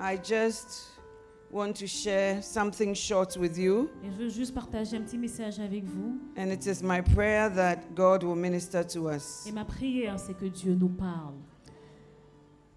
I 0.00 0.16
just 0.16 0.86
want 1.50 1.74
to 1.76 1.86
share 1.86 2.40
something 2.42 2.94
short 2.94 3.36
with 3.36 3.56
you, 3.58 3.88
Et 4.04 4.10
je 4.12 4.16
veux 4.24 4.28
juste 4.28 4.54
partager 4.54 4.96
un 4.96 5.02
petit 5.02 5.18
message 5.18 5.58
avec 5.58 5.84
vous. 5.84 6.18
and 6.36 6.50
it 6.52 6.66
is 6.66 6.82
my 6.82 7.00
prayer 7.00 7.48
that 7.50 7.94
God 7.94 8.22
will 8.22 8.36
minister 8.36 8.84
to 8.84 9.08
us. 9.10 9.46
Et 9.48 9.52
ma 9.52 9.64
prière, 9.64 10.18
c'est 10.18 10.34
que 10.36 10.46
Dieu 10.46 10.74
nous 10.74 10.88
parle. 10.90 11.34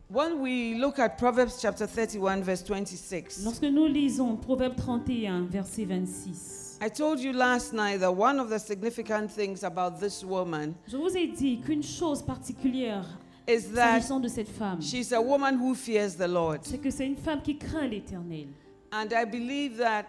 When 0.10 0.42
we 0.42 0.76
look 0.78 1.00
at 1.00 1.18
Proverbs 1.18 1.60
chapter 1.62 1.86
31, 1.88 2.42
verse 2.42 2.64
26, 2.64 3.44
Lorsque 3.46 3.64
nous 3.64 3.88
lisons 3.88 4.36
Proverbe 4.36 4.76
31, 4.76 5.48
verset 5.50 5.86
26, 5.86 6.80
I 6.82 6.90
told 6.90 7.20
you 7.22 7.32
last 7.32 7.72
night 7.74 8.00
that 8.02 8.12
one 8.12 8.40
of 8.40 8.50
the 8.50 8.58
significant 8.60 9.30
things 9.30 9.64
about 9.64 10.00
this 10.02 10.24
woman 10.24 10.74
je 10.88 10.98
vous 10.98 11.16
ai 11.16 11.28
dit 11.28 11.60
qu'une 11.62 11.84
chose 11.84 12.22
particulière 12.24 13.06
is 13.48 13.72
that 13.74 14.00
s'agissant 14.00 14.20
de 14.20 14.28
cette 14.28 14.50
femme, 14.50 14.82
she's 14.82 15.12
a 15.12 15.22
woman 15.22 15.60
who 15.60 15.74
fears 15.74 16.16
the 16.16 16.28
Lord. 16.28 16.60
c'est 16.64 16.80
que 16.80 16.92
c'est 16.92 17.06
une 17.06 17.16
femme 17.16 17.42
qui 17.42 17.58
craint 17.58 17.88
l'Éternel. 17.88 18.48
And 18.92 19.08
I 19.14 19.26
believe 19.26 19.78
that 19.78 20.06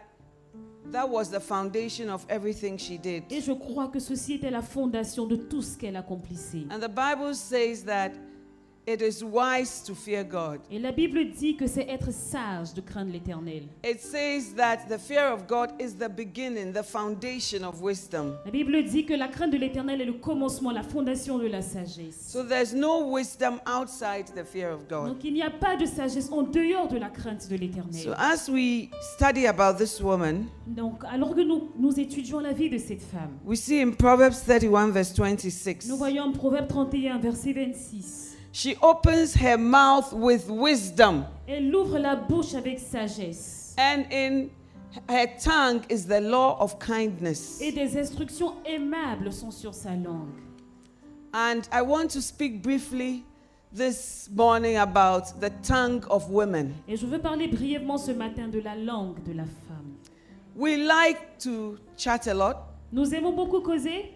that 0.91 1.09
was 1.09 1.31
the 1.31 1.41
foundation 1.41 2.11
of 2.11 2.25
everything 2.29 2.77
she 2.77 2.99
did. 2.99 3.25
Et 3.31 3.41
je 3.41 3.53
crois 3.53 3.89
que 3.89 4.01
ceci 4.01 4.35
était 4.35 4.51
la 4.51 4.63
fondation 4.63 5.27
de 5.27 5.37
tout 5.37 5.63
ce 5.63 5.77
qu'elle 5.77 5.97
accomplissait. 5.97 6.67
And 6.71 6.81
the 6.81 6.89
Bible 6.89 7.35
says 7.35 7.85
that 7.85 8.13
it 8.87 9.01
is 9.01 9.23
wise 9.23 9.81
to 9.85 9.95
fear 9.95 10.25
God. 10.25 10.59
Et 10.71 10.79
la 10.79 10.91
Bible 10.91 11.31
dit 11.31 11.57
que 11.57 11.67
c'est 11.69 11.89
être 11.89 12.13
sage 12.13 12.75
de 12.75 12.81
craindre 12.81 13.13
l'Éternel. 13.13 13.63
It 13.85 14.01
says 14.01 14.55
that 14.57 14.89
the 14.89 14.99
fear 14.99 15.33
of 15.33 15.47
God 15.47 15.71
is 15.81 15.95
the 15.95 16.09
beginning, 16.09 16.73
the 16.73 16.83
foundation 16.83 17.63
of 17.65 17.81
wisdom. 17.81 18.35
La 18.45 18.51
Bible 18.51 18.83
dit 18.85 19.05
que 19.07 19.15
la 19.15 19.29
crainte 19.29 19.53
de 19.53 19.57
l'Éternel 19.59 20.01
est 20.01 20.05
le 20.07 20.15
commencement, 20.15 20.73
la 20.73 20.83
fondation 20.83 21.39
de 21.39 21.47
la 21.47 21.63
sagesse. 21.63 22.17
So 22.29 22.43
there's 22.43 22.75
no 22.75 23.09
wisdom 23.09 23.61
outside 23.67 24.27
the 24.35 24.45
fear 24.45 24.73
of 24.73 24.89
God. 24.89 25.07
Donc 25.09 25.25
il 25.25 25.33
n'y 25.35 25.43
a 25.43 25.51
pas 25.51 25.77
de 25.77 25.87
sagesse 25.87 26.31
en 26.33 26.43
dehors 26.43 26.89
de 26.89 26.99
la 26.99 27.09
crainte 27.09 27.49
de 27.49 27.57
So 27.57 27.61
l'Éternel. 27.63 28.15
as 28.19 28.49
we 28.49 28.89
study 29.15 29.47
about 29.47 29.77
this 29.79 30.01
woman, 30.01 30.47
Donc 30.67 31.05
alors 31.09 31.35
que 31.35 31.41
nous, 31.43 31.71
nous 31.79 31.99
étudions 32.01 32.41
la 32.41 32.53
vie 32.53 32.69
de 32.71 32.79
cette 32.79 33.03
femme, 33.03 33.39
we 33.45 33.59
see 33.59 33.81
in 33.81 33.93
Proverbs 33.93 34.43
31, 34.45 34.89
verse 34.91 35.13
26, 35.17 35.89
nous 35.89 35.97
voyons 35.97 36.25
en 36.25 36.33
Proverbe 36.33 36.67
31, 36.67 37.19
verset 37.19 37.53
26. 37.53 38.32
She 38.53 38.77
opens 38.83 39.35
her 39.35 39.57
mouth 39.59 40.13
with 40.13 40.49
wisdom, 40.49 41.25
Elle 41.49 41.75
ouvre 41.75 41.99
la 41.99 42.15
bouche 42.17 42.55
avec 42.55 42.79
sagesse. 42.79 43.75
and 43.79 44.05
in 44.11 44.51
her 45.09 45.27
tongue 45.43 45.83
is 45.89 46.07
the 46.07 46.21
law 46.21 46.57
of 46.61 46.79
kindness. 46.79 47.61
Et 47.61 47.73
des 47.73 47.97
instructions 47.99 48.55
aimables 48.67 49.33
sont 49.33 49.51
sur 49.51 49.73
sa 49.75 49.91
langue. 49.95 50.39
And 51.33 51.63
I 51.73 51.81
want 51.83 52.09
to 52.11 52.21
speak 52.21 52.63
briefly 52.63 53.25
this 53.75 54.29
morning 54.35 54.77
about 54.77 55.41
the 55.41 55.51
tongue 55.67 56.05
of 56.11 56.29
women. 56.31 56.75
Et 56.87 56.97
je 56.99 57.07
veux 57.07 57.19
parler 57.19 57.49
brièvement 57.49 57.97
ce 57.97 58.11
matin 58.13 58.49
de 58.49 58.61
la 58.61 58.77
langue 58.77 59.23
de 59.25 59.33
la 59.33 59.45
femme. 59.45 59.97
We 60.55 60.77
like 60.77 61.39
to 61.39 61.79
chat 61.97 62.27
a 62.27 62.35
lot, 62.35 62.57
Nous 62.93 63.15
aimons 63.15 63.33
beaucoup 63.33 63.63
causer 63.63 64.13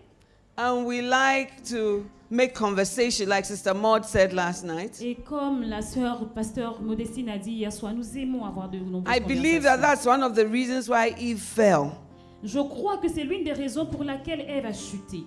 and 0.58 0.86
we 0.86 1.02
like 1.02 1.62
to 1.64 2.04
make 2.30 2.54
conversation, 2.54 3.28
like 3.28 3.44
Sister 3.44 3.74
Maud 3.74 4.04
said 4.04 4.32
last 4.32 4.64
night. 4.64 5.00
et 5.00 5.14
comme 5.24 5.62
la 5.62 5.82
sœur 5.82 6.28
pasteur 6.34 6.80
Modestine 6.80 7.28
a 7.28 7.38
dit 7.38 7.52
hier 7.52 7.72
soir, 7.72 7.92
nous 7.94 8.16
aimons 8.16 8.44
avoir 8.44 8.68
de 8.68 8.78
nombreuses 8.78 9.16
I 9.16 9.20
believe 9.20 9.62
that 9.62 9.76
conversations. 9.76 9.80
that's 9.82 10.06
one 10.06 10.22
of 10.22 10.34
the 10.34 10.46
reasons 10.46 10.88
why 10.88 11.14
Eve 11.18 11.38
fell, 11.40 11.92
Je 12.42 12.58
crois 12.58 12.98
que 12.98 13.08
c'est 13.08 13.24
l'une 13.24 13.44
des 13.44 13.52
raisons 13.52 13.86
pour 13.86 14.02
laquelle 14.04 14.40
Ève 14.40 14.66
a 14.66 14.72
chuté. 14.72 15.24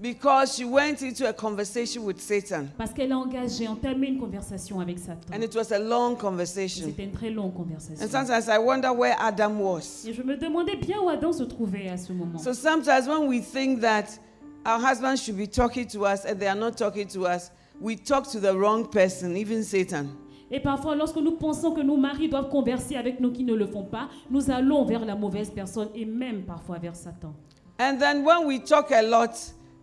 because 0.00 0.56
she 0.56 0.64
went 0.64 1.00
into 1.00 1.24
a 1.26 1.32
conversation 1.32 2.04
with 2.04 2.20
Satan, 2.20 2.66
Parce 2.76 2.92
qu'elle 2.92 3.12
a 3.12 3.16
engagé, 3.18 3.68
entamé 3.68 4.08
une 4.08 4.18
conversation 4.18 4.80
avec 4.80 4.98
Satan. 4.98 5.32
and 5.32 5.42
it 5.42 5.54
was 5.54 5.72
a 5.72 5.78
long 5.78 6.16
conversation. 6.16 6.86
C'était 6.86 7.04
une 7.04 7.12
très 7.12 7.30
longue 7.30 7.54
conversation. 7.54 8.04
And 8.04 8.10
sometimes 8.10 8.48
I 8.48 8.58
wonder 8.58 8.92
where 8.92 9.14
Adam 9.18 9.58
was. 9.60 10.04
Et 10.06 10.12
je 10.12 10.22
me 10.22 10.36
demandais 10.36 10.76
bien 10.76 10.98
où 11.00 11.08
Adam 11.08 11.32
se 11.32 11.44
trouvait 11.44 11.88
à 11.88 11.96
ce 11.96 12.12
moment. 12.12 12.38
So 12.38 12.52
sometimes 12.52 13.06
when 13.08 13.26
we 13.28 13.40
think 13.40 13.80
that 13.80 14.18
our 14.64 14.80
husbands 14.80 15.22
should 15.22 15.36
be 15.36 15.46
talking 15.46 15.86
to 15.88 16.04
us 16.04 16.24
and 16.24 16.38
they 16.38 16.48
are 16.48 16.58
not 16.58 16.76
talking 16.76 17.08
to 17.08 17.26
us, 17.26 17.50
we 17.80 17.96
talk 17.96 18.30
to 18.30 18.40
the 18.40 18.56
wrong 18.56 18.86
person, 18.86 19.36
even 19.36 19.62
Satan. 19.62 20.16
Et 20.50 20.60
parfois, 20.60 20.94
lorsque 20.94 21.16
nous 21.16 21.32
pensons 21.32 21.72
que 21.72 21.80
nos 21.80 21.96
maris 21.96 22.28
doivent 22.28 22.50
converser 22.50 22.96
avec 22.96 23.20
nous 23.20 23.32
qui 23.32 23.42
ne 23.42 23.54
le 23.54 23.66
font 23.66 23.84
pas, 23.84 24.10
nous 24.30 24.50
allons 24.50 24.84
vers 24.84 25.04
la 25.04 25.16
mauvaise 25.16 25.50
personne 25.50 25.88
et 25.94 26.04
même 26.04 26.42
parfois 26.44 26.78
vers 26.78 26.94
Satan. 26.94 27.34
And 27.80 27.98
then 27.98 28.22
when 28.22 28.46
we 28.46 28.60
talk 28.62 28.92
a 28.92 29.00
lot, 29.00 29.30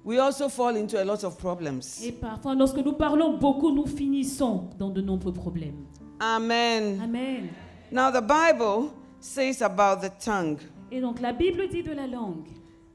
we 0.06 0.20
also 0.20 0.48
fall 0.48 0.76
into 0.76 1.02
a 1.02 1.04
lot 1.04 1.24
of 1.24 1.38
problems. 1.40 2.00
Et 2.04 2.12
parfois, 2.12 2.54
lorsque 2.54 2.78
nous 2.78 2.94
parlons 2.94 3.38
beaucoup, 3.38 3.72
nous 3.72 3.88
finissons 3.88 4.70
dans 4.78 4.90
de 4.92 5.02
nombreux 5.02 5.34
problèmes. 5.34 5.86
Amen. 6.20 7.02
Amen. 7.04 7.50
Now, 7.92 8.12
the 8.12 8.22
Bible 8.22 8.92
says 9.20 9.64
about 9.64 10.02
the 10.02 10.12
tongue 10.24 10.60
Et 10.92 11.02
donc, 11.02 11.20
la 11.20 11.34
Bible 11.34 11.68
dit 11.68 11.82
de 11.84 11.94
la 11.94 12.06
langue. 12.06 12.48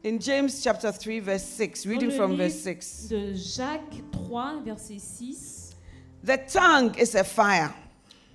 In 0.05 0.19
James 0.19 0.63
chapter 0.63 0.93
3, 0.93 1.21
verse 1.21 1.43
6, 1.45 1.85
Dans 1.85 1.91
reading 1.91 2.11
from 2.11 2.37
verse 2.37 2.61
6. 2.61 3.09
De 3.09 3.35
Jacques 3.35 4.03
3, 4.13 4.61
verset 4.65 5.01
6. 5.01 5.75
The 6.23 6.39
tongue 6.47 6.95
is 6.99 7.15
a 7.15 7.25
fire, 7.25 7.73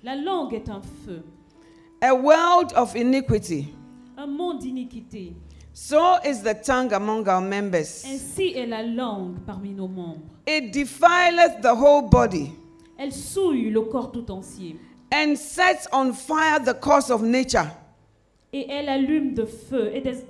La 0.02 0.14
langue 0.14 0.54
est 0.54 0.68
un 0.68 0.80
feu, 1.04 1.22
a 2.02 2.14
world 2.14 2.72
of 2.74 2.94
iniquity. 2.96 3.68
un 4.16 4.26
monde 4.26 4.60
d'iniquité. 4.60 5.32
So 5.72 6.18
is 6.24 6.42
the 6.42 6.54
tongue 6.54 6.92
among 6.92 7.28
our 7.28 7.40
members. 7.40 8.04
Ainsi 8.04 8.54
est 8.56 8.66
la 8.66 8.82
langue 8.82 9.38
parmi 9.46 9.70
nos 9.70 9.88
membres. 9.88 10.20
It 10.46 10.72
defileth 10.72 11.62
the 11.62 11.74
whole 11.74 12.02
body 12.08 12.52
Elle 12.98 13.12
souille 13.12 13.70
le 13.70 13.80
corps 13.82 14.10
tout 14.12 14.30
entier. 14.30 14.76
and 15.12 15.36
sets 15.36 15.86
on 15.92 16.12
fire 16.12 16.60
the 16.62 16.74
course 16.74 17.10
of 17.10 17.22
nature. 17.22 17.66
Et 18.52 18.68
elle 18.70 18.88
allume 18.88 19.32
de 19.34 19.44
feu 19.46 19.90
et, 19.94 20.00
des- 20.00 20.24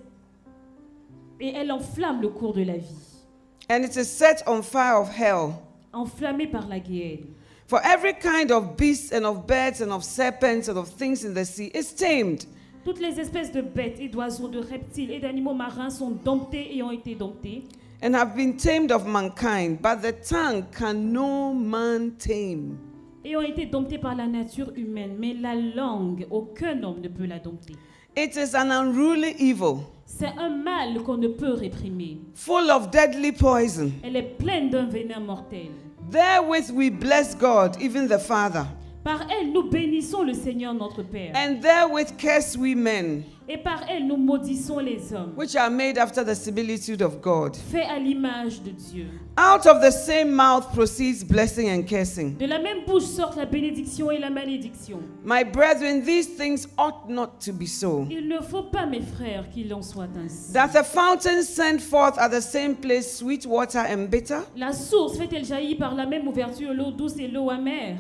et 1.41 1.53
elle 1.55 1.73
enflamme 1.73 2.21
le 2.21 2.29
cours 2.29 2.53
de 2.53 2.63
la 2.63 2.77
vie. 2.77 3.25
And 3.71 3.83
it 3.83 3.97
is 3.97 4.05
set 4.05 4.43
on 4.47 4.63
fire 4.63 5.01
of 5.01 5.09
hell. 5.09 5.55
Enflammée 5.93 6.47
par 6.47 6.69
la 6.69 6.79
guerre. 6.79 7.19
For 7.67 7.81
every 7.85 8.15
kind 8.15 8.51
of 8.51 8.77
beast 8.77 9.13
and 9.13 9.25
of 9.25 9.47
birds 9.47 9.81
and 9.81 9.93
of 9.93 10.03
serpents 10.05 10.69
and 10.69 10.77
of 10.77 10.89
things 10.89 11.25
in 11.25 11.35
the 11.35 11.45
sea 11.45 11.71
is 11.75 11.95
tamed 11.95 12.45
Toutes 12.85 13.01
les 13.01 13.21
espèces 13.21 13.53
de 13.53 13.61
bêtes 13.61 14.01
et 14.01 14.09
d'oiseaux, 14.09 14.49
de 14.49 14.59
reptiles 14.59 15.11
et 15.13 15.21
d'animaux 15.21 15.55
marins 15.55 15.91
sont 15.91 16.11
domptés 16.11 16.77
et 16.77 16.83
ont 16.83 16.91
été 16.91 17.15
domptés 17.15 17.65
and 18.03 18.15
have 18.15 18.35
been 18.35 18.57
tamed 18.57 18.91
of 18.91 19.07
mankind, 19.07 19.81
but 19.83 20.01
the 20.03 20.13
tongue 20.13 20.65
can 20.73 21.13
no 21.13 21.53
man 21.53 22.13
tame. 22.19 22.79
et 23.25 23.37
ont 23.37 23.43
été 23.43 23.67
domptés 23.67 23.99
par 23.99 24.15
la 24.17 24.27
nature 24.27 24.73
humaine. 24.77 25.17
Mais 25.19 25.35
la 25.35 25.55
langue, 25.55 26.27
aucun 26.31 26.83
homme 26.83 27.01
ne 27.01 27.09
peut 27.09 27.27
la 27.27 27.39
dompter. 27.39 27.75
It 28.17 28.37
is 28.37 28.55
an 28.55 28.71
unruly 28.71 29.35
evil, 29.39 29.85
C'est 30.05 30.33
un 30.39 30.51
mal 30.51 31.03
qu'on 31.05 31.17
ne 31.17 31.29
peut 31.29 31.55
réprimer. 31.55 32.19
full 32.35 32.71
of 32.71 32.91
deadly 32.91 33.33
poison. 33.33 33.93
Elle 34.03 34.17
est 34.17 34.37
pleine 34.39 34.69
d'un 34.71 34.87
venin 34.87 35.21
mortel. 35.21 35.71
Therewith 36.11 36.71
we 36.73 36.91
bless 36.91 37.35
God, 37.37 37.77
even 37.81 38.09
the 38.09 38.19
Father, 38.19 38.65
Par 39.05 39.21
elle, 39.31 39.53
nous 39.53 39.63
bénissons 39.71 40.23
le 40.25 40.35
Seigneur 40.35 40.75
notre 40.75 41.03
Père. 41.03 41.33
And 41.35 41.61
therewith 41.63 42.17
curse 42.19 42.57
we 42.57 42.75
men, 42.75 43.23
Et 43.53 43.59
par 43.59 43.81
elle, 43.89 44.07
nous 44.07 44.17
maudissons 44.17 44.79
les 44.79 45.13
hommes, 45.13 45.33
which 45.37 45.57
are 45.57 45.69
made 45.69 45.99
after 45.99 46.25
the 46.25 46.37
similitude 46.37 47.03
of 47.03 47.21
God. 47.21 47.57
faits 47.57 47.89
à 47.91 47.99
l'image 47.99 48.63
de 48.63 48.71
Dieu. 48.71 49.07
Out 49.37 49.67
of 49.67 49.83
the 49.83 49.91
same 49.91 50.31
mouth 50.31 50.73
proceeds 50.73 51.25
blessing 51.25 51.69
and 51.69 51.83
cursing. 51.83 52.37
De 52.39 52.47
la 52.47 52.61
même 52.61 52.85
bouche 52.87 53.03
sortent 53.03 53.37
la 53.37 53.47
bénédiction 53.47 54.13
et 54.13 54.21
la 54.21 54.31
malédiction. 54.31 55.01
My 55.25 55.43
brethren, 55.43 56.05
these 56.05 56.29
things 56.37 56.69
ought 56.79 57.09
not 57.09 57.41
to 57.45 57.53
be 57.53 57.67
so. 57.67 58.07
Il 58.09 58.29
ne 58.29 58.41
faut 58.41 58.71
pas, 58.71 58.87
mes 58.87 59.01
frères, 59.01 59.51
qu'il 59.51 59.75
en 59.75 59.83
soit 59.83 60.07
ainsi. 60.17 60.53
That 60.53 60.69
the 60.69 60.85
fountain 60.85 61.43
sent 61.43 61.81
forth 61.81 62.19
at 62.19 62.29
the 62.29 62.41
same 62.41 62.77
place 62.77 63.17
sweet 63.19 63.47
water 63.47 63.81
and 63.81 64.11
bitter? 64.11 64.43
La 64.57 64.73
source 64.73 65.19
fait-elle 65.19 65.45
jaillir 65.45 65.77
par 65.77 65.97
la 65.97 66.07
même 66.07 66.29
ouverture 66.29 66.73
l'eau 66.73 66.93
douce 66.93 67.17
et 67.19 67.27
l'eau 67.27 67.51
amère? 67.51 67.97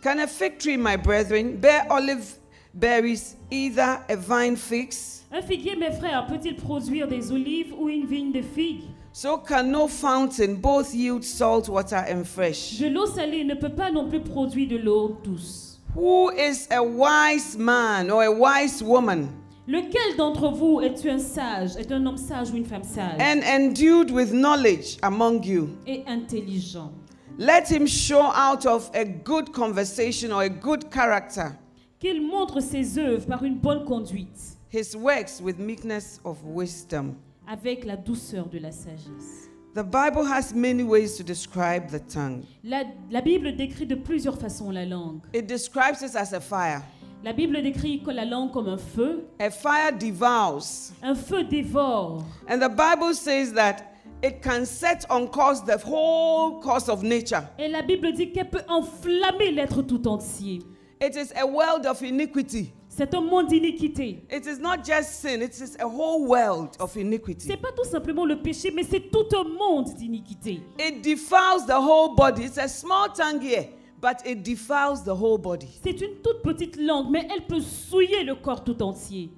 Can 0.00 0.20
a 0.20 0.28
fig 0.28 0.58
tree, 0.58 0.76
my 0.76 0.96
brethren, 0.96 1.56
bear 1.56 1.86
olive 1.90 2.38
berries, 2.74 3.36
either 3.50 4.00
a 4.08 4.16
vine 4.16 4.56
figs? 4.56 5.24
Un 5.32 5.42
figuier, 5.42 5.76
mes 5.76 5.90
frères, 5.92 6.26
peut-il 6.26 6.56
produire 6.56 7.08
des 7.08 7.32
olives 7.32 7.72
ou 7.78 7.88
une 7.88 8.06
vigne 8.06 8.32
de 8.32 8.42
figues 8.42 8.84
So 9.14 9.36
can 9.38 9.64
no 9.70 9.88
fountain 9.88 10.54
both 10.54 10.94
yield 10.94 11.22
salt 11.22 11.68
water 11.68 12.02
and 12.08 12.24
fresh. 12.24 12.78
De 12.78 12.88
l'eau 12.88 13.06
salée 13.06 13.44
ne 13.44 13.54
peut 13.54 13.74
pas 13.74 13.90
non 13.90 14.08
plus 14.08 14.20
produire 14.20 14.68
de 14.68 14.76
l'eau 14.78 15.18
douce. 15.22 15.78
Who 15.94 16.30
is 16.30 16.66
a 16.70 16.82
wise 16.82 17.56
man 17.58 18.10
or 18.10 18.22
a 18.22 18.30
wise 18.30 18.82
woman 18.82 19.28
Lequel 19.68 20.16
d'entre 20.16 20.50
vous 20.50 20.80
est 20.80 21.06
un 21.06 21.18
sage, 21.18 21.76
est 21.76 21.92
un 21.92 22.04
homme 22.06 22.16
sage 22.16 22.50
ou 22.50 22.56
une 22.56 22.64
femme 22.64 22.82
sage 22.82 23.20
and 23.20 23.42
endued 23.44 24.10
with 24.10 24.32
knowledge 24.32 24.96
among 25.02 25.44
you? 25.44 25.68
et 25.86 26.02
intelligent 26.08 26.90
Let 27.38 27.70
him 27.70 27.86
show 27.86 28.22
out 28.34 28.66
of 28.66 28.90
a 28.94 29.04
good 29.04 29.52
conversation 29.52 30.32
or 30.32 30.42
a 30.42 30.48
good 30.48 30.90
character 30.90 31.56
Qu'il 32.02 32.20
montre 32.20 32.58
ses 32.58 32.98
œuvres 32.98 33.24
par 33.26 33.44
une 33.44 33.58
bonne 33.58 33.84
conduite, 33.84 34.58
his 34.72 34.96
works 34.96 35.40
with 35.40 35.60
meekness 35.60 36.20
of 36.24 36.36
wisdom. 36.44 37.14
avec 37.46 37.84
la 37.84 37.96
douceur 37.96 38.48
de 38.48 38.58
la 38.58 38.72
sagesse. 38.72 39.48
The 39.76 39.84
Bible 39.84 40.26
has 40.26 40.52
many 40.52 40.82
ways 40.82 41.16
to 41.16 41.22
describe 41.22 41.92
the 41.92 42.00
tongue. 42.12 42.42
La, 42.64 42.82
la 43.08 43.20
Bible 43.20 43.54
décrit 43.54 43.86
de 43.86 43.94
plusieurs 43.94 44.36
façons 44.36 44.72
la 44.72 44.84
langue. 44.84 45.20
It 45.32 45.46
describes 45.46 46.02
it 46.02 46.16
as 46.16 46.32
a 46.32 46.40
fire. 46.40 46.82
La 47.22 47.32
Bible 47.32 47.62
décrit 47.62 48.02
que 48.02 48.10
la 48.10 48.24
langue 48.24 48.50
comme 48.50 48.66
un 48.66 48.78
feu. 48.78 49.24
A 49.38 49.48
fire 49.48 49.96
devours. 49.96 50.90
Un 51.04 51.14
feu 51.14 51.44
dévore. 51.44 52.24
And 52.50 52.58
the 52.58 52.68
Bible 52.68 53.14
says 53.14 53.52
that 53.52 53.76
it 54.24 54.42
can 54.42 54.64
set 54.64 55.06
on 55.08 55.28
course 55.28 55.60
the 55.64 55.78
whole 55.86 56.60
course 56.60 56.88
of 56.88 57.04
nature. 57.04 57.44
Et 57.60 57.68
la 57.68 57.82
Bible 57.82 58.12
dit 58.12 58.32
qu'elle 58.32 58.50
peut 58.50 58.64
enflammer 58.68 59.52
l'être 59.52 59.82
tout 59.82 60.08
entier. 60.08 60.58
It 61.02 61.16
is 61.16 61.32
a 61.36 61.44
world 61.44 61.84
of 61.84 62.00
iniquity. 62.00 62.72
C'est 62.88 63.12
un 63.12 63.22
monde 63.22 63.48
d'iniquité. 63.48 64.22
It 64.30 64.46
is 64.46 64.60
not 64.60 64.84
just 64.84 65.20
sin, 65.20 65.42
it 65.42 65.58
is 65.60 65.76
a 65.80 65.88
whole 65.88 66.28
world 66.28 66.76
of 66.78 66.94
iniquity. 66.94 67.48
C'est 67.48 67.56
pas 67.56 67.72
tout 67.72 67.84
simplement 67.84 68.24
le 68.24 68.40
péché, 68.40 68.70
mais 68.70 68.84
c'est 68.84 69.10
tout 69.10 69.26
un 69.34 69.42
monde 69.42 69.92
d'iniquité. 69.94 70.60
It 70.78 71.02
defiles 71.02 71.66
the 71.66 71.74
whole 71.74 72.14
body. 72.14 72.44
It's 72.44 72.56
a 72.56 72.68
small 72.68 73.08
tongue 73.08 73.40
here, 73.40 73.66
but 74.00 74.24
it 74.24 74.44
defiles 74.44 75.02
the 75.02 75.12
whole 75.12 75.38
body. 75.38 75.66
C'est 75.82 76.00
une 76.00 76.20
toute 76.22 76.42
petite 76.42 76.76
langue, 76.76 77.10
mais 77.10 77.26
elle 77.34 77.46
peut 77.46 77.60
souiller 77.60 78.22
le 78.22 78.36
corps 78.36 78.62
tout 78.62 78.80
entier. 78.80 79.30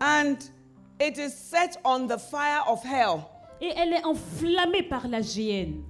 And 0.00 0.38
it 1.00 1.18
is 1.18 1.30
set 1.30 1.78
on 1.84 2.08
the 2.08 2.18
fire 2.18 2.64
of 2.66 2.82
hell. 2.82 3.20
Et 3.60 3.70
elle 3.76 3.92
est 3.92 4.04
enflammée 4.04 4.82
par 4.82 5.06
la 5.06 5.20
géhenne. 5.20 5.84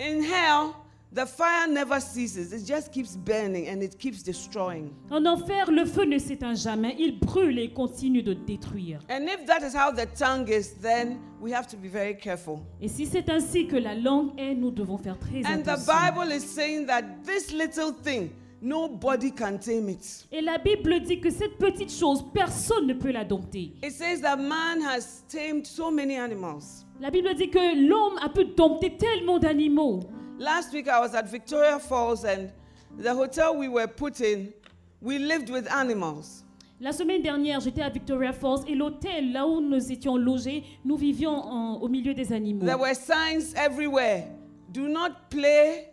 In 0.00 0.22
hell, 0.22 0.72
the 1.12 1.26
fire 1.26 1.66
never 1.68 2.00
ceases. 2.00 2.52
It 2.52 2.64
just 2.64 2.92
keeps 2.92 3.16
burning 3.16 3.68
and 3.68 3.82
it 3.82 3.98
keeps 3.98 4.22
destroying. 4.22 4.94
En 5.10 5.26
enfer, 5.26 5.70
le 5.70 5.84
feu 5.84 6.04
ne 6.04 6.18
s'éteint 6.18 6.54
jamais. 6.54 6.94
Il 6.98 7.18
brûle 7.18 7.58
et 7.58 7.72
continue 7.72 8.22
de 8.22 8.34
détruire. 8.34 9.00
And 9.10 9.26
if 9.26 9.44
that 9.46 9.62
is 9.66 9.74
how 9.74 9.90
the 9.90 10.06
tongue 10.16 10.48
is, 10.48 10.74
then 10.80 11.18
we 11.40 11.52
have 11.52 11.66
to 11.68 11.76
be 11.76 11.88
very 11.88 12.16
careful. 12.16 12.60
Et 12.80 12.88
si 12.88 13.06
c'est 13.06 13.28
ainsi 13.28 13.66
que 13.66 13.76
la 13.76 13.94
langue 13.94 14.38
est, 14.38 14.54
nous 14.54 14.70
devons 14.70 14.98
faire 14.98 15.18
très 15.18 15.44
And 15.44 15.62
the 15.62 15.70
attention. 15.70 15.86
Bible 15.86 16.32
is 16.32 16.40
saying 16.40 16.86
that 16.86 17.02
this 17.24 17.52
little 17.52 17.92
thing, 17.92 18.30
nobody 18.62 19.32
can 19.32 19.58
tame 19.58 19.88
it. 19.88 20.26
Et 20.30 20.40
la 20.40 20.58
Bible 20.58 21.00
dit 21.00 21.20
que 21.20 21.30
cette 21.30 21.58
petite 21.58 21.90
chose, 21.92 22.24
personne 22.32 22.86
ne 22.86 22.94
peut 22.94 23.10
la 23.10 23.24
dompter. 23.24 23.72
It 23.82 23.92
says 23.92 24.20
that 24.20 24.36
man 24.36 24.80
has 24.82 25.24
tamed 25.28 25.66
so 25.66 25.90
many 25.90 26.16
animals. 26.16 26.86
La 27.00 27.10
Bible 27.10 27.34
dit 27.34 27.48
que 27.48 27.88
l'homme 27.88 28.18
a 28.22 28.28
pu 28.28 28.44
dompter 28.44 28.96
tellement 28.96 29.38
d'animaux. 29.38 30.00
Last 30.40 30.72
week 30.72 30.88
I 30.88 30.98
was 31.00 31.14
at 31.14 31.28
Victoria 31.30 31.78
Falls 31.78 32.24
and 32.24 32.50
the 32.98 33.14
hotel 33.14 33.54
we 33.58 33.68
were 33.68 33.86
put 33.86 34.22
in, 34.22 34.54
we 35.02 35.18
lived 35.18 35.50
with 35.50 35.70
animals. 35.70 36.44
La 36.80 36.92
semaine 36.92 37.20
dernière, 37.20 37.60
j'étais 37.60 37.82
à 37.82 37.90
Victoria 37.90 38.32
Falls 38.32 38.64
et 38.66 38.74
l'hôtel 38.74 39.32
là 39.32 39.46
où 39.46 39.60
nous 39.60 39.92
étions 39.92 40.16
logés, 40.16 40.64
nous 40.82 40.96
vivions 40.96 41.32
en- 41.44 41.74
au 41.74 41.88
milieu 41.88 42.14
des 42.14 42.32
animaux. 42.32 42.64
There 42.64 42.78
were 42.78 42.94
signs 42.94 43.52
everywhere. 43.54 44.24
Do 44.72 44.88
not 44.88 45.28
play, 45.28 45.88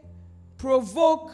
provoke, 0.58 1.32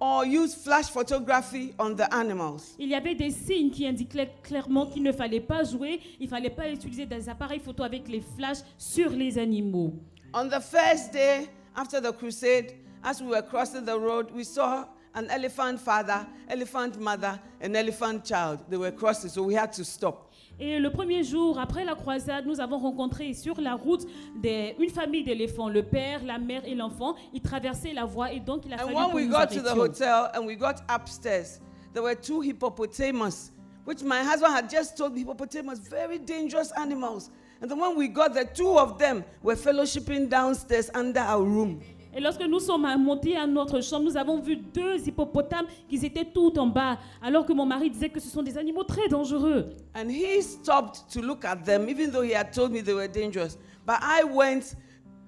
or 0.00 0.24
use 0.24 0.52
flash 0.56 0.86
photography 0.86 1.72
on 1.78 1.94
the 1.94 2.12
animals. 2.12 2.74
Il 2.80 2.88
y 2.88 2.96
avait 2.96 3.14
des 3.14 3.30
signes 3.30 3.70
qui 3.70 3.86
indiquaient 3.86 4.32
clairement 4.42 4.86
qu'il 4.86 5.04
ne 5.04 5.12
fallait 5.12 5.38
pas 5.46 5.62
jouer, 5.62 6.00
il 6.18 6.24
ne 6.24 6.30
fallait 6.30 6.50
pas 6.50 6.68
utiliser 6.68 7.06
des 7.06 7.28
appareils 7.28 7.60
photo 7.60 7.84
avec 7.84 8.08
les 8.08 8.20
flashs 8.36 8.64
sur 8.76 9.10
les 9.10 9.38
animaux. 9.38 9.92
On 10.34 10.48
the 10.48 10.60
first 10.60 11.12
day 11.12 11.48
after 11.76 12.00
the 12.00 12.12
crusade, 12.12 12.74
as 13.02 13.20
we 13.22 13.28
were 13.28 13.42
crossing 13.42 13.84
the 13.84 13.98
road, 13.98 14.30
we 14.34 14.44
saw 14.44 14.84
an 15.14 15.28
elephant 15.30 15.80
father, 15.80 16.26
elephant 16.48 17.00
mother, 17.00 17.40
and 17.60 17.76
elephant 17.76 18.24
child. 18.24 18.60
They 18.68 18.76
were 18.76 18.92
crossing, 18.92 19.30
so 19.30 19.42
we 19.42 19.54
had 19.54 19.72
to 19.74 19.84
stop. 19.84 20.26
Et 20.62 20.78
le 20.78 20.90
premier 20.90 21.24
jour, 21.24 21.58
après 21.58 21.84
la 21.86 21.94
croisade, 21.94 22.44
nous 22.46 22.60
avons 22.60 22.78
rencontré 22.78 23.32
sur 23.32 23.58
la 23.60 23.74
route 23.74 24.06
des- 24.36 24.76
une 24.78 24.90
famille 24.90 25.24
d'éléphants, 25.24 25.70
le 25.70 25.82
père, 25.82 26.22
la 26.22 26.38
mère 26.38 26.62
et 26.66 26.74
l'enfant. 26.74 27.14
Ils 27.32 27.40
traversaient 27.40 27.94
la 27.94 28.04
voie 28.04 28.30
et 28.30 28.40
donc 28.40 28.66
il 28.66 28.72
a 28.74 28.76
And 28.76 28.88
fallu 28.88 28.94
when 28.96 29.10
que 29.10 29.14
we 29.16 29.24
nous 29.26 29.32
got 29.32 29.46
to 29.46 29.60
the 29.62 29.68
arrêtions. 29.68 29.80
hotel 29.80 30.30
and 30.34 30.46
we 30.46 30.54
got 30.56 30.82
upstairs, 30.90 31.60
there 31.94 32.02
were 32.02 32.14
two 32.14 32.42
hippopotamus, 32.42 33.52
which 33.86 34.02
my 34.02 34.22
husband 34.22 34.52
had 34.54 34.68
just 34.68 34.96
told 34.98 35.14
me 35.14 35.20
hippopotamus, 35.20 35.78
very 35.78 36.18
dangerous 36.18 36.72
animals. 36.76 37.30
And 37.62 37.70
then 37.70 37.78
when 37.78 37.96
we 37.96 38.08
got 38.08 38.32
there, 38.32 38.44
two 38.44 38.78
of 38.78 38.98
them 38.98 39.22
were 39.42 39.54
fellowshipping 39.54 40.28
downstairs 40.28 40.90
under 40.94 41.20
our 41.20 41.42
room. 41.42 41.80
Et 42.12 42.20
lorsque 42.20 42.42
nous 42.42 42.58
sommes 42.58 42.86
montés 42.98 43.36
à 43.36 43.46
notre 43.46 43.80
chambre, 43.80 44.06
nous 44.06 44.16
avons 44.16 44.40
vu 44.40 44.56
deux 44.56 45.06
hippopotames 45.06 45.66
qui 45.88 46.04
étaient 46.04 46.24
tout 46.24 46.58
en 46.58 46.66
bas, 46.66 46.98
alors 47.22 47.46
que 47.46 47.52
mon 47.52 47.64
mari 47.66 47.88
disait 47.88 48.08
que 48.08 48.18
ce 48.18 48.28
sont 48.28 48.42
des 48.42 48.58
animaux 48.58 48.82
très 48.82 49.08
dangereux. 49.08 49.76
And 49.94 50.08
he 50.10 50.42
stopped 50.42 51.04
to 51.12 51.20
look 51.20 51.44
at 51.44 51.64
them, 51.64 51.88
even 51.88 52.10
though 52.10 52.22
he 52.22 52.32
had 52.34 52.52
told 52.52 52.72
me 52.72 52.80
they 52.80 52.94
were 52.94 53.06
dangerous. 53.06 53.56
But 53.86 53.98
I 54.02 54.24
went 54.24 54.74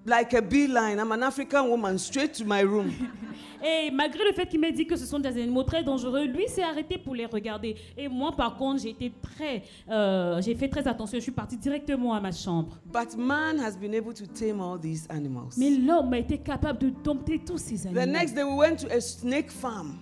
like 0.06 0.34
a 0.34 0.42
beeline. 0.42 0.98
I'm 0.98 1.12
an 1.12 1.22
African 1.22 1.68
woman, 1.68 1.98
straight 1.98 2.34
to 2.34 2.44
my 2.44 2.62
room. 2.62 2.92
Et 3.64 3.92
malgré 3.92 4.24
le 4.24 4.32
fait 4.32 4.46
qu'il 4.46 4.58
m'ait 4.58 4.72
dit 4.72 4.86
que 4.88 4.96
ce 4.96 5.06
sont 5.06 5.20
des 5.20 5.28
animaux 5.40 5.62
très 5.62 5.84
dangereux, 5.84 6.24
lui 6.24 6.48
s'est 6.48 6.64
arrêté 6.64 6.98
pour 6.98 7.14
les 7.14 7.26
regarder. 7.26 7.76
Et 7.96 8.08
moi, 8.08 8.32
par 8.32 8.56
contre, 8.56 8.82
j'ai 8.82 8.90
été 8.90 9.12
très, 9.22 9.62
euh, 9.88 10.42
j'ai 10.42 10.56
fait 10.56 10.68
très 10.68 10.88
attention. 10.88 11.16
Je 11.18 11.22
suis 11.22 11.30
partie 11.30 11.56
directement 11.56 12.12
à 12.12 12.20
ma 12.20 12.32
chambre. 12.32 12.76
but 12.92 13.16
man 13.16 13.60
has 13.60 13.76
been 13.76 13.94
able 13.94 14.12
to 14.12 14.26
tame 14.26 14.60
all 14.60 14.76
these 14.80 15.06
animals. 15.08 15.54
Mais 15.56 15.70
l'homme 15.70 16.12
a 16.12 16.18
été 16.18 16.38
capable 16.38 16.80
de 16.80 16.90
dompter 17.04 17.38
tous 17.38 17.58
ces 17.58 17.76
The 17.84 17.96
animaux. 17.96 18.06
next 18.18 18.34
day, 18.34 18.42
we 18.42 18.52
went 18.56 18.76
to 18.78 18.88
a 18.92 19.00
snake 19.00 19.52
farm. 19.52 19.96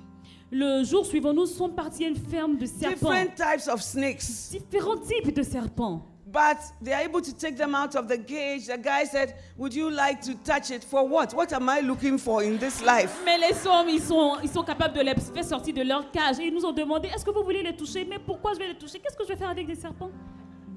Le 0.50 0.82
jour 0.82 1.04
suivant, 1.04 1.34
nous 1.34 1.44
sommes 1.46 1.74
partis 1.74 2.06
à 2.06 2.08
une 2.08 2.16
ferme 2.16 2.56
de 2.56 2.64
serpents. 2.64 3.10
Different 3.10 3.34
types 3.36 3.68
of 3.72 3.82
snakes. 3.82 4.50
Différents 4.50 4.96
types 4.98 5.36
de 5.36 5.42
serpents. 5.42 6.06
But 6.32 6.58
they 6.80 6.92
are 6.92 7.02
able 7.02 7.20
to 7.22 7.32
take 7.34 7.56
them 7.56 7.74
out 7.74 7.96
of 7.96 8.06
the 8.06 8.16
cage. 8.16 8.66
The 8.66 8.78
guy 8.78 9.04
said, 9.04 9.34
Would 9.56 9.74
you 9.74 9.90
like 9.90 10.20
to 10.22 10.34
touch 10.36 10.70
it? 10.70 10.84
For 10.84 11.06
what? 11.06 11.34
What 11.34 11.52
am 11.52 11.68
I 11.68 11.80
looking 11.80 12.18
for 12.18 12.44
in 12.44 12.56
this 12.56 12.80
life? 12.82 13.20
Mais 13.24 13.36
les 13.38 13.66
hommes, 13.66 13.88
ils 13.88 14.00
sont, 14.02 14.36
ils 14.40 14.48
sont 14.48 14.62
capables 14.62 14.94
de 14.94 15.00
les 15.00 15.14
faire 15.14 15.44
sortir 15.44 15.74
de 15.74 15.82
leur 15.82 16.08
cage. 16.12 16.38
Et 16.38 16.44
ils 16.44 16.54
nous 16.54 16.64
ont 16.64 16.72
demandé, 16.72 17.08
est-ce 17.08 17.24
que 17.24 17.30
vous 17.32 17.42
voulez 17.42 17.62
les 17.64 17.74
toucher 17.74 18.04
Mais 18.08 18.18
pourquoi 18.18 18.54
je 18.54 18.60
vais 18.60 18.68
les 18.68 18.78
toucher 18.78 19.00
Qu'est-ce 19.00 19.16
que 19.16 19.24
je 19.24 19.28
vais 19.28 19.36
faire 19.36 19.50
avec 19.50 19.66
des 19.66 19.74
serpents 19.74 20.10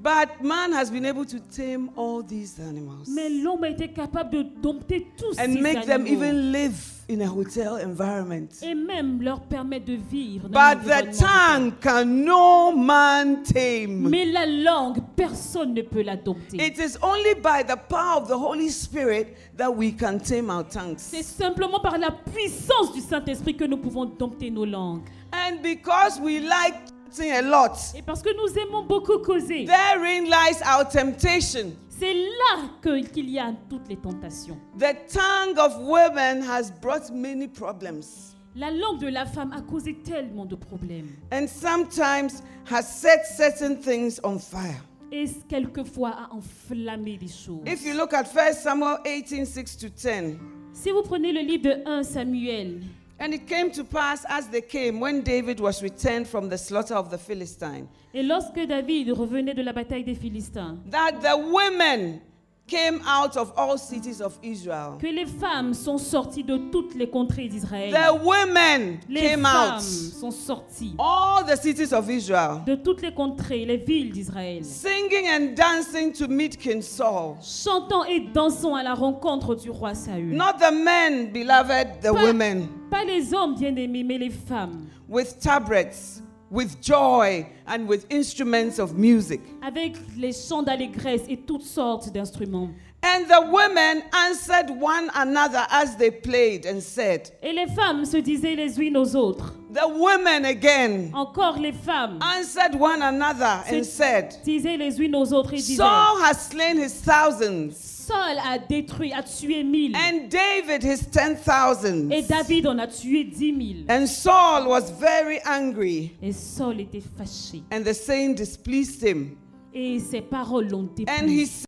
But 0.04 0.44
man 0.44 0.74
has 0.74 0.92
been 0.92 1.06
able 1.06 1.24
to 1.24 1.40
tame 1.40 1.90
all 1.96 2.22
these 2.22 2.60
animals 2.60 3.08
Mais 3.08 3.30
l'homme 3.30 3.64
a 3.64 3.70
été 3.70 3.88
capable 3.88 4.32
de 4.32 4.44
dompter 4.62 5.08
tous 5.18 5.40
and 5.40 5.54
ces 5.54 5.62
make 5.62 5.86
them 5.86 6.02
animaux. 6.02 6.24
even 6.24 6.52
live 6.52 6.76
in 7.10 7.22
a 7.22 7.28
hotel 7.28 7.80
environment. 7.86 8.50
Et 8.62 8.76
même 8.76 9.22
leur 9.22 9.40
permettre 9.44 9.86
de 9.86 9.94
vivre 9.94 10.50
dans 10.50 10.60
But 10.60 10.84
the 10.84 11.18
tongue 11.18 11.72
can 11.82 12.06
no 12.06 12.76
man 12.76 13.44
tame. 13.44 14.10
Mais 14.10 14.26
la 14.26 14.46
langue, 14.46 14.98
personne 15.16 15.74
ne 15.74 15.82
peut 15.82 16.02
la 16.02 16.18
dompter. 16.18 16.58
It 16.58 16.78
is 16.78 16.98
only 17.02 17.36
by 17.36 17.64
the 17.66 17.78
power 17.88 18.22
of 18.22 18.28
the 18.28 18.38
Holy 18.38 18.70
Spirit 18.70 19.38
that 19.58 19.72
we 19.72 19.94
can 19.96 20.18
tame 20.20 20.50
our 20.50 20.68
tongues. 20.68 20.98
C'est 20.98 21.24
simplement 21.24 21.80
par 21.80 21.98
la 21.98 22.12
puissance 22.12 22.94
du 22.94 23.00
Saint-Esprit 23.00 23.56
que 23.56 23.66
nous 23.66 23.78
pouvons 23.78 24.06
dompter 24.06 24.52
nos 24.52 24.66
langues. 24.66 25.04
And 25.32 25.62
because 25.64 26.20
we 26.20 26.42
like 26.42 26.93
eating 27.14 27.32
a 27.32 27.42
lot, 27.42 27.78
Et 27.96 28.02
parce 28.02 28.22
que 28.22 28.30
nous 28.36 28.58
aimons 28.60 28.84
beaucoup 28.84 29.20
causer, 29.20 29.66
therein 29.66 30.24
lies 30.26 30.62
our 30.66 30.88
temptation. 30.88 31.74
c'est 31.90 32.14
là 32.14 32.70
qu'il 32.82 33.30
y 33.30 33.40
a 33.40 33.54
toutes 33.70 33.88
les 33.90 33.98
tentations. 33.98 34.58
The 34.78 34.96
tongue 35.12 35.58
of 35.60 35.78
women 35.80 36.42
has 36.44 36.72
brought 36.82 37.12
many 37.12 37.48
problems. 37.48 38.36
La 38.56 38.70
langue 38.70 39.00
de 39.00 39.08
la 39.08 39.26
femme 39.26 39.52
a 39.52 39.62
causé 39.62 39.96
tellement 40.04 40.46
de 40.46 40.56
problèmes. 40.56 41.10
and 41.32 41.48
sometimes 41.48 42.44
has 42.70 42.84
set 42.84 43.26
certain 43.26 43.76
things 43.76 44.20
on 44.24 44.38
fire. 44.40 44.84
Et 45.12 45.26
quelquefois 45.48 46.10
a 46.10 46.34
enflammé 46.34 47.18
des 47.18 47.28
choses? 47.28 47.62
If 47.68 47.86
you 47.86 47.94
look 47.96 48.14
at 48.14 48.26
1 48.36 48.54
Samuel 48.54 48.98
18 49.06 49.46
6 49.46 49.78
to 49.78 49.88
10, 49.90 50.38
Si 50.74 50.90
vous 50.90 51.04
prenez 51.04 51.32
le 51.32 51.42
livre 51.42 51.64
de 51.64 51.84
1 51.88 52.02
Samuel, 52.04 52.82
and 53.20 53.34
it 53.34 53.46
came 53.48 53.72
to 53.72 53.84
pass 53.84 54.26
as 54.28 54.48
they 54.50 54.62
came 54.62 55.00
when 55.00 55.22
David 55.22 55.60
was 55.60 55.82
returned 55.82 56.28
from 56.28 56.50
the 56.50 56.58
slaughter 56.58 56.96
of 56.96 57.10
the 57.10 57.18
Philistine, 57.18 57.88
et 58.14 58.24
lorsque 58.24 58.60
David 58.68 59.12
revenait 59.12 59.54
de 59.56 59.62
la 59.64 59.72
bataille 59.74 60.04
des 60.04 60.16
Philistins, 60.16 60.78
that 60.90 61.14
the 61.22 61.38
women 61.52 62.20
came 62.66 63.02
out 63.06 63.36
of 63.36 63.52
all 63.58 63.78
cities 63.78 64.22
of 64.22 64.40
Israel. 64.42 64.98
que 64.98 65.08
les 65.08 65.26
femmes 65.26 65.74
sont 65.74 65.98
sorties 65.98 66.46
de 66.46 66.58
toutes 66.72 66.96
les 66.96 67.10
contrées 67.10 67.50
d'Israël. 67.50 67.92
The 67.94 68.24
women 68.26 69.00
Les 69.10 69.20
came 69.20 69.44
femmes 69.44 69.76
out. 69.76 69.82
sont 69.82 70.32
sorties 70.32 70.96
All 70.98 71.44
the 71.46 71.58
cities 71.62 71.92
of 71.94 72.10
Israel. 72.10 72.62
de 72.66 72.76
toutes 72.76 73.02
les 73.02 73.14
contrées, 73.14 73.66
les 73.66 73.76
villes 73.76 74.12
d'Israël, 74.14 74.64
Singing 74.64 75.28
and 75.28 75.56
dancing 75.58 76.14
to 76.14 76.30
meet 76.30 76.58
King 76.58 76.82
Saul. 76.82 77.36
chantant 77.42 78.06
et 78.06 78.22
dansant 78.34 78.76
à 78.76 78.82
la 78.84 78.94
rencontre 78.94 79.56
du 79.56 79.70
roi 79.70 79.94
Saül. 79.94 80.34
Not 80.34 80.54
the 80.60 80.72
men, 80.74 81.32
beloved, 81.34 82.00
the 82.02 82.14
Pas- 82.14 82.24
women. 82.24 82.70
Pas 82.94 83.04
les 83.06 83.34
hommes 83.34 83.56
bien-aimés, 83.56 84.04
mais 84.04 84.20
les 84.20 84.30
femmes, 84.30 84.86
with 85.10 85.40
tabrets, 85.40 86.22
with 86.52 86.78
joy, 86.80 87.44
and 87.66 87.88
with 87.88 88.06
instruments 88.12 88.78
of 88.78 88.94
music. 88.96 89.42
avec 89.64 89.96
les 90.16 90.32
chants 90.32 90.62
d'allégresse 90.62 91.24
et 91.28 91.38
toutes 91.38 91.64
sortes 91.64 92.12
d'instruments. 92.14 92.70
And 93.06 93.28
the 93.28 93.42
women 93.52 94.02
answered 94.14 94.70
one 94.70 95.10
another 95.14 95.66
as 95.70 95.98
they 95.98 96.10
played 96.10 96.66
and 96.66 96.82
said, 96.82 97.30
Et 97.42 97.52
les 97.52 97.68
femmes 97.68 98.06
se 98.06 98.18
disaient 98.18 98.56
les 98.56 98.80
unes 98.80 98.96
aux 98.96 99.14
autres. 99.16 99.54
The 99.74 99.88
women 99.88 100.46
again 100.46 101.12
Encore 101.14 101.58
les 101.60 101.74
femmes 101.74 102.20
answered 102.22 102.76
one 102.80 103.02
another 103.02 103.62
and 103.70 103.84
se 103.84 103.92
said, 103.92 104.36
disaient 104.46 104.78
les 104.78 105.02
unes 105.02 105.16
aux 105.16 105.34
autres 105.34 105.54
et 105.54 105.58
disaient 105.58 105.78
Saul 105.84 106.22
has 106.22 106.48
slain 106.50 106.78
his 106.78 106.94
thousands, 106.94 107.76
Saul 107.76 108.38
a 108.40 108.58
détruit, 108.58 109.12
a 109.14 109.22
tué 109.24 109.64
mille. 109.66 109.96
and 109.96 110.30
David 110.30 110.82
his 110.84 111.06
ten 111.12 111.36
thousands. 111.36 112.10
Et 112.12 112.22
David 112.22 112.68
en 112.68 112.78
a 112.80 112.88
tué 112.88 113.26
dix 113.26 113.52
mille. 113.52 113.86
And 113.90 114.08
Saul 114.08 114.68
was 114.68 114.92
very 114.92 115.40
angry, 115.46 116.16
Et 116.22 116.32
Saul 116.32 116.80
était 116.80 117.02
fâché. 117.18 117.64
and 117.72 117.84
the 117.84 117.94
saying 117.94 118.36
displeased 118.36 119.02
him. 119.04 119.36
Et 119.74 120.00
ses 120.00 120.22
paroles 120.22 120.70
l'ont 120.70 120.84
déplu. 120.96 121.10
And 121.10 121.28
he 121.28 121.46
said, 121.48 121.66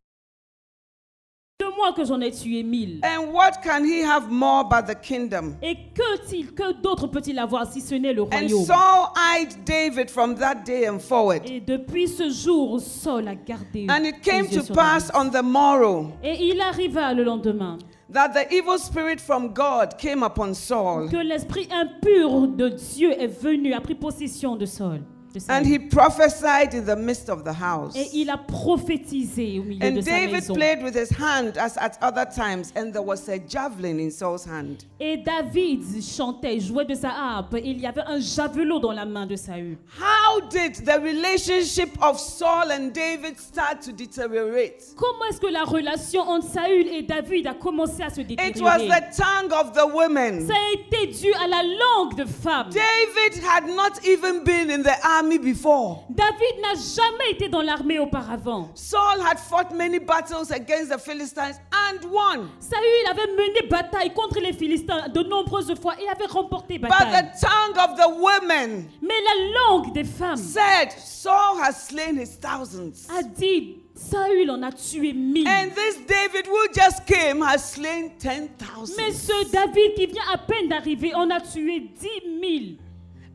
moi 1.77 1.93
que 1.93 2.03
j'en 2.05 2.21
ai 2.21 2.31
tué 2.31 2.63
mille. 2.63 2.99
And 3.03 3.31
what 3.33 3.61
can 3.63 3.83
he 3.83 4.03
have 4.03 4.29
more 4.29 4.63
but 4.63 4.85
the 4.87 4.99
kingdom? 4.99 5.55
Et 5.61 5.75
que, 5.93 6.53
que 6.53 6.73
d'autre 6.81 7.07
peut-il 7.07 7.37
avoir 7.39 7.71
si 7.71 7.81
ce 7.81 7.95
n'est 7.95 8.13
le 8.13 8.23
And 8.23 8.29
royaume? 8.31 8.65
Saul 8.65 9.11
eyed 9.15 9.63
David 9.65 10.09
from 10.09 10.35
that 10.35 10.63
day 10.65 10.87
and 10.87 10.99
forward. 10.99 11.41
Et 11.45 11.59
depuis 11.59 12.07
ce 12.07 12.29
jour, 12.29 12.79
Saul 12.79 13.27
a 13.27 13.35
gardé. 13.35 13.87
And 13.89 14.05
it 14.05 14.21
came 14.21 14.47
to 14.47 14.73
pass 14.73 15.11
on 15.13 15.29
the 15.29 15.43
morrow 15.43 16.11
Et 16.23 16.49
il 16.49 16.61
arriva 16.61 17.13
le 17.13 17.23
lendemain 17.23 17.77
that 18.09 18.33
the 18.33 18.51
evil 18.53 18.77
spirit 18.77 19.19
from 19.19 19.53
God 19.53 19.97
came 19.97 20.23
upon 20.23 20.53
Saul, 20.53 21.09
que 21.09 21.17
l'esprit 21.17 21.67
impur 21.71 22.47
de 22.47 22.69
Dieu 22.69 23.11
est 23.11 23.27
venu, 23.27 23.73
a 23.73 23.81
pris 23.81 23.95
possession 23.95 24.55
de 24.55 24.65
Saul. 24.65 25.01
De 25.39 25.51
and 25.51 25.65
he 25.65 25.77
prophesied 25.79 26.73
in 26.73 26.85
the 26.85 26.95
midst 26.95 27.29
of 27.29 27.43
the 27.43 27.53
house. 27.53 27.93
Et 27.95 28.09
il 28.13 28.29
a 28.29 28.37
prophétisé 28.37 29.59
au 29.59 29.63
milieu 29.63 29.79
de 29.79 29.97
And 29.99 30.01
sa 30.03 30.11
David 30.11 30.31
maison. 30.33 30.53
played 30.53 30.83
with 30.83 30.95
his 30.95 31.09
hand 31.09 31.57
as 31.57 31.77
at 31.77 31.97
other 32.01 32.25
times, 32.25 32.71
and 32.75 32.91
there 32.91 33.01
was 33.01 33.27
a 33.29 33.37
javelin 33.39 33.99
in 33.99 34.11
Saul's 34.11 34.45
hand. 34.45 34.85
Et 34.99 35.17
David 35.17 35.83
chantait, 36.01 36.59
jouait 36.59 36.85
de 36.85 36.95
sa 36.95 37.09
harpe. 37.09 37.55
Et 37.55 37.69
il 37.69 37.79
y 37.79 37.85
avait 37.85 38.03
un 38.07 38.19
javelot 38.19 38.79
dans 38.79 38.91
la 38.93 39.05
main 39.05 39.25
de 39.25 39.35
Saül. 39.35 39.77
How 39.99 40.41
did 40.49 40.85
the 40.85 40.99
relationship 41.01 41.89
of 42.01 42.19
Saul 42.19 42.71
and 42.71 42.91
David 42.93 43.37
start 43.39 43.81
to 43.81 43.91
deteriorate? 43.91 44.95
Comment 44.95 45.25
est-ce 45.29 45.39
que 45.39 45.51
la 45.51 45.63
relation 45.63 46.21
entre 46.21 46.47
Saül 46.47 46.87
et 46.87 47.03
David 47.03 47.47
a 47.47 47.53
commencé 47.53 48.01
à 48.03 48.09
se 48.09 48.21
détériorer? 48.21 48.49
It 48.49 48.61
was 48.61 48.77
the 48.79 49.15
tongue 49.15 49.51
of 49.51 49.73
the 49.73 49.85
women. 49.93 50.47
Ça 50.47 50.53
a 50.53 50.73
été 50.73 51.07
dû 51.07 51.33
à 51.33 51.47
la 51.47 51.63
langue 51.63 52.15
de 52.15 52.25
femme. 52.25 52.69
David 52.69 53.43
had 53.43 53.67
not 53.67 53.99
even 54.05 54.43
been 54.43 54.69
in 54.69 54.83
the 54.83 54.95
army 55.03 55.24
before. 55.39 56.05
David 56.09 56.61
n'a 56.61 56.73
jamais 56.75 57.31
été 57.31 57.49
dans 57.49 57.61
l'armée 57.61 57.99
auparavant. 57.99 58.69
Saul 58.75 59.19
had 59.21 59.39
fought 59.39 59.73
many 59.73 59.99
battles 59.99 60.51
against 60.51 60.91
the 60.91 60.97
Philistines 60.99 61.59
and 61.71 62.05
won. 62.11 62.49
Saül 62.59 63.07
avait 63.09 63.27
mené 63.35 63.67
bataille 63.69 64.13
contre 64.13 64.39
les 64.39 64.53
Philistins 64.53 65.07
de 65.09 65.23
nombreuses 65.23 65.73
fois 65.81 65.95
et 66.01 66.07
avait 66.09 66.25
remporté 66.31 66.77
But 66.79 66.89
bataille. 66.89 67.31
the 67.33 67.45
tongue 67.45 67.77
of 67.77 67.97
the 67.97 68.09
women 68.19 68.87
Mais 69.01 69.13
la 69.23 69.59
langue 69.59 69.93
des 69.93 70.03
femmes 70.03 70.37
said, 70.37 70.91
Saul 70.97 71.57
has 71.61 71.87
slain 71.87 72.17
his 72.17 72.37
thousands. 72.39 73.07
a 73.17 73.23
dit 73.23 73.77
Saül 73.95 74.51
en 74.51 74.61
a 74.63 74.71
tué 74.71 75.13
mille. 75.13 75.47
And 75.47 75.69
this 75.73 75.97
David 76.05 76.47
who 76.47 76.67
just 76.73 77.05
came 77.05 77.41
has 77.41 77.59
slain 77.59 78.09
ten 78.19 78.49
Mais 78.97 79.11
ce 79.13 79.49
David 79.51 79.93
qui 79.95 80.05
vient 80.07 80.23
à 80.33 80.37
peine 80.37 80.67
d'arriver 80.67 81.13
en 81.15 81.29
a 81.29 81.39
tué 81.39 81.79
dix 81.79 82.29
mille. 82.39 82.77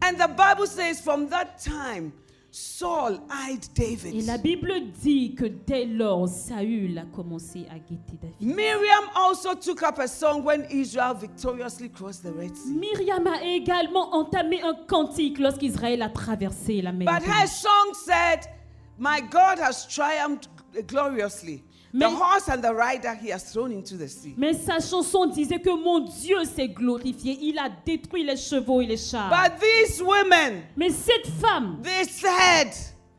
And 0.03 0.19
the 0.19 0.29
Bible 0.29 0.67
says 0.67 1.01
from 1.01 1.29
that 1.29 1.59
time, 1.59 2.13
Saul 2.53 3.21
eyed 3.31 3.65
Et 3.65 3.75
David. 3.75 4.27
la 4.27 4.37
Bible 4.37 4.91
dit 5.01 5.37
que 5.37 5.45
dès 5.45 5.85
lors, 5.87 6.27
Saül 6.29 6.99
a 6.99 7.05
commencé 7.15 7.67
à 7.71 7.79
guetter 7.79 8.17
David. 8.21 8.41
Miriam 8.41 9.05
also 9.15 9.55
took 9.55 9.83
up 9.85 9.99
a 10.01 10.09
song 10.09 10.43
when 10.43 10.65
Israel 10.69 11.15
victoriously 11.15 11.89
crossed 11.89 12.25
the 12.25 12.33
Red 12.33 12.57
Sea. 12.57 12.73
Myriam 12.73 13.27
a 13.29 13.41
également 13.45 14.13
entamé 14.15 14.63
un 14.63 14.75
cantique 14.89 15.39
lorsqu'Israël 15.39 16.03
a 16.03 16.09
traversé 16.09 16.83
la 16.83 16.91
mer. 16.91 17.07
But 17.07 17.23
her 17.23 17.47
song 17.47 17.95
said, 17.95 18.49
My 18.99 19.21
God 19.21 19.61
has 19.61 19.87
triumphed 19.87 20.49
gloriously. 20.89 21.63
The 21.93 21.99
Mais- 22.09 22.15
horse 22.15 22.49
and 22.49 22.63
the 22.63 22.73
rider 22.73 23.15
he 23.15 23.31
has 23.33 23.43
thrown 23.53 23.73
into 23.73 23.97
the 23.97 24.09
sea. 24.09 24.35
Mais 24.37 24.55
sa 24.55 24.79
chanson 24.79 25.27
disait 25.27 25.59
que 25.61 25.71
mon 25.71 26.01
Dieu 26.01 26.45
s'est 26.45 26.69
glorifié. 26.69 27.37
Il 27.43 27.59
a 27.59 27.69
détruit 27.85 28.23
les 28.25 28.37
chevaux 28.37 28.81
et 28.81 28.87
les 28.87 28.97
chars. 28.97 29.29
But 29.29 29.59
these 29.61 30.01
women, 30.01 30.63
Mais 30.77 30.91
cette 30.91 31.27
femme, 31.41 31.79
they 31.83 32.05
said, 32.05 32.73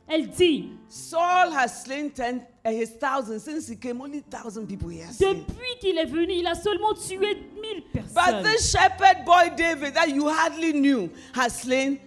elle 0.07 0.29
dit, 0.29 0.69
Saul 0.87 1.51
has 1.53 1.83
slain 1.83 2.09
ten, 2.09 2.41
uh, 2.65 2.69
his 2.69 2.91
thousands 2.99 3.43
since 3.43 3.67
he 3.67 3.75
came. 3.77 4.01
Only 4.01 4.21
thousand 4.21 4.67
people 4.67 4.89
he 4.89 4.99
has 4.99 5.17
slain. 5.17 5.33
depuis 5.47 5.79
qu'il 5.81 5.97
est 5.97 6.05
venu, 6.05 6.33
il 6.33 6.47
a 6.47 6.55
seulement 6.55 6.93
tué 6.93 7.17
mille 7.61 7.83
But 7.93 8.13
personnes. 8.13 8.43
this 8.43 8.71
shepherd 8.71 9.25
boy 9.25 9.51
David 9.55 9.93
that 9.95 10.07
you 10.09 10.27
hardly 10.29 10.71
knew 10.73 11.09
has 11.33 11.59
slain. 11.61 11.97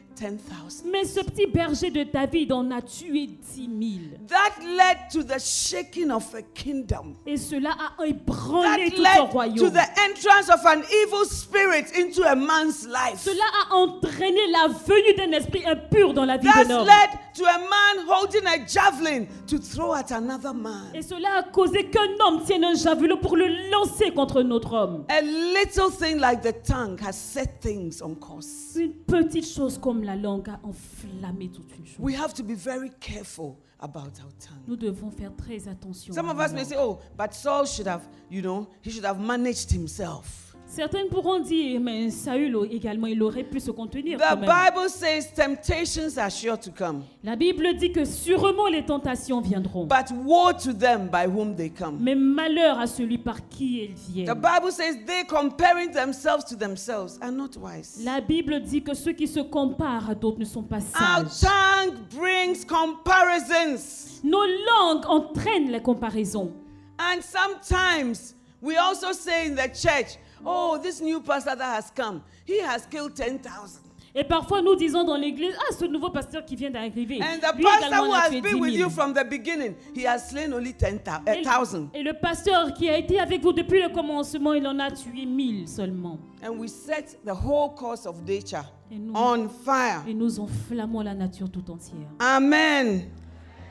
Mais 0.84 1.04
ce 1.04 1.20
petit 1.20 1.46
berger 1.46 1.90
de 1.90 2.04
David 2.04 2.52
en 2.52 2.70
a 2.70 2.80
tué 2.82 3.26
dix 3.26 3.68
mille. 3.68 4.18
That 4.28 4.62
led 4.64 4.98
to 5.12 5.22
the 5.22 5.38
shaking 5.40 6.10
of 6.10 6.32
a 6.34 6.42
kingdom. 6.54 7.16
Et 7.26 7.36
cela 7.36 7.70
a 7.98 8.06
ébranlé 8.06 8.90
That 8.90 8.96
tout 8.96 9.00
un 9.00 9.02
led 9.02 9.16
to 9.16 9.32
royaume. 9.32 9.70
the 9.72 10.00
entrance 10.00 10.48
of 10.48 10.64
an 10.66 10.82
evil 11.04 11.24
spirit 11.24 11.86
into 11.98 12.22
a 12.24 12.34
man's 12.36 12.86
life. 12.86 13.18
Cela 13.18 13.44
a 13.70 13.74
entraîné 13.74 14.46
la 14.52 14.68
venue 14.68 15.14
d'un 15.16 15.32
esprit 15.36 15.64
impur 15.66 16.14
dans 16.14 16.24
la 16.24 16.36
vie 16.36 16.46
That 16.48 16.64
d'un 16.64 16.78
homme. 16.80 16.86
led 16.86 17.10
to 17.34 17.44
a 17.44 17.58
man 17.58 18.06
holding 18.06 18.46
a 18.46 18.58
javelin 18.68 19.26
to 19.48 19.58
throw 19.58 19.94
at 19.94 20.12
another 20.12 20.54
man. 20.54 20.90
Et 20.94 21.02
cela 21.02 21.38
a 21.38 21.42
causé 21.42 21.86
qu'un 21.90 22.08
homme 22.24 22.44
tienne 22.44 22.64
un 22.64 22.74
javelot 22.74 23.16
pour 23.16 23.36
le 23.36 23.46
lancer 23.70 24.12
contre 24.12 24.42
un 24.42 24.50
autre 24.52 24.72
homme. 24.74 25.04
A 25.08 25.20
little 25.22 25.90
thing 25.90 26.20
like 26.20 26.42
the 26.42 26.54
tongue 26.64 26.98
has 27.04 27.14
set 27.16 27.60
things 27.60 28.00
on 28.00 28.14
course. 28.14 28.76
Une 28.76 28.92
petite 28.92 29.46
chose 29.46 29.78
comme 29.78 30.03
la 30.04 30.16
langue 30.16 30.48
a 30.48 30.60
enflammé 30.62 31.50
toute 31.50 31.76
une 31.78 31.86
chose. 31.86 31.98
We 31.98 32.14
have 32.14 32.34
to 32.34 32.42
be 32.44 32.54
very 32.54 32.90
careful 33.00 33.56
about 33.80 34.20
our 34.22 34.32
tongue. 34.38 34.62
Nous 34.66 34.76
devons 34.76 35.10
faire 35.10 35.32
très 35.34 35.66
attention. 35.68 36.12
Some 36.14 36.28
à 36.28 36.32
of 36.32 36.38
la 36.38 36.44
us 36.44 36.52
may 36.52 36.58
langue. 36.60 36.68
say, 36.68 36.76
oh, 36.78 36.98
but 37.16 37.32
Saul 37.34 37.66
should 37.66 37.86
have, 37.88 38.02
you 38.30 38.42
know, 38.42 38.68
he 38.82 38.90
should 38.90 39.04
have 39.04 39.18
managed 39.18 39.70
himself. 39.70 40.43
Certaines 40.74 41.08
pourront 41.08 41.38
dire, 41.38 41.80
mais 41.80 42.10
Saül 42.10 42.56
également, 42.70 43.06
il 43.06 43.22
aurait 43.22 43.44
pu 43.44 43.60
se 43.60 43.70
contenir. 43.70 44.18
The 44.18 44.22
quand 44.22 44.36
même. 44.40 44.50
Bible 44.50 44.88
says 44.90 45.32
temptations 45.32 46.18
are 46.18 46.30
sure 46.30 46.58
to 46.58 46.70
come, 46.76 47.04
La 47.22 47.36
Bible 47.36 47.76
dit 47.76 47.92
que 47.92 48.04
sûrement 48.04 48.66
les 48.66 48.84
tentations 48.84 49.40
viendront. 49.40 49.86
but 49.86 50.10
woe 50.24 50.52
to 50.52 50.72
them 50.72 51.08
by 51.12 51.26
whom 51.28 51.54
they 51.54 51.70
come. 51.70 51.98
Mais 52.00 52.16
malheur 52.16 52.80
à 52.80 52.88
celui 52.88 53.18
par 53.18 53.48
qui 53.48 53.82
elles 53.84 53.94
The 53.94 54.10
viennent. 54.12 54.34
Bible 54.34 54.72
says 54.72 54.96
they 55.06 55.24
comparing 55.28 55.92
themselves 55.92 56.44
to 56.46 56.56
themselves 56.56 57.18
are 57.22 57.30
not 57.30 57.50
wise. 57.60 58.00
La 58.04 58.20
Bible 58.20 58.60
dit 58.60 58.82
que 58.82 58.94
ceux 58.94 59.12
qui 59.12 59.28
se 59.28 59.40
comparent 59.40 60.10
à 60.10 60.14
d'autres 60.16 60.40
ne 60.40 60.44
sont 60.44 60.62
pas 60.64 60.78
Our 60.78 61.30
sages. 61.30 61.48
tongue 61.50 61.94
brings 62.18 62.64
comparisons. 62.66 64.20
Nos 64.24 64.42
langues 64.44 65.06
entraînent 65.06 65.70
les 65.70 65.80
comparaisons. 65.82 66.50
And 66.98 67.20
sometimes 67.22 68.34
we 68.60 68.76
also 68.76 69.12
say 69.12 69.46
in 69.48 69.54
the 69.54 69.68
church, 69.72 70.18
oh, 70.44 70.78
this 70.82 71.00
new 71.00 71.20
pastor 71.20 71.56
that 71.56 71.76
has 71.76 71.90
come, 71.94 72.20
he 72.46 72.60
has 72.60 72.86
killed 72.86 73.14
10,000. 73.14 73.80
Et 74.16 74.22
parfois, 74.22 74.62
nous 74.62 74.76
disons 74.76 75.02
dans 75.02 75.16
l'église, 75.16 75.56
ah, 75.58 75.72
ce 75.76 75.84
nouveau 75.86 76.08
pasteur 76.08 76.44
qui 76.44 76.54
vient 76.54 76.70
d'arriver. 76.70 77.20
And 77.20 77.40
the 77.40 77.56
lui 77.56 77.64
pastor 77.64 77.88
également 77.88 78.04
who 78.04 78.10
en 78.10 78.14
a 78.14 78.18
has 78.20 78.30
tué 78.30 78.40
been 78.42 78.52
10 78.54 78.60
with 78.60 78.72
000. 78.74 78.84
you 78.84 78.90
from 78.90 79.12
the 79.12 79.24
beginning, 79.28 79.74
he 79.92 80.06
has 80.06 80.28
slain 80.30 80.52
only 80.52 80.72
10,000. 80.72 81.22
Et 81.26 81.42
le- 81.42 81.88
Et 81.98 82.02
le 82.04 82.12
pasteur 82.12 82.72
qui 82.74 82.88
a 82.88 82.96
été 82.96 83.18
avec 83.18 83.42
vous 83.42 83.52
depuis 83.52 83.82
le 83.82 83.88
commencement, 83.88 84.52
il 84.52 84.64
en 84.68 84.78
a 84.78 84.92
tué 84.92 85.26
1000 85.26 85.66
seulement. 85.66 86.18
And 86.44 86.50
we 86.60 86.70
set 86.70 87.18
the 87.24 87.32
whole 87.34 87.74
course 87.74 88.06
of 88.06 88.20
nature 88.24 88.64
Et 88.92 88.98
nous, 89.00 89.12
on 89.16 89.48
fire. 89.48 90.04
et 90.06 90.14
nous 90.14 90.38
enflammons 90.38 91.00
la 91.00 91.14
nature 91.14 91.50
tout 91.50 91.68
entière. 91.68 92.06
Amen. 92.20 93.10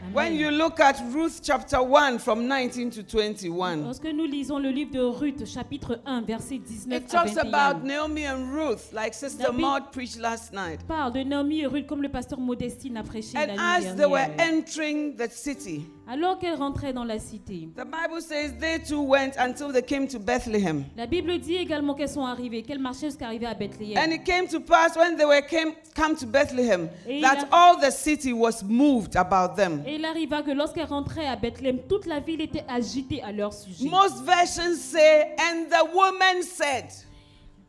Amen. 0.04 0.14
When 0.14 0.36
you 0.36 0.52
look 0.52 0.80
at 0.80 1.02
Ruth 1.14 1.40
chapter 1.42 1.82
1 1.82 2.20
from 2.20 2.48
19 2.48 2.90
to 2.92 3.04
21, 3.04 3.84
Lorsque 3.84 4.04
nous 4.06 4.26
lisons 4.26 4.60
le 4.60 4.70
livre 4.70 4.92
de 4.92 5.00
Ruth, 5.00 5.46
chapitre 5.46 6.00
1, 6.06 6.22
verset 6.24 6.60
19 6.60 6.94
it 6.94 7.06
à 7.06 7.12
talks 7.12 7.34
21, 7.36 7.48
about 7.48 7.84
Naomi 7.86 8.26
and 8.26 8.52
Ruth, 8.54 8.92
like 8.92 9.14
Sister 9.14 9.52
Maud 9.54 9.92
preached 9.92 10.20
last 10.20 10.52
night. 10.54 10.86
parle 10.88 11.14
de 11.14 11.24
Naomi 11.24 11.62
et 11.62 11.68
Ruth 11.68 11.88
comme 11.88 12.02
le 12.02 12.10
pasteur 12.10 12.40
Modestine 12.40 12.98
a 12.98 13.04
prêché 13.04 13.38
And 13.38 13.48
la 13.48 13.54
nuit 13.78 13.88
as 13.88 13.96
they 13.96 14.06
were 14.06 14.18
dernière. 14.20 14.40
entering 14.40 15.16
the 15.16 15.30
city, 15.30 15.86
Alors 16.06 16.38
qu'elle 16.38 16.56
rentrait 16.56 16.92
dans 16.92 17.06
la 17.06 17.18
cité, 17.18 17.70
the 17.78 17.86
Bible 17.86 18.22
says 18.22 18.52
they 18.60 18.78
too 18.78 19.02
went 19.02 19.32
until 19.40 19.72
they 19.72 19.82
came 19.82 20.06
to 20.08 20.20
Bethlehem. 20.20 20.84
la 20.98 21.06
Bible 21.06 21.38
dit 21.40 21.56
également 21.56 21.94
qu'elles 21.94 22.10
sont 22.10 22.26
arrivées, 22.26 22.62
qu'elles 22.62 22.80
marchaient 22.80 23.08
jusqu'à 23.08 23.28
arriver 23.28 23.46
à 23.46 23.54
Bethléem. 23.54 23.98
And 23.98 24.12
it 24.12 24.26
came 24.26 24.48
to 24.50 24.60
pass 24.60 24.98
when 24.98 25.16
they 25.16 25.26
were 25.26 25.42
came 25.42 25.72
come 25.96 26.16
to 26.18 26.26
Bethlehem 26.26 26.90
Et 27.08 27.22
that 27.22 27.36
il 27.38 27.44
a- 27.44 27.48
all 27.52 27.78
the 27.80 27.90
city 27.92 28.34
was 28.34 28.64
moved 28.68 29.16
about 29.16 29.56
them. 29.56 29.82
Et 29.88 29.96
il 29.96 30.04
arriva 30.04 30.42
que 30.42 30.52
lorsqu'elles 30.52 30.88
rentraient 30.90 31.28
à 31.28 31.38
Bethléem, 31.38 31.80
toute 31.88 32.06
la 32.06 32.20
ville 32.20 32.42
était 32.42 32.66
agitée 32.68 33.22
à 33.24 33.32
leur 33.32 33.54
sujet. 33.54 33.88
Most 33.90 34.24
versions 34.26 34.76
say, 34.76 35.36
and 35.40 35.68
the 35.70 35.94
woman 35.96 36.44
said, 36.44 36.86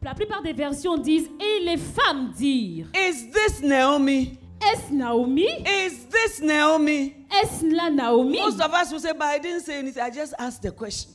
La 0.03 0.13
plupart 0.13 0.43
des 0.43 0.53
versions 0.53 0.99
disent 0.99 1.31
et 1.41 1.65
les 1.65 1.77
femmes 1.79 2.33
dirent 2.37 2.89
Is 2.95 3.31
this 3.31 3.63
Naomi? 3.63 4.39
Est-ce 4.73 4.93
Naomi? 4.93 5.47
Is 5.67 6.07
this 6.11 6.41
Naomi? 6.41 7.15
Est-ce 7.43 7.65
la 7.75 7.91
Naomi? 7.91 8.39
Most 8.39 8.61
of 8.61 8.73
us 8.73 8.91
will 8.93 9.01
say, 9.01 9.13
but 9.13 9.27
I 9.27 9.39
didn't 9.39 9.63
say 9.63 9.79
anything. 9.79 10.03
I 10.03 10.11
just 10.11 10.35
asked 10.39 10.63
the 10.63 10.71
question. 10.71 11.11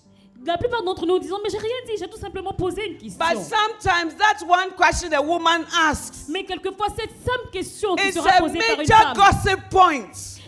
La 0.46 0.58
plupart 0.58 0.84
d'entre 0.84 1.06
nous 1.06 1.20
disons 1.20 1.38
mais 1.44 1.50
j'ai 1.50 1.58
rien 1.58 1.76
dit, 1.86 1.94
j'ai 2.00 2.08
tout 2.08 2.18
simplement 2.18 2.54
posé 2.54 2.88
une 2.88 2.98
question. 2.98 3.20
But 3.20 3.42
sometimes 3.42 4.16
that's 4.18 4.42
one 4.44 4.72
question 4.78 5.12
a 5.14 5.22
woman 5.22 5.66
asks. 5.76 6.30
Mais 6.30 6.46
quelquefois 6.46 6.88
cette 6.96 7.12
simple 7.12 7.50
question 7.52 7.96
qui 7.96 8.08
It's 8.08 8.16
sera 8.16 8.36
a 8.36 8.40
posée 8.40 8.58
par 8.58 8.70
une 8.70 8.78
major 8.78 8.98
femme 8.98 9.14
gossip 9.16 9.70
point. 9.70 10.06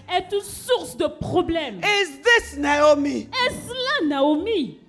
est 0.09 0.31
une 0.31 0.41
source 0.41 0.95
de 0.95 1.07
problème. 1.07 1.79
Is 1.83 2.19
this 2.21 2.57
Naomi? 2.57 3.27
Est-ce 3.47 4.01
la 4.01 4.07
Naomi? 4.07 4.79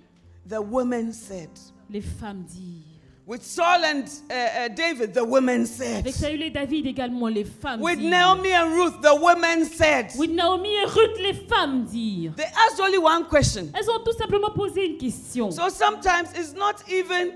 The 0.49 0.61
woman 0.61 1.12
said. 1.12 1.50
Les 1.90 2.00
femmes 2.00 2.45
dirent. 2.45 2.91
With 3.24 3.44
Saul 3.44 3.84
and 3.84 4.04
uh, 4.28 4.34
uh, 4.34 4.68
David, 4.68 5.14
the 5.14 5.24
women 5.24 5.64
said. 5.64 6.00
Avec 6.04 6.14
Saül 6.14 6.42
et 6.42 6.50
David 6.50 6.86
également, 6.86 7.28
les 7.28 7.44
femmes 7.44 7.80
With 7.80 8.00
dirent. 8.00 8.10
Naomi 8.10 8.52
and 8.52 8.74
Ruth, 8.74 9.00
the 9.00 9.14
women 9.14 9.64
said. 9.64 10.10
With 10.18 10.30
Naomi 10.30 10.74
et 10.74 10.86
Ruth, 10.86 11.18
les 11.20 11.34
femmes 11.34 11.84
dirent. 11.84 12.34
They 12.34 12.44
asked 12.44 12.80
only 12.80 12.98
one 12.98 13.24
question. 13.28 13.70
Elles 13.74 13.88
ont 13.88 14.02
tout 14.04 14.16
simplement 14.18 14.50
posé 14.50 14.86
une 14.86 14.98
question. 14.98 15.52
So 15.52 15.68
sometimes 15.68 16.32
it's 16.34 16.52
not 16.52 16.82
even 16.90 17.34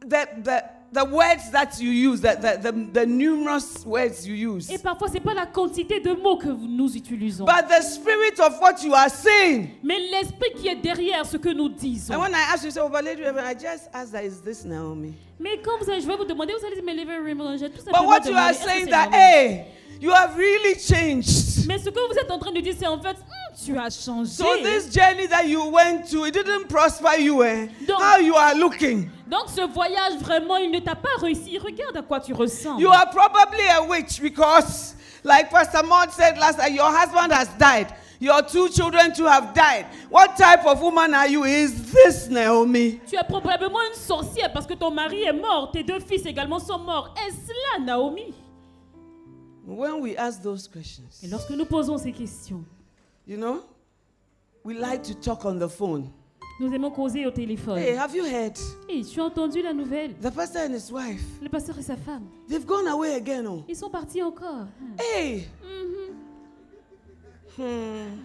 the, 0.00 0.26
the, 0.42 0.64
the 0.92 1.04
words 1.04 1.50
that 1.50 1.80
you 1.80 1.90
use, 1.90 2.20
the, 2.20 2.36
the, 2.40 2.70
the, 2.70 3.00
the 3.00 3.06
numerous 3.06 3.84
words 3.84 4.26
you 4.26 4.34
use, 4.34 4.70
Et 4.70 4.78
parfois, 4.78 5.08
c'est 5.08 5.20
pas 5.20 5.34
la 5.34 5.46
quantité 5.46 6.00
de 6.00 6.12
mots 6.12 6.36
que 6.36 6.48
nous 6.48 6.96
utilisons, 6.96 7.44
but 7.44 7.68
the 7.68 7.82
spirit 7.82 8.38
of 8.40 8.58
what 8.60 8.82
you 8.82 8.94
are 8.94 9.10
saying. 9.10 9.70
mais 9.82 9.98
l'esprit 9.98 10.52
qui 10.56 10.68
est 10.68 10.76
derrière 10.76 11.26
ce 11.26 11.36
que 11.36 11.50
nous 11.50 11.68
disons. 11.68 12.14
And 12.14 12.20
when 12.20 12.32
I 12.32 12.52
ask 12.52 12.64
you, 12.64 12.70
say, 12.70 12.80
oh, 12.80 12.88
but 12.88 13.04
Lady 13.04 13.22
Reverend, 13.22 13.46
I 13.46 13.54
just 13.54 13.88
asked 13.92 14.12
that, 14.12 14.24
is 14.24 14.40
this 14.40 14.64
Naomi? 14.64 15.14
Mais 15.38 15.58
quand 15.62 15.78
vous 15.80 15.90
allez, 15.90 16.00
je 16.00 16.06
vais 16.06 16.16
vous 16.16 16.24
demander, 16.24 16.54
vous 16.58 16.64
allez 16.66 16.76
dire, 16.80 16.84
mais 16.84 16.94
Raymond, 17.22 17.56
j'ai 17.58 17.68
tout 17.68 17.84
But 17.84 17.92
simplement 17.92 18.08
what 18.08 18.24
you 18.24 18.36
are 18.36 18.54
saying 18.54 18.88
that, 18.88 19.10
hey, 19.12 19.66
you 20.00 20.10
have 20.10 20.36
really 20.36 20.78
changed. 20.78 21.66
Mais 21.66 21.78
ce 21.78 21.90
que 21.90 22.08
vous 22.08 22.18
êtes 22.18 22.30
en 22.30 22.38
train 22.38 22.52
de 22.52 22.60
dire, 22.60 22.74
c'est 22.78 22.86
en 22.86 23.00
fait, 23.00 23.16
tu 23.64 23.76
as 23.78 23.90
changé. 23.90 24.30
So 24.32 24.56
this 24.62 24.88
journey 24.92 25.26
that 25.28 25.46
you 25.48 25.64
went 25.70 26.08
to, 26.10 26.24
it 26.26 26.32
didn't 26.34 26.68
prosper 26.68 27.18
you, 27.18 27.42
eh? 27.42 27.68
Don't- 27.86 28.00
How 28.00 28.18
you 28.18 28.34
are 28.34 28.54
looking. 28.54 29.10
Donc 29.26 29.48
ce 29.48 29.62
voyage, 29.66 30.18
vraiment, 30.20 30.56
il 30.58 30.70
ne 30.70 30.78
t'a 30.80 30.94
pas 30.94 31.16
réussi. 31.20 31.58
Regarde 31.58 31.96
à 31.96 32.02
quoi 32.02 32.20
tu 32.20 32.32
ressembles. 32.32 32.80
You 32.82 32.90
are 32.90 33.10
probably 33.10 33.66
a 33.68 33.82
witch 33.82 34.20
because, 34.20 34.94
like 35.24 35.50
Pastor 35.50 35.82
Maud 35.84 36.10
said 36.12 36.36
last 36.38 36.58
night, 36.58 36.72
your 36.74 36.90
husband 36.90 37.32
has 37.32 37.48
died. 37.58 37.88
Your 38.18 38.40
two 38.42 38.68
children 38.70 39.12
too 39.12 39.26
have 39.26 39.52
died. 39.52 39.84
What 40.10 40.36
type 40.38 40.64
of 40.64 40.80
woman 40.80 41.12
are 41.12 41.28
you? 41.28 41.44
Is 41.44 41.92
this 41.92 42.28
Naomi? 42.30 42.98
Tu 43.06 43.14
es 43.16 43.24
probablement 43.24 43.80
une 43.90 43.94
sorcière 43.94 44.50
parce 44.54 44.66
que 44.66 44.72
ton 44.74 44.90
mari 44.90 45.22
est 45.24 45.34
mort, 45.34 45.70
tes 45.70 45.82
deux 45.82 46.00
fils 46.00 46.24
également 46.24 46.58
sont 46.58 46.78
morts. 46.78 47.12
Est-ce 47.26 47.48
là, 47.78 47.84
Naomi? 47.84 48.32
When 49.66 50.00
we 50.00 50.14
ask 50.16 50.40
those 50.42 50.68
questions, 50.68 51.04
Et 51.22 51.26
lorsque 51.28 51.50
nous 51.50 51.64
posons 51.66 51.98
ces 51.98 52.12
questions, 52.12 52.64
you 53.26 53.36
know, 53.36 53.62
we 54.64 54.74
like 54.74 55.02
to 55.04 55.14
talk 55.14 55.44
on 55.44 55.58
the 55.58 55.68
phone. 55.68 56.10
nous 56.60 56.72
aimons 56.72 56.90
causer 56.90 57.26
au 57.26 57.30
téléphone. 57.30 57.78
Hey, 57.78 57.94
have 57.96 58.14
you 58.14 58.24
heard? 58.24 58.56
Hey, 58.88 59.02
tu 59.04 59.20
as 59.20 59.24
entendu 59.24 59.60
la 59.62 59.72
nouvelle 59.74 60.14
The 60.22 60.30
pastor 60.30 60.62
and 60.62 60.74
his 60.74 60.90
wife, 60.90 61.22
Le 61.42 61.48
pasteur 61.48 61.78
et 61.78 61.82
sa 61.82 61.96
femme, 61.96 62.24
they've 62.48 62.64
gone 62.64 62.86
away 62.88 63.14
again. 63.14 63.44
Oh. 63.46 63.64
ils 63.68 63.76
sont 63.76 63.90
partis 63.90 64.22
encore. 64.22 64.66
Hey. 64.98 65.48
Mhm. 65.62 66.14
Hmm. 67.58 68.18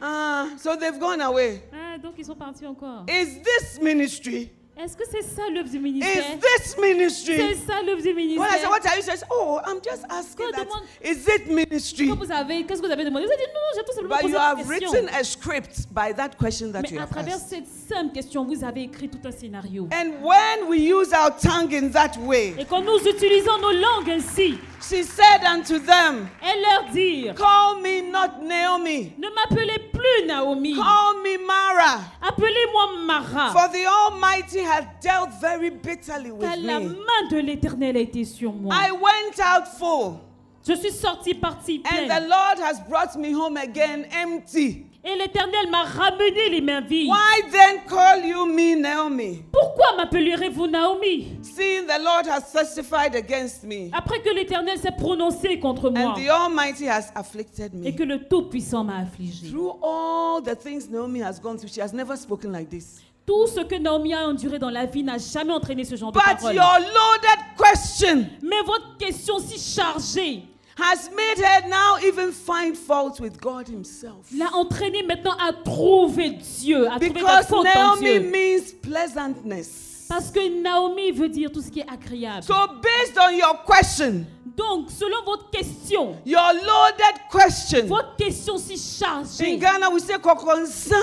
Ah, 0.00 0.48
so 0.58 0.76
they've 0.76 0.98
gone 0.98 1.20
away. 1.22 1.62
Ah, 1.72 1.96
donc 1.98 2.14
ils 2.18 2.24
sont 2.26 2.34
partis 2.34 2.66
encore. 2.66 3.06
Is 3.08 3.40
this 3.42 3.80
ministry? 3.80 4.50
Est-ce 4.76 4.96
que 4.96 5.04
c'est 5.08 5.22
ça 5.22 5.42
l'œuvre 5.52 5.68
du 5.68 5.76
Is 5.76 5.80
ministère 5.80 6.24
this 6.40 6.74
C'est 6.76 6.80
ministry? 6.82 7.56
ça 7.64 7.80
l'œuvre 7.86 8.02
du 8.02 8.08
When 8.08 8.18
I 8.18 8.26
ministère. 8.26 8.70
what 8.70 8.84
are 8.84 8.96
you 8.96 9.02
saying? 9.02 9.20
Oh, 9.30 9.60
I'm 9.64 9.78
just 9.80 10.04
asking 10.10 10.50
that. 10.50 10.64
demande- 10.64 10.82
Is 11.00 11.28
it 11.28 11.46
ministry? 11.46 12.08
Quand 12.08 12.16
vous 12.16 12.32
avez, 12.32 12.64
qu'est-ce 12.64 12.82
que 12.82 12.86
vous 12.86 12.92
avez 12.92 13.04
demandé? 13.04 13.24
Vous 13.26 13.32
avez 13.32 13.44
dit 13.44 13.52
non, 13.54 13.60
j'ai 13.76 13.84
tout 13.84 13.92
simplement 13.92 14.16
But 14.16 14.22
posé 14.22 14.32
you 14.34 14.38
have 14.40 14.56
question. 14.66 14.90
written 14.90 15.08
a 15.14 15.22
script 15.22 15.86
by 15.92 16.12
that 16.16 16.30
question 16.36 16.72
that 16.72 16.82
Mais 16.82 16.90
you 16.90 16.98
à 16.98 17.02
have 17.04 17.10
travers 17.10 17.36
asked. 17.36 17.50
cette 17.50 17.68
simple 17.88 18.12
question, 18.14 18.44
vous 18.44 18.64
avez 18.64 18.82
écrit 18.82 19.08
tout 19.08 19.20
un 19.24 19.30
scénario. 19.30 19.88
And 19.92 20.10
when 20.24 20.68
we 20.68 20.80
use 20.80 21.12
our 21.12 21.30
tongue 21.30 21.72
in 21.72 21.90
that 21.92 22.16
way, 22.18 22.54
Et 22.58 22.64
quand 22.64 22.82
nous 22.82 22.98
utilisons 22.98 23.58
nos 23.60 23.70
langues 23.72 24.10
ainsi, 24.10 24.58
she 24.82 25.04
said 25.04 25.44
unto 25.46 25.78
them, 25.78 26.28
elles 26.42 26.60
leur 26.62 26.90
dirent 26.92 27.36
Call 27.36 27.80
me 27.80 28.10
not 28.10 28.42
Naomi, 28.42 29.12
Ne 29.18 29.28
m'appelez 29.30 29.78
plus 29.92 30.26
Naomi, 30.26 30.74
call 30.74 31.22
me 31.22 31.38
Mara. 31.46 32.00
appelez-moi 32.22 33.04
Mara. 33.06 33.52
For 33.52 33.68
the 33.70 33.86
Almighty 33.86 34.63
has 34.64 34.84
dealt 35.00 35.30
very 35.40 35.70
bitterly 35.70 36.30
with 36.30 36.48
Car 36.48 36.56
la 36.56 36.80
me. 36.80 36.88
main 36.88 37.28
de 37.30 37.38
l'Éternel 37.38 37.96
a 37.96 38.00
été 38.00 38.24
sur 38.24 38.52
moi. 38.52 38.74
I 38.74 38.90
went 38.92 39.38
out 39.40 39.66
full, 39.78 40.20
Je 40.66 40.74
suis 40.74 40.92
sortie 40.92 41.34
partie 41.34 41.82
and 41.84 42.04
the 42.04 42.06
pleine. 42.06 42.28
Lord 42.28 42.58
has 42.58 42.80
brought 42.88 43.14
me 43.16 43.32
home 43.32 43.56
again 43.56 44.06
empty. 44.12 44.86
Et 45.06 45.16
l'Éternel 45.16 45.68
m'a 45.70 45.82
ramené 45.84 46.48
les 46.48 46.62
mains 46.62 46.80
vides. 46.80 47.10
Why 47.10 47.42
then 47.52 47.80
call 47.86 48.24
you 48.24 48.46
me 48.46 48.74
Naomi? 48.74 49.44
Pourquoi 49.52 49.94
m'appellerez-vous 49.98 50.66
Naomi? 50.66 51.36
Seeing 51.42 51.86
the 51.86 52.02
Lord 52.02 52.26
has 52.26 52.50
testified 52.50 53.14
against 53.14 53.64
me, 53.64 53.90
Après 53.92 54.22
que 54.22 54.30
l'Éternel 54.34 54.78
s'est 54.78 54.96
prononcé 54.96 55.60
contre 55.60 55.90
moi 55.90 56.00
and 56.00 56.14
the 56.14 56.30
Almighty 56.30 56.88
has 56.88 57.12
afflicted 57.14 57.74
et 57.84 57.90
me. 57.92 57.94
que 57.94 58.02
le 58.02 58.26
Tout-Puissant 58.26 58.82
m'a 58.84 59.00
affligé. 59.00 59.50
Through 59.50 59.74
all 59.82 60.40
the 60.42 60.54
things 60.56 60.88
Naomi 60.88 61.20
has 61.20 61.38
gone 61.38 61.58
through, 61.58 61.68
she 61.70 61.82
has 61.82 61.92
never 61.92 62.16
spoken 62.16 62.50
like 62.50 62.70
this. 62.70 63.02
Tout 63.26 63.46
ce 63.46 63.60
que 63.60 63.76
Naomi 63.76 64.12
a 64.12 64.26
enduré 64.28 64.58
dans 64.58 64.68
la 64.70 64.84
vie 64.84 65.02
n'a 65.02 65.16
jamais 65.18 65.52
entraîné 65.52 65.84
ce 65.84 65.96
genre 65.96 66.12
de 66.12 66.18
parole. 66.18 66.54
your 66.54 66.78
loaded 66.78 67.40
question 67.56 68.26
Mais 68.42 68.60
votre 68.66 68.96
question 68.98 69.38
si 69.38 69.58
chargée 69.58 70.42
has 70.76 71.08
made 71.10 71.38
her 71.38 71.68
now 71.68 71.96
even 72.06 72.32
find 72.32 72.76
fault 72.76 73.20
with 73.20 73.40
God 73.40 73.68
Himself. 73.68 74.26
l'a 74.36 74.52
entraîné 74.54 75.02
maintenant 75.04 75.36
à 75.40 75.52
trouver 75.52 76.30
Dieu, 76.30 76.86
à 76.86 76.96
trouver 76.98 77.10
Because 77.10 77.50
en 77.52 77.62
Naomi 77.62 78.00
Dieu. 78.00 78.20
means 78.30 78.62
pleasantness. 78.82 80.06
Parce 80.08 80.30
que 80.30 80.62
Naomi 80.62 81.10
veut 81.12 81.28
dire 81.30 81.50
tout 81.50 81.62
ce 81.62 81.70
qui 81.70 81.80
est 81.80 81.90
agréable. 81.90 82.42
So, 82.42 82.54
based 82.82 83.18
on 83.18 83.30
your 83.30 83.64
question, 83.64 84.26
Donc, 84.56 84.90
selon 84.90 85.24
votre 85.24 85.48
question, 85.50 86.16
your 86.26 86.52
loaded 86.52 87.20
question, 87.30 87.86
votre 87.86 88.14
question 88.16 88.58
si 88.58 88.74
in 88.74 88.76
chargée, 88.76 89.56
Ghana 89.56 89.88
we 89.90 90.00
say 90.02 90.18
kokonsa. 90.18 90.94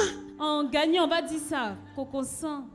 En 0.41 0.63
gagnant, 0.63 1.05
on 1.05 1.07
va 1.07 1.21
dire 1.21 1.39
ça, 1.39 1.75
coconsan. 1.95 2.65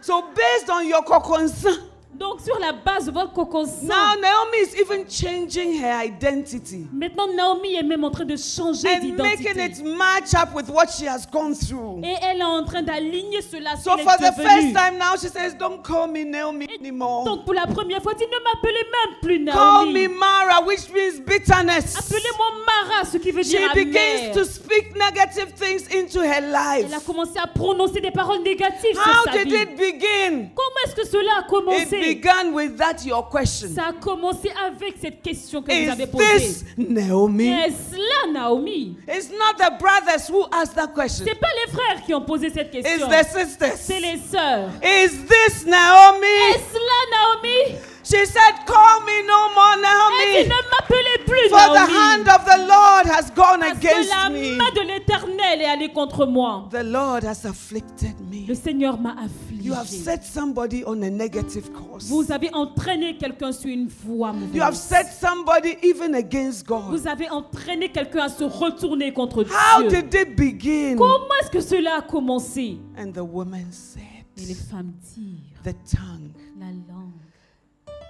So, 0.00 0.22
based 0.34 0.70
on 0.70 0.80
your 0.80 1.04
kokonsa, 1.04 1.68
Donc, 2.14 2.40
sur 2.40 2.58
la 2.60 2.72
base 2.72 3.06
de 3.06 3.10
votre 3.12 3.32
cocon 3.32 3.62
Now 3.82 4.14
Naomi 4.20 4.58
is 4.62 4.76
even 4.80 5.06
changing 5.08 5.80
her 5.82 6.04
identity 6.04 6.86
maintenant 6.92 7.26
Naomi 7.34 7.74
est 7.74 7.82
même 7.82 8.04
en 8.04 8.10
train 8.10 8.24
de 8.24 8.36
changer 8.36 8.86
and 8.88 9.16
making 9.16 9.58
it 9.58 9.82
match 9.84 10.34
up 10.34 10.54
with 10.54 10.68
what 10.68 10.86
she 10.90 11.06
has 11.06 11.26
gone 11.30 11.54
through. 11.54 12.00
Et 12.04 12.14
elle 12.22 12.40
est 12.40 12.44
en 12.44 12.64
train 12.64 12.82
d'aligner 12.82 13.40
cela 13.40 13.76
So 13.76 13.82
sur 13.90 13.96
les 13.96 14.02
for 14.04 14.16
the 14.18 14.32
first 14.36 14.74
time 14.74 14.98
now, 14.98 15.16
she 15.16 15.28
says, 15.28 15.54
Don't 15.58 15.82
call 15.82 16.08
me 16.08 16.24
Naomi 16.24 16.66
anymore. 16.78 17.24
Donc, 17.24 17.44
pour 17.44 17.54
la 17.54 17.66
première 17.66 18.02
fois, 18.02 18.14
dit 18.14 18.24
ne 18.24 18.44
m'appelez 18.44 18.84
même 18.84 19.18
plus 19.20 19.44
Call 19.46 19.92
me. 19.92 20.08
Mara, 20.08 20.64
which 20.66 20.90
means 20.92 21.20
bitterness. 21.24 21.96
Appelez-moi 21.96 22.46
Mara, 22.66 23.04
ce 23.04 23.16
qui 23.18 23.30
veut 23.30 23.42
She 23.42 23.50
dire 23.50 23.72
begins 23.74 23.98
amère. 23.98 24.34
to 24.34 24.44
speak 24.44 24.94
negative 24.96 25.52
things 25.54 25.86
into 25.94 26.20
her 26.20 26.40
life. 26.40 26.86
Elle 26.86 26.94
a 26.94 27.00
commencé 27.00 27.38
à 27.38 27.46
prononcer 27.46 28.00
des 28.00 28.10
paroles 28.10 28.42
négatives 28.42 28.96
How 28.96 29.22
sur 29.24 29.32
sa 29.32 29.38
did 29.44 29.48
vie. 29.48 29.54
it 29.62 29.76
begin? 29.76 30.50
Comment 30.54 30.80
est-ce 30.86 30.94
que 30.96 31.06
cela 31.06 31.32
a 31.38 31.40
It 31.42 31.46
commencé 31.48 32.01
began 32.02 32.52
with 32.52 32.76
that 32.78 33.04
your 33.04 33.28
question. 33.28 33.68
Ça 33.74 33.88
a 33.88 33.92
commencé 33.92 34.50
avec 34.66 34.94
cette 35.00 35.22
question 35.22 35.62
que 35.62 35.70
vous 35.72 35.78
Is 35.86 35.90
avez 35.90 36.06
posée. 36.06 36.24
this 36.38 36.64
Naomi? 36.76 37.48
Est-ce 37.48 37.96
là 37.96 38.32
Naomi? 38.32 38.96
It's 39.08 39.30
not 39.30 39.56
the 39.58 39.78
brothers 39.78 40.28
who 40.28 40.44
asked 40.52 40.74
that 40.74 40.88
question. 40.94 41.24
C'est 41.26 41.38
pas 41.38 41.48
les 41.66 41.72
frères 41.72 42.02
qui 42.04 42.14
ont 42.14 42.22
posé 42.24 42.50
cette 42.50 42.74
It's 42.74 42.82
question. 42.86 43.08
the 43.08 43.24
sisters. 43.24 43.76
C'est 43.76 44.00
les 44.00 44.18
sœurs. 44.18 44.70
Is 44.82 45.10
this 45.28 45.64
Naomi? 45.66 46.26
Est-ce 46.54 46.74
là 46.74 47.00
Naomi? 47.10 47.78
She 48.04 48.26
said, 48.26 48.66
Call 48.66 49.00
me 49.06 49.22
no 49.26 49.54
more, 49.54 49.76
Elle 49.78 50.42
dit 50.44 50.48
ne 50.48 50.54
m'appelez 50.54 51.24
plus 51.24 51.48
For 51.50 51.58
the 51.58 51.74
Naomi. 51.74 51.92
hand 51.92 52.28
of 52.28 52.44
the 52.44 52.58
Lord 52.58 53.06
has 53.06 53.30
gone 53.30 53.60
Parce 53.60 53.78
que 53.78 53.86
against 53.86 54.10
la 54.10 54.28
me. 54.28 54.56
main 54.56 54.70
de 54.74 54.80
l'éternel 54.80 55.60
est 55.62 55.64
allée 55.66 55.88
contre 55.92 56.26
moi. 56.26 56.68
The 56.72 56.82
Lord 56.82 57.24
has 57.24 57.44
afflicted 57.46 58.18
me. 58.28 58.44
Le 58.48 58.54
Seigneur 58.56 58.98
m'a 58.98 59.14
You 59.52 59.72
have 59.72 59.82
affligé. 59.86 60.02
set 60.04 60.24
somebody 60.24 60.82
on 60.84 61.00
a 61.02 61.10
negative 61.10 61.70
course. 61.72 62.06
Vous 62.08 62.32
avez 62.32 62.52
entraîné 62.52 63.16
quelqu'un 63.16 63.52
sur 63.52 63.68
une 63.70 63.86
voie 63.86 64.32
You 64.52 64.60
have 64.62 64.72
mauvaise. 64.72 64.80
set 64.80 65.06
somebody 65.12 65.76
even 65.84 66.14
against 66.16 66.66
God. 66.66 66.90
Vous 66.90 67.06
avez 67.06 67.30
entraîné 67.30 67.88
quelqu'un 67.90 68.24
à 68.24 68.28
se 68.28 68.42
retourner 68.42 69.12
contre 69.12 69.44
How 69.44 69.82
Dieu. 69.88 70.02
did 70.02 70.12
it 70.14 70.36
begin? 70.36 70.96
Comment 70.96 71.28
est-ce 71.40 71.50
que 71.50 71.60
cela 71.60 71.98
a 71.98 72.02
commencé? 72.02 72.78
And 72.98 73.12
the 73.12 73.22
woman 73.22 73.66
said, 73.70 74.02
Et 74.36 74.46
les 74.46 74.54
femmes 74.54 74.92
dirent, 75.14 75.62
The 75.62 75.76
tongue, 75.96 76.32
la 76.58 76.66
langue, 76.66 77.12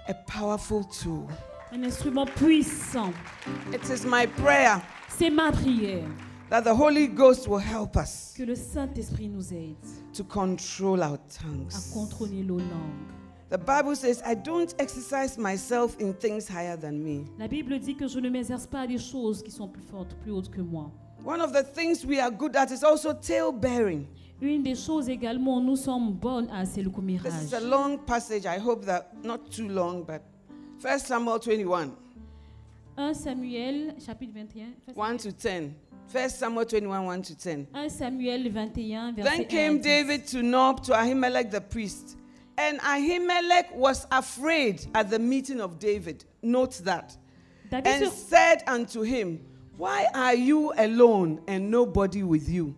a 0.07 0.13
powerful 0.13 0.83
tool. 0.85 1.27
un 1.71 1.83
instrument 1.83 2.25
puissant. 2.35 3.13
It 3.73 3.89
is 3.89 4.05
my 4.05 4.25
prayer 4.27 4.81
C'est 5.09 5.29
ma 5.29 5.51
prière 5.51 6.07
that 6.49 6.63
the 6.63 6.73
Holy 6.73 7.07
Ghost 7.07 7.47
will 7.47 7.59
help 7.61 7.95
us 7.95 8.33
que 8.35 8.43
le 8.43 8.55
Saint-Esprit 8.55 9.27
nous 9.29 9.53
aide 9.53 9.75
to 10.13 10.23
control 10.23 11.01
our 11.01 11.15
à 11.15 11.41
tongues. 11.41 11.91
contrôler 11.93 12.43
nos 12.43 12.59
langues. 12.59 13.09
The 13.49 13.57
Bible 13.59 13.95
says, 13.95 14.21
I 14.25 14.33
don't 14.33 14.73
exercise 14.79 15.37
myself 15.37 15.95
in 15.99 16.13
things 16.15 16.47
higher 16.47 16.75
than 16.75 17.03
me. 17.03 17.25
La 17.37 17.47
Bible 17.47 17.77
dit 17.79 17.95
que 17.95 18.07
je 18.07 18.19
ne 18.19 18.29
m'exerce 18.29 18.65
pas 18.65 18.81
à 18.81 18.87
des 18.87 18.97
choses 18.97 19.43
qui 19.43 19.51
sont 19.51 19.67
plus 19.67 19.83
fortes, 19.83 20.15
plus 20.23 20.31
hautes 20.31 20.49
que 20.49 20.61
moi. 20.61 20.89
One 21.23 21.39
of 21.39 21.53
the 21.53 21.63
things 21.63 22.03
we 22.03 22.19
are 22.19 22.31
good 22.31 22.55
at 22.55 22.71
is 22.71 22.83
also 22.83 23.13
tail 23.13 23.51
bearing. 23.51 24.07
Une 24.41 24.63
des 24.63 24.75
choses 24.75 25.09
également, 25.09 25.61
nous 25.61 25.75
sommes 25.75 26.11
bonnes 26.11 26.49
à, 26.51 26.65
c'est 26.65 26.81
le 26.81 26.89
This 26.89 27.51
is 27.51 27.53
a 27.55 27.61
long 27.61 27.97
passage. 27.97 28.45
I 28.45 28.57
hope 28.59 28.85
that 28.85 29.13
not 29.23 29.49
too 29.49 29.69
long, 29.69 30.03
but 30.03 30.21
1 30.83 30.99
Samuel 30.99 31.39
21, 31.39 31.91
1 32.97 33.13
Samuel, 33.13 33.95
chapitre 34.05 34.33
21. 34.33 34.93
1 34.95 35.17
to 35.17 35.31
10. 35.31 35.73
1 36.11 36.29
Samuel 36.29 36.65
21, 36.65 37.05
1 37.05 37.21
to 37.21 37.35
10. 37.35 37.67
1 37.71 37.89
Samuel 37.89 38.51
21, 38.51 39.15
verset 39.15 39.23
Then 39.23 39.45
came 39.45 39.81
10. 39.81 39.81
David 39.81 40.27
to 40.27 40.43
Nob 40.43 40.83
to 40.83 40.91
Ahimelech 40.91 41.49
the 41.49 41.61
priest. 41.61 42.17
And 42.57 42.79
Ahimelech 42.81 43.73
was 43.73 44.05
afraid 44.11 44.85
at 44.93 45.09
the 45.09 45.17
meeting 45.17 45.59
of 45.59 45.79
David. 45.79 46.25
Note 46.41 46.81
that. 46.83 47.17
David 47.71 47.87
And 47.87 48.11
said 48.11 48.63
unto 48.67 49.01
him, 49.01 49.39
Why 49.77 50.05
are 50.13 50.35
you 50.35 50.71
alone 50.77 51.41
and 51.47 51.71
nobody 51.71 52.21
with 52.21 52.47
you? 52.47 52.75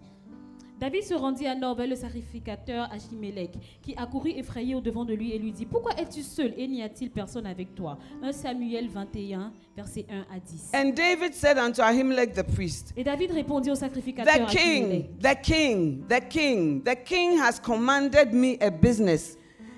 David 0.80 1.04
se 1.04 1.14
rendit 1.14 1.48
à 1.48 1.56
Nob 1.56 1.78
vers 1.78 1.88
le 1.88 1.96
sacrificateur 1.96 2.90
Achimélec, 2.92 3.52
qui 3.82 3.96
accourut 3.96 4.32
effrayé 4.32 4.76
au 4.76 4.82
devant 4.82 5.06
de 5.06 5.14
lui 5.14 5.32
et 5.32 5.40
lui 5.40 5.54
dit 5.54 5.66
Pourquoi 5.66 5.94
es-tu 5.98 6.22
seul 6.22 6.54
et 6.58 6.68
n'y 6.68 6.84
a-t-il 6.84 7.12
personne 7.12 7.46
avec 7.46 7.74
toi? 7.76 7.98
1 8.22 8.32
Samuel 8.34 8.90
21, 8.90 9.54
verset 9.76 10.06
1 10.10 10.36
à 10.36 10.40
10. 10.40 10.72
And 10.74 10.94
David 10.94 11.34
said 11.34 11.58
unto 11.58 11.82
Ahimelech 11.82 12.34
the 12.34 12.44
priest, 12.44 12.94
Et 12.98 13.06
David 13.06 13.32
répondit 13.32 13.72
au 13.72 13.76
sacrificateur 13.76 14.48
The 14.48 14.52
king, 14.52 15.06
the 15.22 15.36
king, 15.42 16.04
the 16.10 16.20
king, 16.30 16.84
the 16.84 16.96
king 17.06 17.40
has 17.40 17.60
commanded 17.60 18.34
me 18.34 18.58
a 18.62 18.70
business 18.70 19.38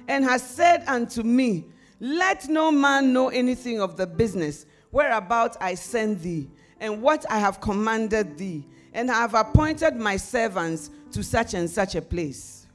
and 0.10 0.24
has 0.24 0.42
said 0.42 0.84
unto 0.88 1.22
me, 1.22 1.66
Let 2.00 2.50
no 2.50 2.72
man 2.72 3.14
know 3.14 3.30
anything 3.30 3.80
of 3.80 3.98
the 3.98 4.08
business 4.08 4.66
whereabout 4.92 5.58
I 5.62 5.76
send 5.76 6.22
thee, 6.22 6.50
and 6.80 7.04
what 7.04 7.24
I 7.30 7.38
have 7.38 7.60
commanded 7.62 8.38
thee, 8.38 8.66
and 8.98 9.10
have 9.10 9.36
appointed 9.36 9.96
my 9.96 10.18
servants 10.18 10.90
to 11.12 11.22
such 11.22 11.54
and 11.54 11.68
such 11.68 11.96
a 11.96 12.02
place. 12.02 12.68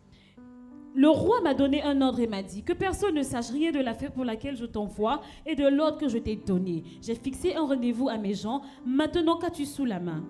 Le 0.95 1.09
roi 1.09 1.41
m'a 1.41 1.55
donné 1.55 1.83
un 1.83 2.01
ordre 2.03 2.21
et 2.21 2.27
m'a 2.27 2.43
dit 2.43 2.63
que 2.63 2.75
personne 2.75 3.15
ne 3.15 3.23
sache 3.23 3.51
rien 3.51 3.73
de 3.73 3.81
l'affaire 3.81 4.13
pour 4.13 4.25
laquelle 4.25 4.57
je 4.57 4.67
t'envoie 4.67 5.23
et 5.47 5.57
de 5.57 5.67
l'ordre 5.67 5.99
que 5.99 6.09
je 6.09 6.19
t'ai 6.19 6.37
donné. 6.37 6.85
J'ai 7.01 7.15
fixé 7.15 7.55
un 7.55 7.63
rendez-vous 7.63 8.09
à 8.09 8.19
mes 8.19 8.35
gens. 8.35 8.61
Maintenant 8.85 9.39
qu'as-tu 9.39 9.65
sous 9.65 9.87
la 9.87 9.99
main? 9.99 10.23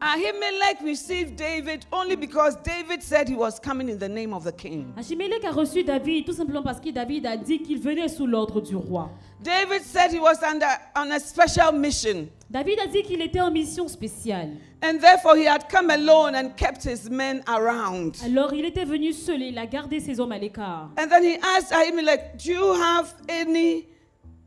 Ahimelech 0.00 0.80
received 0.84 1.36
David 1.36 1.84
only 1.92 2.14
because 2.14 2.54
David 2.62 3.02
said 3.02 3.28
he 3.28 3.34
was 3.34 3.58
coming 3.58 3.88
in 3.88 3.98
the 3.98 4.08
name 4.08 4.32
of 4.32 4.44
the 4.44 4.52
king. 4.52 4.92
Ahimelech 4.96 5.42
a 5.44 5.52
reçu 5.52 5.84
David 5.84 6.24
tout 6.24 6.34
simplement 6.34 6.62
parce 6.62 6.80
que 6.80 6.90
David 6.90 7.26
a 7.26 7.36
dit 7.36 7.58
qu'il 7.60 7.80
venait 7.80 8.08
sous 8.08 8.26
l'ordre 8.26 8.60
du 8.60 8.76
roi. 8.76 9.10
David 9.42 9.82
said 9.82 10.12
he 10.12 10.20
was 10.20 10.40
under 10.42 10.68
on 10.94 11.10
a 11.10 11.18
special 11.18 11.72
mission. 11.72 12.28
David 12.48 12.78
a 12.78 12.86
dit 12.86 13.02
qu'il 13.02 13.20
était 13.20 13.40
en 13.40 13.50
mission 13.50 13.88
spéciale. 13.88 14.56
And 14.80 15.00
therefore, 15.00 15.36
he 15.36 15.44
had 15.44 15.68
come 15.68 15.90
alone 15.90 16.36
and 16.36 16.50
kept 16.56 16.84
his 16.84 17.10
men 17.10 17.42
around. 17.48 18.16
Alors 18.24 18.54
il 18.54 18.64
était 18.64 18.84
venu 18.84 19.12
seul 19.12 19.42
et 19.42 19.48
il 19.48 19.58
a 19.58 19.66
gardé 19.66 19.98
ses 19.98 20.20
hommes 20.20 20.32
à 20.32 20.38
l'écart. 20.38 20.90
And 20.96 21.08
then 21.08 21.24
he 21.24 21.38
asked 21.42 21.72
Ahimelech, 21.72 22.38
Do 22.44 22.52
you 22.52 22.74
have 22.74 23.12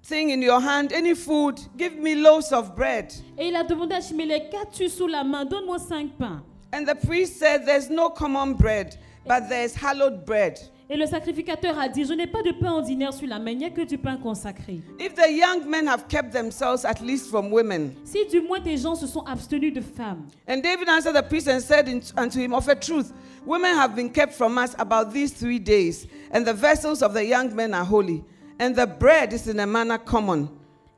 anything 0.02 0.32
in 0.32 0.42
your 0.42 0.60
hand, 0.60 0.94
any 0.94 1.14
food? 1.14 1.60
Give 1.78 1.96
me 1.98 2.16
loaves 2.16 2.52
of 2.52 2.76
bread. 2.76 3.14
Et 3.38 3.48
il 3.48 3.56
a 3.56 3.64
demandé 3.64 3.94
à 3.94 3.98
Achimélec, 3.98 4.50
qu'as-tu 4.52 4.90
sous 4.90 5.08
la 5.08 5.24
main 5.24 5.46
Donne-moi 5.46 5.80
cinq 5.80 6.12
pains. 6.18 6.42
And 6.74 6.86
the 6.86 6.96
priest 6.96 7.38
said, 7.38 7.66
There's 7.66 7.90
no 7.90 8.10
common 8.10 8.54
bread, 8.54 8.98
but 9.28 9.50
there's 9.50 9.76
hallowed 9.76 10.26
bread. 10.26 10.60
Et 10.90 10.98
le 10.98 11.06
sacrificateur 11.06 11.80
a 11.80 11.88
dit, 11.88 12.04
je 12.04 12.12
n'ai 12.12 12.28
pas 12.28 12.42
de 12.42 12.52
pain 12.52 12.74
ordinaire 12.74 13.14
sur 13.14 13.26
la 13.26 13.40
main, 13.40 13.52
il 13.52 13.60
n'y 13.60 13.66
a 13.66 13.70
que 13.70 13.86
du 13.86 13.98
pain 13.98 14.18
consacré. 14.18 14.82
If 15.00 15.16
the 15.16 15.32
young 15.32 15.66
men 15.70 15.88
have 15.88 16.10
kept 16.10 16.34
themselves 16.34 16.84
at 16.84 17.00
least 17.00 17.30
from 17.30 17.50
women. 17.50 17.94
Si 18.04 18.26
du 18.30 18.42
moins 18.42 18.60
tes 18.60 18.76
gens 18.76 18.96
se 19.00 19.08
sont 19.08 19.24
abstenus 19.26 19.72
de 19.72 19.80
femmes. 19.80 20.28
And 20.50 20.62
David 20.62 20.90
answered 20.90 21.16
the 21.16 21.24
priest 21.24 21.48
and 21.48 21.62
said 21.62 21.88
unto 22.18 22.40
him, 22.42 22.54
Of 22.54 22.68
a 22.68 22.76
truth, 22.76 23.14
women 23.46 23.74
have 23.74 23.96
been 23.96 24.10
kept 24.10 24.34
from 24.34 24.58
us 24.58 24.76
about 24.80 25.14
these 25.14 25.32
three 25.32 25.60
days, 25.60 26.08
and 26.32 26.46
the 26.46 26.54
vessels 26.54 27.02
of 27.02 27.14
the 27.14 27.26
young 27.26 27.56
men 27.56 27.74
are 27.74 27.86
holy, 27.86 28.26
and 28.62 28.76
the 28.76 28.86
bread 28.86 29.34
is 29.34 29.48
in 29.48 29.60
a 29.60 29.66
manner 29.66 29.98
common. 29.98 30.48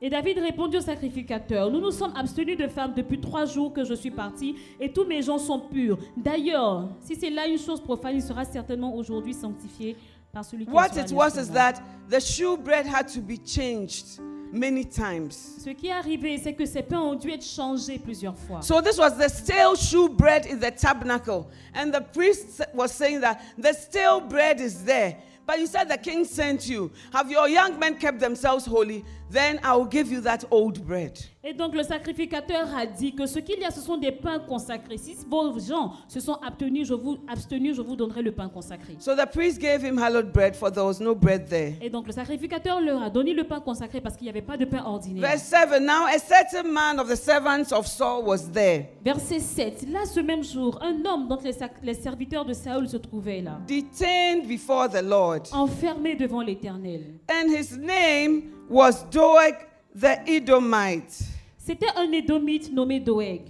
Et 0.02 0.10
David 0.10 0.38
répondit 0.38 0.76
au 0.76 0.82
sacrificateur, 0.82 1.70
nous 1.70 1.80
nous 1.80 1.90
sommes 1.90 2.12
abstenus 2.14 2.58
de 2.58 2.68
femmes 2.68 2.92
depuis 2.94 3.18
trois 3.18 3.46
jours 3.46 3.72
que 3.72 3.84
je 3.84 3.94
suis 3.94 4.10
parti, 4.10 4.56
et 4.78 4.92
tous 4.92 5.06
mes 5.06 5.22
gens 5.22 5.38
sont 5.38 5.58
purs. 5.58 5.98
D'ailleurs, 6.14 6.90
si 7.00 7.16
c'est 7.16 7.30
là 7.30 7.46
une 7.46 7.58
chose 7.58 7.80
profane, 7.80 8.16
il 8.16 8.22
sera 8.22 8.44
certainement 8.44 8.94
aujourd'hui 8.94 9.32
sanctifié 9.32 9.96
par 10.30 10.44
celui 10.44 10.66
qui 10.66 10.72
What 10.72 10.88
it 10.98 11.10
was 11.10 11.38
is 11.40 11.50
that 11.52 11.80
the 12.10 12.20
shewbread 12.20 12.86
had 12.86 13.08
to 13.14 13.22
be 13.22 13.38
changed 13.42 14.20
many 14.52 14.84
times. 14.84 15.30
Ce 15.58 15.70
qui 15.70 15.86
est 15.86 15.92
arrivé, 15.92 16.36
c'est 16.36 16.52
que 16.52 16.66
ces 16.66 16.82
pains 16.82 17.00
ont 17.00 17.14
dû 17.14 17.30
être 17.30 17.44
changés 17.44 17.98
plusieurs 17.98 18.36
fois. 18.36 18.60
So 18.60 18.82
this 18.82 18.98
was 18.98 19.12
the 19.12 19.28
stale 19.30 19.74
shewbread 19.74 20.44
in 20.46 20.58
the 20.58 20.74
tabernacle. 20.74 21.46
And 21.74 21.92
the 21.92 22.02
priest 22.12 22.62
was 22.74 22.88
saying 22.88 23.20
that 23.20 23.38
the 23.56 23.72
stale 23.72 24.20
bread 24.20 24.60
is 24.60 24.84
there. 24.84 25.16
But 25.46 25.58
you 25.58 25.66
said 25.66 25.84
the 25.84 25.98
king 25.98 26.24
sent 26.24 26.68
you. 26.68 26.90
Have 27.12 27.30
your 27.30 27.48
young 27.48 27.78
men 27.78 27.96
kept 27.98 28.18
themselves 28.18 28.64
holy? 28.64 29.04
Then 29.34 29.58
I 29.64 29.74
will 29.74 29.88
give 29.90 30.12
you 30.12 30.20
that 30.20 30.44
old 30.52 30.78
bread. 30.78 31.18
Et 31.42 31.52
donc 31.52 31.74
le 31.74 31.82
sacrificateur 31.82 32.68
a 32.74 32.86
dit 32.86 33.16
que 33.16 33.26
ce 33.26 33.40
qu'il 33.40 33.58
y 33.58 33.64
a, 33.64 33.72
ce 33.72 33.80
sont 33.80 33.96
des 33.96 34.12
pains 34.12 34.38
consacrés. 34.38 34.96
Si 34.96 35.16
vos 35.28 35.58
gens 35.58 35.92
se 36.06 36.20
sont 36.20 36.34
abstenus, 36.34 36.86
je 36.86 36.94
vous, 36.94 37.18
abstenus, 37.26 37.74
je 37.76 37.82
vous 37.82 37.96
donnerai 37.96 38.22
le 38.22 38.30
pain 38.30 38.48
consacré. 38.48 38.94
So 39.00 39.16
the 39.16 39.26
priest 39.26 39.60
gave 39.60 39.84
him 39.84 39.98
hallowed 39.98 40.32
bread, 40.32 40.54
for 40.54 40.70
there 40.70 40.84
was 40.84 41.00
no 41.00 41.16
bread 41.16 41.48
there. 41.48 41.72
Et 41.82 41.90
donc 41.90 42.06
le 42.06 42.12
sacrificateur 42.12 42.80
leur 42.80 43.02
a 43.02 43.10
donné 43.10 43.34
le 43.34 43.42
pain 43.42 43.58
consacré 43.58 44.00
parce 44.00 44.16
qu'il 44.16 44.26
n'y 44.26 44.30
avait 44.30 44.40
pas 44.40 44.56
de 44.56 44.66
pain 44.66 44.84
ordinaire. 44.84 45.28
Verse 45.28 45.42
7 45.42 45.82
Now 45.82 46.06
a 46.06 46.18
certain 46.18 46.70
man 46.70 47.00
of 47.00 47.08
the 47.08 47.16
servants 47.16 47.72
of 47.72 47.88
Saul 47.88 48.24
was 48.24 48.52
there, 48.52 48.84
Verset 49.04 49.40
7. 49.40 49.90
Là, 49.90 50.04
ce 50.06 50.20
même 50.20 50.44
jour, 50.44 50.78
un 50.80 51.04
homme 51.04 51.26
dont 51.26 51.40
les, 51.82 51.94
serviteurs 51.94 52.44
de 52.44 52.52
Saül 52.52 52.88
se 52.88 52.98
trouvaient 52.98 53.42
là, 53.42 53.58
detained 53.66 54.46
before 54.46 54.88
the 54.88 55.02
Lord. 55.02 55.42
enfermé 55.52 56.14
devant 56.14 56.40
l'Éternel. 56.40 57.18
And 57.28 57.50
his 57.50 57.76
name 57.76 58.53
was 58.68 59.02
Doeg 59.10 59.54
the 59.94 60.18
Edomite. 60.28 61.12
C'était 61.58 61.88
un 61.96 62.10
Édomite 62.12 62.70
nommé 62.72 63.00
Doeg. 63.00 63.42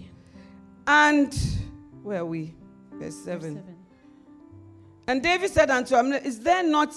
And 0.87 1.31
where 2.03 2.18
are 2.20 2.27
we? 2.27 2.53
Verse 2.98 3.24
Verse 3.24 3.42
7. 3.42 3.62
And 5.09 5.20
David 5.22 5.50
said 5.50 5.70
unto 5.70 5.96
him, 5.96 6.12
Is 6.12 6.38
there 6.40 6.62
not 6.62 6.94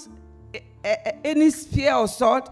a- 0.54 0.60
a- 0.84 1.26
any 1.26 1.50
spear 1.50 1.94
or 1.94 2.06
sword? 2.08 2.44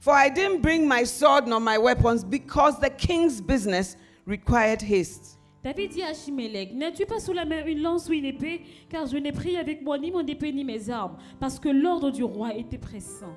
For 0.00 0.12
I 0.12 0.28
didn't 0.30 0.62
bring 0.62 0.86
my 0.88 1.04
sword 1.04 1.46
nor 1.46 1.60
my 1.60 1.78
weapons 1.78 2.24
because 2.24 2.78
the 2.80 2.90
king's 2.90 3.40
business 3.40 3.96
required 4.26 4.80
haste. 4.82 5.36
David 5.62 5.90
dit 5.92 6.02
à 6.02 6.08
Achimélec, 6.08 6.72
N'as-tu 6.74 7.04
pas 7.04 7.20
sous 7.20 7.34
la 7.34 7.44
main 7.44 7.64
une 7.66 7.82
lance 7.82 8.08
ou 8.08 8.12
une 8.14 8.24
épée 8.24 8.62
Car 8.88 9.06
je 9.06 9.18
n'ai 9.18 9.32
pris 9.32 9.56
avec 9.56 9.82
moi 9.82 9.98
ni 9.98 10.10
mon 10.10 10.26
épée 10.26 10.52
ni 10.52 10.64
mes 10.64 10.88
armes, 10.88 11.16
parce 11.38 11.58
que 11.58 11.68
l'ordre 11.68 12.10
du 12.10 12.24
roi 12.24 12.54
était 12.54 12.78
pressant. 12.78 13.34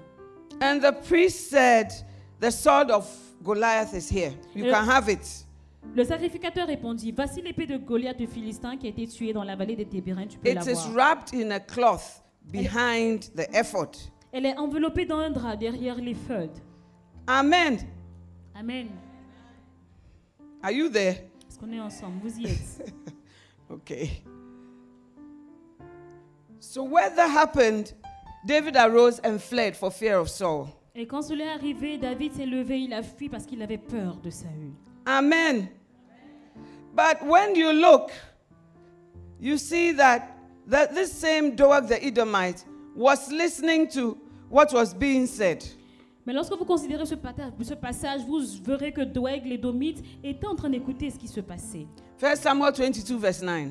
And 0.62 0.80
the 0.82 0.92
priest 1.08 1.50
said, 1.50 1.92
The 2.40 2.52
sword 2.52 2.92
of 2.92 3.08
Goliath 3.44 3.94
is 3.94 4.10
here. 4.10 4.34
You 4.56 4.66
Euh, 4.66 4.72
can 4.72 4.86
have 4.90 5.10
it. 5.10 5.46
Le 5.96 6.04
sacrificateur 6.06 6.68
répondit, 6.68 7.12
Voici 7.12 7.42
l'épée 7.42 7.66
de 7.66 7.78
Goliath 7.78 8.20
le 8.20 8.28
Philistin 8.28 8.78
qui 8.78 8.88
a 8.88 8.90
été 8.90 9.08
tué 9.08 9.34
dans 9.34 9.44
la 9.44 9.56
vallée 9.56 9.76
des 9.76 9.86
Tébérins, 9.86 10.26
tu 10.28 10.38
peux 10.38 10.50
It 10.50 10.66
is 10.66 10.90
wrapped 10.94 11.34
in 11.34 11.52
a 11.52 11.60
cloth 11.60 12.22
behind 12.52 13.30
the 13.36 13.48
effort. 13.54 13.92
Elle 14.32 14.46
est 14.46 14.58
enveloppée 14.58 15.06
dans 15.06 15.20
un 15.20 15.30
drap 15.30 15.58
derrière 15.58 15.96
l'éphod. 15.98 16.50
Amen. 17.28 17.78
Amen. 18.56 18.88
Are 20.64 20.72
you 20.72 20.90
there? 20.90 21.16
Est-ce 21.50 21.60
qu'on 21.60 21.72
est 21.72 21.80
ensemble 21.80 22.20
Vous 22.24 22.40
y 22.40 22.46
êtes. 22.48 22.94
Okay. 23.70 24.22
So 26.60 26.84
when 26.84 27.16
that 27.16 27.28
happened, 27.30 27.94
David 28.46 28.76
arose 28.76 29.20
and 29.24 29.38
fled 29.40 29.76
for 29.76 29.92
fear 29.92 30.18
of 30.20 30.30
Saul. 30.30 30.68
Et 30.96 31.08
quand 31.08 31.22
cela 31.24 31.46
est 31.46 31.50
arrivé, 31.50 31.98
David 31.98 32.34
s'est 32.34 32.46
levé, 32.46 32.82
il 32.82 32.94
a 32.94 33.02
fui 33.02 33.30
parce 33.30 33.46
qu'il 33.46 33.62
avait 33.62 33.78
peur 33.80 34.18
de 34.24 34.30
Saül. 34.30 34.74
Amen. 35.06 35.68
But 36.96 37.24
when 37.26 37.56
you 37.56 37.72
look, 37.72 38.12
you 39.40 39.58
see 39.58 39.94
that, 39.94 40.22
that 40.70 40.94
this 40.94 41.12
same 41.12 41.56
Doeg 41.56 41.88
the 41.88 42.04
Edomite 42.06 42.64
was 42.96 43.32
listening 43.32 43.88
to 43.90 44.18
what 44.50 44.72
was 44.72 44.94
being 44.94 45.26
said. 45.26 45.64
Mais 46.26 46.34
lorsque 46.34 46.54
vous 46.56 46.64
considérez 46.66 47.06
ce 47.06 47.16
pata- 47.16 47.52
ce 47.62 47.74
passage, 47.74 48.22
vous 48.26 48.40
verrez 48.64 48.94
que 48.94 49.02
Doeg, 49.02 49.46
l'édomite, 49.46 50.02
était 50.24 50.46
en 50.48 50.56
train 50.56 50.70
d'écouter 50.70 51.10
ce 51.10 51.18
qui 51.18 51.28
se 51.28 51.42
passait. 51.42 51.88
1 52.22 52.36
Samuel 52.36 52.72
22, 52.74 53.18
verse 53.18 53.42
9. 53.42 53.70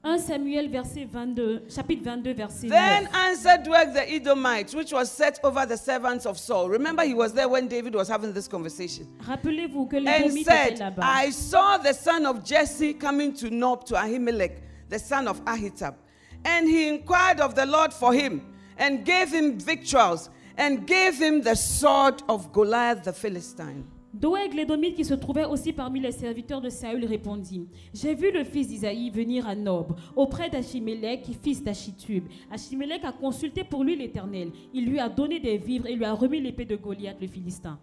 1 0.00 0.20
Samuel, 0.20 0.68
verset 0.68 1.10
22, 1.10 1.66
chapitre 1.68 2.02
22, 2.04 2.34
verset 2.34 2.70
Then 2.70 3.04
9. 3.04 3.14
answered 3.14 3.64
Doeg 3.64 3.92
the 3.92 4.08
Edomite, 4.08 4.72
which 4.72 4.92
was 4.92 5.10
set 5.10 5.40
over 5.42 5.66
the 5.66 5.76
servants 5.76 6.24
of 6.24 6.38
Saul. 6.38 6.68
Remember, 6.68 7.02
he 7.02 7.14
was 7.14 7.32
there 7.32 7.48
when 7.48 7.66
David 7.66 7.96
was 7.96 8.06
having 8.06 8.32
this 8.32 8.46
conversation. 8.46 9.08
Rappelez-vous 9.26 9.88
que 9.88 9.98
And 10.06 10.32
said. 10.44 10.94
I 10.98 11.30
saw 11.30 11.78
the 11.78 11.92
son 11.92 12.26
of 12.26 12.44
Jesse 12.44 12.94
coming 12.94 13.32
to 13.34 13.50
Nob 13.50 13.84
to 13.86 13.94
Ahimelech, 13.94 14.60
the 14.88 15.00
son 15.00 15.26
of 15.26 15.44
Ahitub. 15.44 15.96
And 16.44 16.68
he 16.68 16.88
inquired 16.88 17.40
of 17.40 17.56
the 17.56 17.66
Lord 17.66 17.92
for 17.92 18.14
him, 18.14 18.54
and 18.76 19.04
gave 19.04 19.32
him 19.32 19.58
victuals, 19.58 20.30
and 20.56 20.86
gave 20.86 21.20
him 21.20 21.42
the 21.42 21.56
sword 21.56 22.22
of 22.28 22.52
Goliath 22.52 23.02
the 23.02 23.12
Philistine. 23.12 23.84
Doeg, 24.20 24.52
l'édomite 24.52 24.96
qui 24.96 25.04
se 25.04 25.14
trouvait 25.14 25.44
aussi 25.44 25.72
parmi 25.72 26.00
les 26.00 26.10
serviteurs 26.10 26.60
de 26.60 26.68
Saül, 26.68 27.04
répondit 27.04 27.68
J'ai 27.94 28.14
vu 28.14 28.32
le 28.32 28.42
fils 28.42 28.66
d'Isaïe 28.66 29.10
venir 29.10 29.46
à 29.46 29.54
Nob, 29.54 29.94
auprès 30.16 30.50
d'Achimélec, 30.50 31.24
fils 31.40 31.62
d'Achitub. 31.62 32.24
Achimélec 32.50 33.04
a 33.04 33.12
consulté 33.12 33.62
pour 33.62 33.84
lui 33.84 33.96
l'Éternel. 33.96 34.50
Il 34.74 34.86
lui 34.86 34.98
a 34.98 35.08
donné 35.08 35.38
des 35.38 35.56
vivres 35.56 35.86
et 35.86 35.94
lui 35.94 36.04
a 36.04 36.12
remis 36.12 36.40
l'épée 36.40 36.64
de 36.64 36.74
Goliath, 36.74 37.20
le 37.20 37.28
Philistin. 37.28 37.78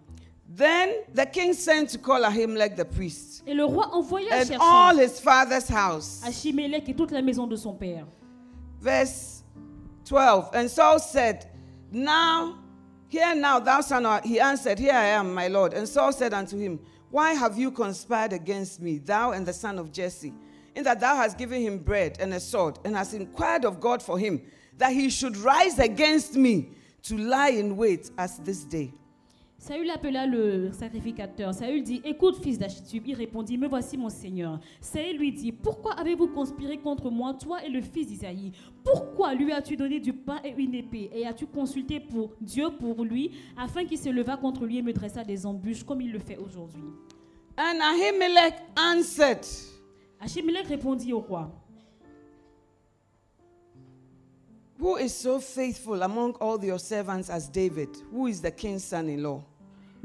Then 0.57 0.89
the 1.13 1.25
king 1.31 1.53
sent 1.53 1.87
to 1.93 1.97
call 1.97 2.23
Ahimelech 2.23 2.75
the 2.75 2.83
priest, 2.85 3.43
Et 3.47 3.53
le 3.53 3.65
roi 3.65 3.89
envoya 3.93 4.27
and 4.31 4.45
chercher 4.45 4.57
all 4.61 4.99
his 4.99 5.19
father's 5.19 5.69
house. 5.69 6.21
Achimélec 6.25 6.87
et 6.89 6.93
toute 6.93 7.11
la 7.11 7.21
maison 7.21 7.47
de 7.47 7.55
son 7.55 7.73
père. 7.73 8.05
Verse 8.81 9.43
12. 10.09 10.49
And 10.53 10.67
Saul 10.67 10.99
said, 10.99 11.45
Now, 11.91 12.55
here 13.15 13.33
now, 13.33 13.59
thou 13.59 13.79
son 13.81 14.21
he 14.23 14.39
answered, 14.39 14.77
Here 14.77 14.93
I 14.93 15.05
am, 15.05 15.33
my 15.33 15.47
lord. 15.47 15.73
And 15.73 15.87
Saul 15.87 16.11
said 16.11 16.33
unto 16.33 16.57
him, 16.57 16.79
Why 17.09 17.33
have 17.33 17.57
you 17.57 17.71
conspired 17.71 18.33
against 18.33 18.81
me, 18.81 18.97
thou 18.97 19.31
and 19.31 19.45
the 19.45 19.53
son 19.53 19.79
of 19.79 19.91
Jesse, 19.91 20.33
in 20.75 20.83
that 20.83 20.99
thou 20.99 21.15
hast 21.15 21.37
given 21.37 21.61
him 21.61 21.77
bread 21.79 22.17
and 22.19 22.33
a 22.33 22.39
sword, 22.39 22.79
and 22.83 22.95
hast 22.95 23.13
inquired 23.13 23.63
of 23.63 23.79
God 23.79 24.03
for 24.03 24.19
him, 24.19 24.41
that 24.77 24.91
he 24.91 25.09
should 25.09 25.37
rise 25.37 25.79
against 25.79 26.35
me 26.35 26.71
to 27.03 27.17
lie 27.17 27.51
in 27.51 27.77
wait 27.77 28.11
as 28.17 28.37
this 28.39 28.63
day? 28.65 28.93
Saül 29.65 29.89
appela 29.89 30.27
le 30.27 30.71
sacrificateur. 30.71 31.51
Saül 31.51 31.81
dit 31.81 31.99
Écoute, 32.05 32.37
fils 32.39 32.59
d'Achitub. 32.59 33.07
Il 33.07 33.15
répondit 33.15 33.57
Me 33.57 33.67
voici 33.67 33.97
mon 33.97 34.09
Seigneur. 34.09 34.59
Saül 34.79 35.17
lui 35.17 35.31
dit 35.31 35.51
Pourquoi 35.51 35.93
avez-vous 35.93 36.27
conspiré 36.27 36.77
contre 36.77 37.09
moi, 37.09 37.33
toi 37.33 37.65
et 37.65 37.69
le 37.69 37.81
fils 37.81 38.05
d'Isaïe? 38.05 38.51
Pourquoi 38.83 39.33
lui 39.33 39.51
as-tu 39.51 39.75
donné 39.75 39.99
du 39.99 40.13
pain 40.13 40.39
et 40.43 40.53
une 40.55 40.75
épée? 40.75 41.09
Et 41.11 41.25
as-tu 41.25 41.47
consulté 41.47 41.99
pour 41.99 42.33
Dieu 42.39 42.67
pour 42.79 43.03
lui, 43.03 43.31
afin 43.57 43.85
qu'il 43.85 43.97
se 43.97 44.09
levât 44.09 44.37
contre 44.37 44.65
lui 44.65 44.77
et 44.77 44.81
me 44.83 44.93
dressa 44.93 45.23
des 45.23 45.47
embûches 45.47 45.83
comme 45.83 46.01
il 46.01 46.11
le 46.11 46.19
fait 46.19 46.37
aujourd'hui? 46.37 46.83
And 47.57 47.79
Ahimelech 47.81 48.53
answered, 48.77 49.47
répondit 50.69 51.11
au 51.11 51.21
roi 51.21 51.49
Who 54.79 54.97
is 54.99 55.09
so 55.09 55.39
faithful 55.39 56.03
among 56.03 56.35
all 56.39 56.63
your 56.63 56.79
servants 56.79 57.31
as 57.31 57.49
David, 57.49 57.89
who 58.11 58.27
is 58.27 58.41
the 58.41 58.51
king's 58.51 58.83
son 58.83 59.09
in 59.09 59.23
law? 59.23 59.41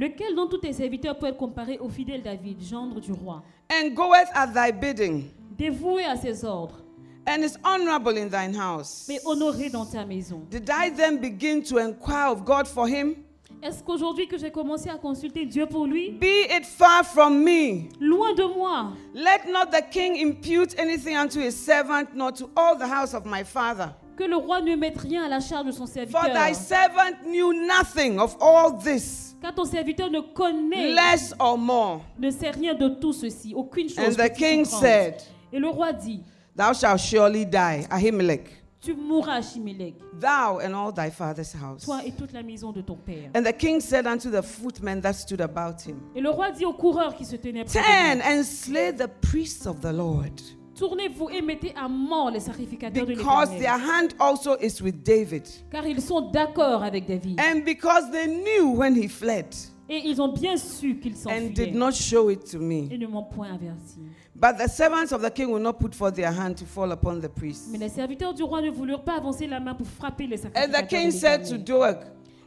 Lequel 0.00 0.34
dans 0.34 0.46
tous 0.46 0.56
tes 0.56 0.72
serviteurs 0.72 1.18
peut 1.18 1.26
être 1.26 1.36
comparé 1.36 1.78
au 1.78 1.90
fidèle 1.90 2.22
David, 2.22 2.62
gendre 2.62 3.00
du 3.02 3.12
roi? 3.12 3.42
And 3.70 3.90
goeth 3.90 4.30
at 4.32 4.46
thy 4.46 4.72
bidding, 4.72 5.24
Dévoué 5.58 6.04
à 6.06 6.16
ses 6.16 6.42
ordres, 6.42 6.82
and 7.28 7.42
is 7.44 7.58
honorable 7.62 8.16
in 8.16 8.28
thine 8.30 8.56
house. 8.58 9.04
mais 9.08 9.20
honoré 9.26 9.68
dans 9.68 9.84
ta 9.84 10.06
maison. 10.06 10.40
Did 10.50 10.70
I 10.70 10.90
then 10.90 11.18
begin 11.20 11.60
to 11.64 11.76
inquire 11.78 12.30
of 12.32 12.46
God 12.46 12.66
for 12.66 12.88
him? 12.88 13.14
Est-ce 13.62 13.82
qu'aujourd'hui 13.82 14.26
que 14.26 14.38
j'ai 14.38 14.50
commencé 14.50 14.88
à 14.88 14.96
consulter 14.96 15.44
Dieu 15.44 15.66
pour 15.66 15.86
lui? 15.86 16.12
Be 16.12 16.48
it 16.50 16.64
far 16.64 17.04
from 17.04 17.44
me. 17.44 17.90
Loin 18.00 18.32
de 18.32 18.44
moi. 18.44 18.94
Let 19.12 19.52
not 19.52 19.66
the 19.70 19.82
king 19.90 20.16
impute 20.16 20.74
anything 20.78 21.14
unto 21.14 21.40
his 21.40 21.54
servant, 21.54 22.14
nor 22.14 22.32
to 22.32 22.48
all 22.56 22.74
the 22.74 22.86
house 22.88 23.12
of 23.12 23.26
my 23.26 23.44
father. 23.44 23.92
Que 24.20 24.26
le 24.26 24.36
roi 24.36 24.60
ne 24.60 24.76
mette 24.76 24.98
rien 24.98 25.24
à 25.24 25.28
la 25.30 25.40
charge 25.40 25.64
de 25.64 25.72
son 25.72 25.86
For 25.86 25.94
serviteur. 25.94 26.24
thy 26.34 26.52
servant 26.54 27.24
knew 27.24 27.54
nothing 27.66 28.18
of 28.18 28.36
all 28.38 28.76
this, 28.76 29.34
Car 29.40 29.54
ton 29.54 29.64
serviteur 29.64 30.10
ne 30.10 30.20
connaît, 30.20 30.92
less 30.92 31.32
or 31.38 31.56
more. 31.56 32.02
ne 32.18 32.30
sait 32.30 32.50
rien 32.50 32.74
de 32.74 32.90
tout 32.90 33.14
ceci, 33.14 33.54
aucune 33.54 33.88
chose. 33.88 33.98
And 33.98 34.22
the 34.22 34.28
king 34.30 34.66
said, 34.66 35.14
Et 35.50 35.58
le 35.58 35.68
roi 35.68 35.94
dit, 35.94 36.20
Thou 36.54 36.74
shalt 36.74 36.98
surely 36.98 37.46
die, 37.46 37.86
Ahimelech, 37.88 38.62
tu 38.82 38.92
mourras, 38.92 39.38
Achimélec, 39.38 39.94
thou 40.20 40.58
and 40.62 40.74
all 40.74 40.92
thy 40.92 41.10
father's 41.10 41.54
house. 41.54 41.86
toi 41.86 42.02
et 42.04 42.12
toute 42.12 42.34
la 42.34 42.42
maison 42.42 42.72
de 42.72 42.82
ton 42.82 42.96
père. 42.96 43.30
And 43.34 43.42
the 43.42 43.56
king 43.56 43.80
said 43.80 44.06
unto 44.06 44.30
the 44.30 44.42
footmen 44.42 45.00
that 45.00 45.14
stood 45.14 45.40
about 45.40 45.80
him, 45.86 45.96
Et 46.14 46.20
le 46.20 46.28
roi 46.28 46.50
dit 46.50 46.66
aux 46.66 46.74
coureurs 46.74 47.14
qui 47.14 47.24
se 47.24 47.36
tenaient 47.36 47.64
près 47.64 47.78
de 47.80 47.84
Turn 47.84 48.20
and 48.22 48.42
slay 48.44 48.92
the 48.92 49.08
priests 49.22 49.66
of 49.66 49.80
the 49.80 49.94
Lord, 49.94 50.42
tournez-vous 50.80 51.28
et 51.28 51.42
mettez 51.42 51.74
à 51.76 51.88
mort 51.88 52.30
les 52.30 52.40
sacrificateurs 52.40 53.06
de 53.06 53.14
because 53.14 53.50
their 53.58 53.74
hand 53.74 54.14
also 54.18 54.56
is 54.60 54.80
with 54.82 55.02
David. 55.02 55.46
Car 55.70 55.86
ils 55.86 56.00
sont 56.00 56.30
d'accord 56.30 56.82
avec 56.82 57.06
David. 57.06 57.38
And 57.38 57.64
because 57.64 58.10
they 58.10 58.26
knew 58.26 58.74
when 58.74 58.96
he 58.96 59.06
fled 59.06 59.54
Et 59.90 60.02
ils 60.06 60.20
ont 60.22 60.32
bien 60.32 60.56
su 60.56 60.98
qu'ils 60.98 61.16
and 61.28 61.52
did 61.52 61.56
s'enfuyaient. 61.56 61.74
not 61.74 61.92
show 61.92 62.30
it 62.30 62.44
to 62.50 62.58
me. 62.58 62.88
Et 62.90 62.96
ne 62.96 63.06
m'ont 63.06 63.24
point 63.24 63.48
averti. 63.48 64.00
But 64.34 64.56
the 64.56 64.68
servants 64.68 65.12
of 65.12 65.20
the 65.20 65.30
king 65.30 65.50
will 65.50 65.60
not 65.60 65.74
put 65.74 65.94
forth 65.94 66.14
their 66.14 66.32
hand 66.32 66.56
to 66.56 66.64
fall 66.64 66.90
upon 66.92 67.20
the 67.20 67.28
priests. 67.28 67.68
Mais 67.70 67.78
les 67.78 67.90
serviteurs 67.90 68.32
du 68.32 68.42
roi 68.42 68.62
ne 68.62 68.70
voulurent 68.70 69.04
pas 69.04 69.16
avancer 69.18 69.46
la 69.46 69.60
main 69.60 69.74
pour 69.74 69.86
frapper 69.86 70.26
les 70.26 70.36
And 70.46 70.52
sacrificateurs 70.54 70.82
the 70.82 70.88
king 70.88 71.10
said 71.10 71.44
to. 71.46 71.58
Doeg, 71.58 71.98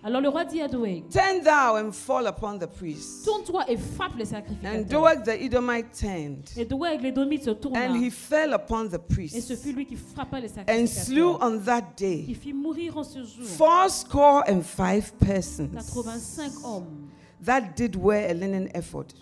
Alors 0.06 0.20
le 0.22 0.28
roi 0.28 0.44
dit 0.44 0.62
à 0.62 0.68
Doeg, 0.68 1.08
Turn 1.10 1.42
thou 1.44 1.78
and 1.78 1.94
fall 1.94 2.28
upon 2.28 2.58
the 2.60 2.68
priests. 2.68 3.24
tourne-toi 3.24 3.64
et 3.70 3.78
frappe 3.78 4.18
les 4.18 4.26
And 4.26 4.38
sacrificateurs. 4.38 4.86
Doeg 4.86 5.24
the 5.24 5.42
Edomite 5.42 5.92
turned, 5.98 6.44
Et 6.58 6.66
Doeg, 6.66 7.02
l'édomite, 7.02 7.44
se 7.44 7.52
tourna. 7.52 7.80
and 7.86 7.96
he 7.96 8.10
fell 8.10 8.54
upon 8.54 8.90
the 8.90 8.98
priest. 9.00 9.36
Et 9.36 9.42
ce 9.42 9.56
fut 9.56 9.72
lui 9.72 9.86
qui 9.86 9.96
frappa 9.96 10.42
les 10.42 10.50
and 10.68 10.88
slew 10.88 11.38
on 11.42 11.58
that 11.60 11.96
day. 11.96 12.26
Il 12.28 12.36
fit 12.36 12.52
mourir 12.54 12.98
en 12.98 13.04
ce 13.04 13.24
jour 13.24 13.46
fourscore 13.46 14.44
and 14.50 14.62
five 14.62 15.14
persons 15.20 15.70
85 15.74 16.52
hommes 16.66 17.08
that 17.42 17.74
did 17.78 17.96
wear 17.96 18.30
a 18.30 18.34
linen 18.34 18.68
ephod. 18.76 19.14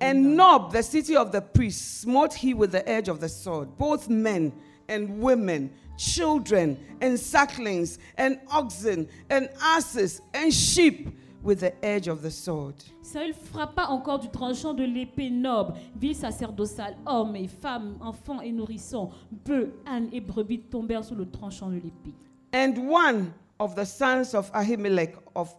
And 0.00 0.36
Nob, 0.36 0.72
the 0.72 0.82
city 0.82 1.16
of 1.16 1.32
the 1.32 1.40
priests, 1.40 2.00
smote 2.02 2.34
he 2.34 2.54
with 2.54 2.72
the 2.72 2.86
edge 2.88 3.08
of 3.08 3.20
the 3.20 3.28
sword, 3.28 3.68
both 3.78 4.08
men 4.08 4.52
and 4.88 5.20
women, 5.20 5.70
children 5.96 6.76
and 7.00 7.16
sucklings, 7.16 7.98
and 8.16 8.38
oxen 8.50 9.08
and 9.30 9.48
asses 9.60 10.20
and 10.34 10.52
sheep 10.52 11.08
with 11.42 11.60
the 11.60 11.72
edge 11.84 12.08
of 12.08 12.22
the 12.22 12.30
sword. 12.30 12.74
Saül 13.02 13.34
frappa 13.34 13.86
encore 13.88 14.18
du 14.18 14.28
tranchant 14.28 14.74
de 14.74 14.84
l'épée 14.84 15.30
noble, 15.30 15.74
ville 15.96 16.14
sacerdotale, 16.16 16.96
hommes 17.06 17.36
et 17.36 17.48
femmes, 17.48 17.98
enfants 18.00 18.40
et 18.40 18.50
nourrissons, 18.50 19.10
bœufs, 19.44 19.72
ânes 19.86 20.08
et 20.12 20.20
brebis 20.20 20.60
tombèrent 20.70 21.04
sous 21.04 21.14
le 21.14 21.30
tranchant 21.30 21.68
de 21.68 21.76
l'épée. 21.76 22.14
And 22.54 22.88
one 22.88 23.32
of 23.58 23.74
the 23.74 23.84
sons 23.84 24.34
of 24.34 24.50
Ahimelech 24.54 25.14
of 25.34 25.54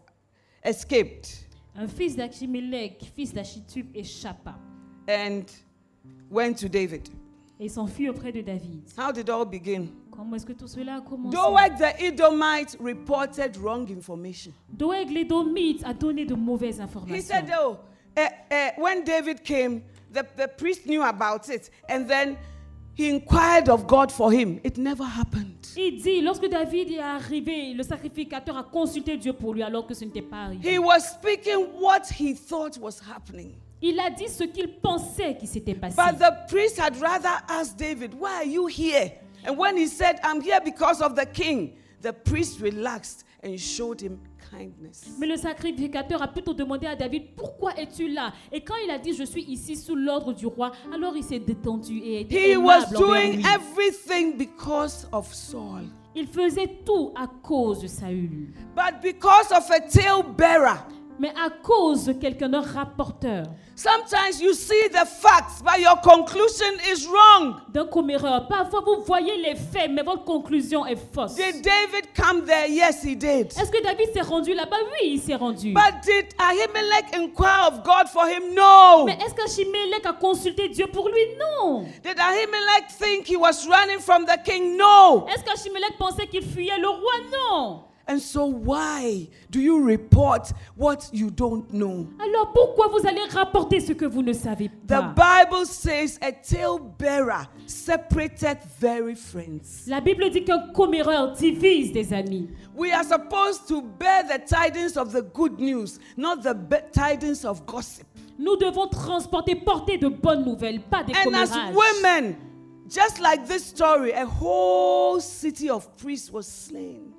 escaped 0.63 1.45
Un 1.78 1.88
fils 1.88 2.15
d'Achimélec, 2.15 3.04
fils 3.15 3.34
d'Achitub, 3.34 3.86
échappa 3.93 4.56
and 5.08 5.43
went 6.32 6.56
to 6.56 6.67
David. 6.67 7.10
et 7.60 7.69
s'enfuit 7.69 8.10
auprès 8.10 8.32
de 8.32 8.41
David. 8.41 8.82
How 8.98 9.12
did 9.12 9.30
all 9.30 9.45
begin? 9.45 9.89
Comment 10.15 10.36
est-ce 10.36 10.45
que 10.45 10.54
tout 10.54 10.67
cela 10.67 10.95
a 10.95 11.01
commencé? 11.01 11.36
Doeg 11.36 11.78
the 11.78 12.01
Edomite 12.01 12.78
reported 12.80 13.58
wrong 13.58 13.89
information. 13.91 14.54
Doeg 14.69 15.10
l'Édomite 15.12 15.84
a 15.86 15.93
donné 15.93 16.25
de 16.25 16.36
mauvaises 16.36 16.78
He 16.80 16.84
informations. 16.84 17.21
said, 17.28 17.51
Oh, 17.60 17.78
eh, 18.15 18.28
eh, 18.49 18.71
when 18.78 19.04
David 19.04 19.43
came, 19.43 19.82
the, 20.12 20.23
the 20.38 20.47
priest 20.47 20.86
knew 20.86 21.04
about 21.04 21.49
it. 21.49 21.69
And 21.89 22.08
then 22.08 22.38
he 22.95 23.10
inquired 23.10 23.67
of 23.67 23.88
God 23.88 24.12
for 24.12 24.32
him. 24.32 24.60
It 24.63 24.78
never 24.78 25.04
happened. 25.04 25.67
Il 25.75 26.01
dit, 26.01 26.21
lorsque 26.21 26.47
David 26.47 26.91
est 26.91 26.99
arrivé, 26.99 27.73
le 27.73 27.84
sacrificateur 27.84 28.56
a 28.58 28.63
consulté 28.63 29.17
Dieu 29.17 29.34
pour 29.34 29.54
lui 29.54 29.62
alors 29.63 29.86
que 29.86 29.93
ce 29.93 30.06
n'était 30.06 30.21
pas 30.21 30.43
arrivé. 30.45 30.75
He 30.75 30.80
was 30.80 31.01
speaking 31.01 31.67
what 31.82 32.04
he 32.17 32.34
thought 32.34 32.78
was 32.80 33.01
happening. 33.13 33.51
Il 33.82 33.99
a 33.99 34.10
dit 34.10 34.30
ce 34.30 34.45
qu'il 34.45 34.80
pensait 34.80 35.36
qui 35.38 35.45
s'était 35.45 35.75
passé. 35.75 35.97
But 35.97 36.17
the 36.17 36.47
priest 36.47 36.80
had 36.80 36.95
rather 37.01 37.43
asked 37.49 37.78
David, 37.78 38.13
Why 38.13 38.36
are 38.38 38.45
you 38.45 38.67
here? 38.67 39.12
And 39.47 39.58
when 39.58 39.77
he 39.77 39.88
said, 39.88 40.19
I'm 40.23 40.41
here 40.41 40.60
because 40.63 41.01
of 41.01 41.15
the 41.15 41.25
king, 41.25 41.73
the 42.01 42.13
priest 42.13 42.60
relaxed 42.62 43.25
and 43.43 43.58
showed 43.60 44.01
him 44.01 44.19
kindness. 44.51 45.05
Mais 45.19 45.27
le 45.27 45.38
sacrificateur 45.38 46.21
a 46.21 46.27
plutôt 46.27 46.53
demandé 46.53 46.88
à 46.88 46.95
David, 46.95 47.36
pourquoi 47.36 47.73
es-tu 47.77 48.08
là 48.10 48.31
Et 48.51 48.62
quand 48.62 48.75
il 48.84 48.89
a 48.91 48.97
dit, 48.97 49.13
je 49.13 49.23
suis 49.23 49.43
ici 49.43 49.75
sous 49.75 49.95
l'ordre 49.95 50.34
du 50.34 50.45
roi, 50.45 50.71
alors 50.93 51.15
il 51.15 51.23
s'est 51.23 51.39
détendu 51.39 51.97
et 51.99 52.21
été 52.21 52.36
He 52.36 52.51
aimable 52.53 52.65
was 52.65 52.86
envers 52.86 52.99
doing 52.99 53.34
lui. 53.38 53.43
everything 53.53 54.38
because 54.38 55.08
of 55.12 55.31
Saul. 55.34 55.84
Il 56.15 56.27
faisait 56.27 56.79
tout 56.86 57.12
à 57.15 57.27
cause 57.27 57.81
de 57.81 57.88
Saül. 57.88 58.47
But 58.75 59.01
because 59.01 59.51
of 59.51 59.69
a 59.69 59.79
talebearer, 59.81 60.77
Mais 61.19 61.30
à 61.30 61.49
cause 61.49 62.06
de 62.06 62.13
quelqu'un 62.13 62.49
d'un 62.49 62.62
rapporteur, 62.62 63.45
sometimes 63.75 64.41
you 64.41 64.54
see 64.54 64.89
the 64.89 65.06
facts, 65.06 65.62
but 65.63 65.80
your 65.80 65.99
conclusion 66.01 66.73
is 66.91 67.06
wrong. 67.08 67.56
d'un 67.69 67.86
comméreur, 67.86 68.47
parfois 68.47 68.82
vous 68.82 69.04
voyez 69.06 69.38
les 69.38 69.56
faits, 69.56 69.89
mais 69.91 70.04
votre 70.04 70.23
conclusion 70.25 70.86
est 70.86 70.97
fausse. 71.13 71.36
Did 71.36 71.62
David 71.62 72.08
come 72.15 72.43
there? 72.45 72.69
Yes, 72.69 73.04
he 73.04 73.15
did. 73.15 73.47
Est-ce 73.58 73.71
que 73.71 73.82
David 73.82 74.13
s'est 74.13 74.21
rendu 74.21 74.54
là-bas? 74.54 74.78
Oui, 74.93 75.12
il 75.13 75.21
s'est 75.21 75.36
rendu. 75.36 75.73
But 75.73 76.01
did 76.04 76.28
Ahimelech 76.38 77.15
inquire 77.15 77.67
of 77.71 77.84
God 77.84 78.08
for 78.12 78.25
him? 78.28 78.54
No. 78.54 79.06
Mais 79.06 79.17
est-ce 79.25 79.34
qu'Achimélec 79.36 80.06
a 80.06 80.13
consulté 80.13 80.69
Dieu 80.69 80.88
pour 80.88 81.08
lui? 81.10 81.21
Non. 81.39 81.84
Did 82.04 82.19
Ahimelech 82.19 82.88
think 82.99 83.28
he 83.30 83.38
was 83.38 83.65
running 83.67 83.99
from 83.99 84.25
the 84.25 84.38
king? 84.43 84.78
No. 84.78 85.25
Est-ce 85.28 85.43
qu'Achimélec 85.43 85.97
pensait 85.97 86.28
qu'il 86.28 86.43
fuyait 86.45 86.78
le 86.80 86.89
roi? 86.89 87.13
Non. 87.49 87.82
And 88.08 88.20
so, 88.22 88.46
why 88.46 89.28
do 89.50 89.60
you 89.60 89.84
report 89.84 90.52
what 90.76 91.10
you 91.12 91.32
don't 91.32 91.72
know? 91.74 92.08
Alors 92.20 92.54
pourquoi 92.54 92.88
vous 92.89 93.08
allez 93.08 93.24
rapporter 93.32 93.80
ce 93.80 93.94
que 93.94 94.06
vous 94.06 94.22
ne 94.22 94.34
savez 94.34 94.70
pas? 94.70 95.02
The 95.02 95.15
Bible 95.15 95.65
says 95.65 96.20
a 96.22 96.32
talebearer 96.32 97.48
separated 97.65 98.60
very 98.80 99.15
friends. 99.15 99.86
La 99.88 100.02
Bible 100.02 100.30
dit 100.30 100.44
qu'un 100.44 100.72
comméreur 100.72 101.32
divise 101.34 101.91
des 101.91 102.13
amis. 102.13 102.48
We 102.76 102.91
are 102.91 103.04
supposed 103.04 103.68
to 103.70 103.82
bear 103.82 104.24
the 104.24 104.39
tidings 104.46 104.98
of 104.98 105.12
the 105.12 105.24
good 105.24 105.60
news, 105.60 106.00
not 106.15 106.44
the 106.44 106.54
tidings 106.91 107.44
of 107.44 107.65
gossip. 107.65 108.06
Nous 108.38 108.56
devons 108.58 108.88
transporter, 108.88 109.56
porter 109.56 109.98
de 109.98 110.10
bonnes 110.10 110.46
nouvelles, 110.46 110.80
pas 110.80 111.04
des 111.04 111.13
And 111.13 111.36
as 111.36 111.52
women, 111.74 112.36
just 112.88 113.20
like 113.20 113.48
this 113.48 113.65
story, 113.65 114.12
a 114.12 114.28
whole 114.28 115.20
city 115.20 115.72
of 115.72 115.88
priests 115.98 116.30
was 116.32 116.46
slain. 116.46 117.14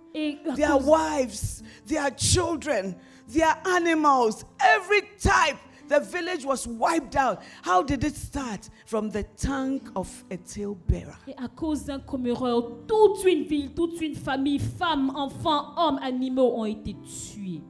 Their 0.57 0.76
wives, 0.79 1.62
their 1.87 2.11
children, 2.11 2.96
their 3.29 3.55
animals, 3.66 4.44
every 4.61 5.02
type. 5.20 5.57
The 5.88 6.00
village 6.00 6.44
was 6.44 6.66
wiped 6.66 7.14
out. 7.14 7.42
How 7.62 7.83
did 7.83 8.02
it 8.02 8.16
start? 8.16 8.68
From 8.87 9.11
the 9.11 9.22
tongue 9.37 9.81
of 9.94 10.09
a 10.31 10.37
talebearer. 10.37 11.16
Et 11.29 11.35
à 11.37 11.48
cause 11.48 11.85
d'un 11.85 12.00
comméreur, 12.00 12.87
toute 12.88 13.24
une 13.24 13.44
ville, 13.44 13.72
toute 13.72 14.00
une 14.00 14.16
famille, 14.16 14.59
femmes, 14.59 15.11
enfants, 15.14 15.74
hommes, 15.76 16.00
animaux 16.02 16.55
ont 16.57 16.64
été 16.64 16.96
tués. 17.05 17.62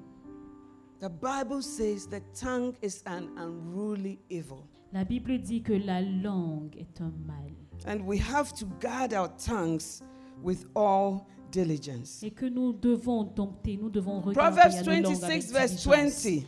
The 1.01 1.11
Bible 1.11 1.61
says 1.63 2.07
the 2.07 2.23
tongue 2.33 2.75
is 2.81 3.03
an 3.07 3.29
unruly 3.37 4.19
evil. 4.31 4.67
La 4.95 5.05
Bible 5.05 5.39
dit 5.39 5.63
que 5.63 5.75
la 5.75 6.01
langue 6.01 6.75
est 6.79 7.01
un 7.03 7.13
mal 7.27 7.53
And 7.87 8.07
we 8.07 8.19
have 8.19 8.55
to 8.55 8.65
guard 8.81 9.13
our 9.13 9.29
tongues 9.37 10.03
with 10.43 10.65
all 10.75 11.29
diligence. 11.51 12.23
et 12.23 12.31
que 12.31 12.47
nous 12.47 12.73
devons 12.73 13.25
dompter, 13.25 13.79
nous 13.81 13.91
devons 13.91 14.21
regarder 14.21 14.57
Proverbs 14.57 14.75
à 14.75 14.83
nos 14.83 15.03
langues 15.03 15.17
26, 15.17 15.25
avec 15.25 15.43
verse 15.45 15.83
diligence. 15.83 16.25
20. 16.25 16.47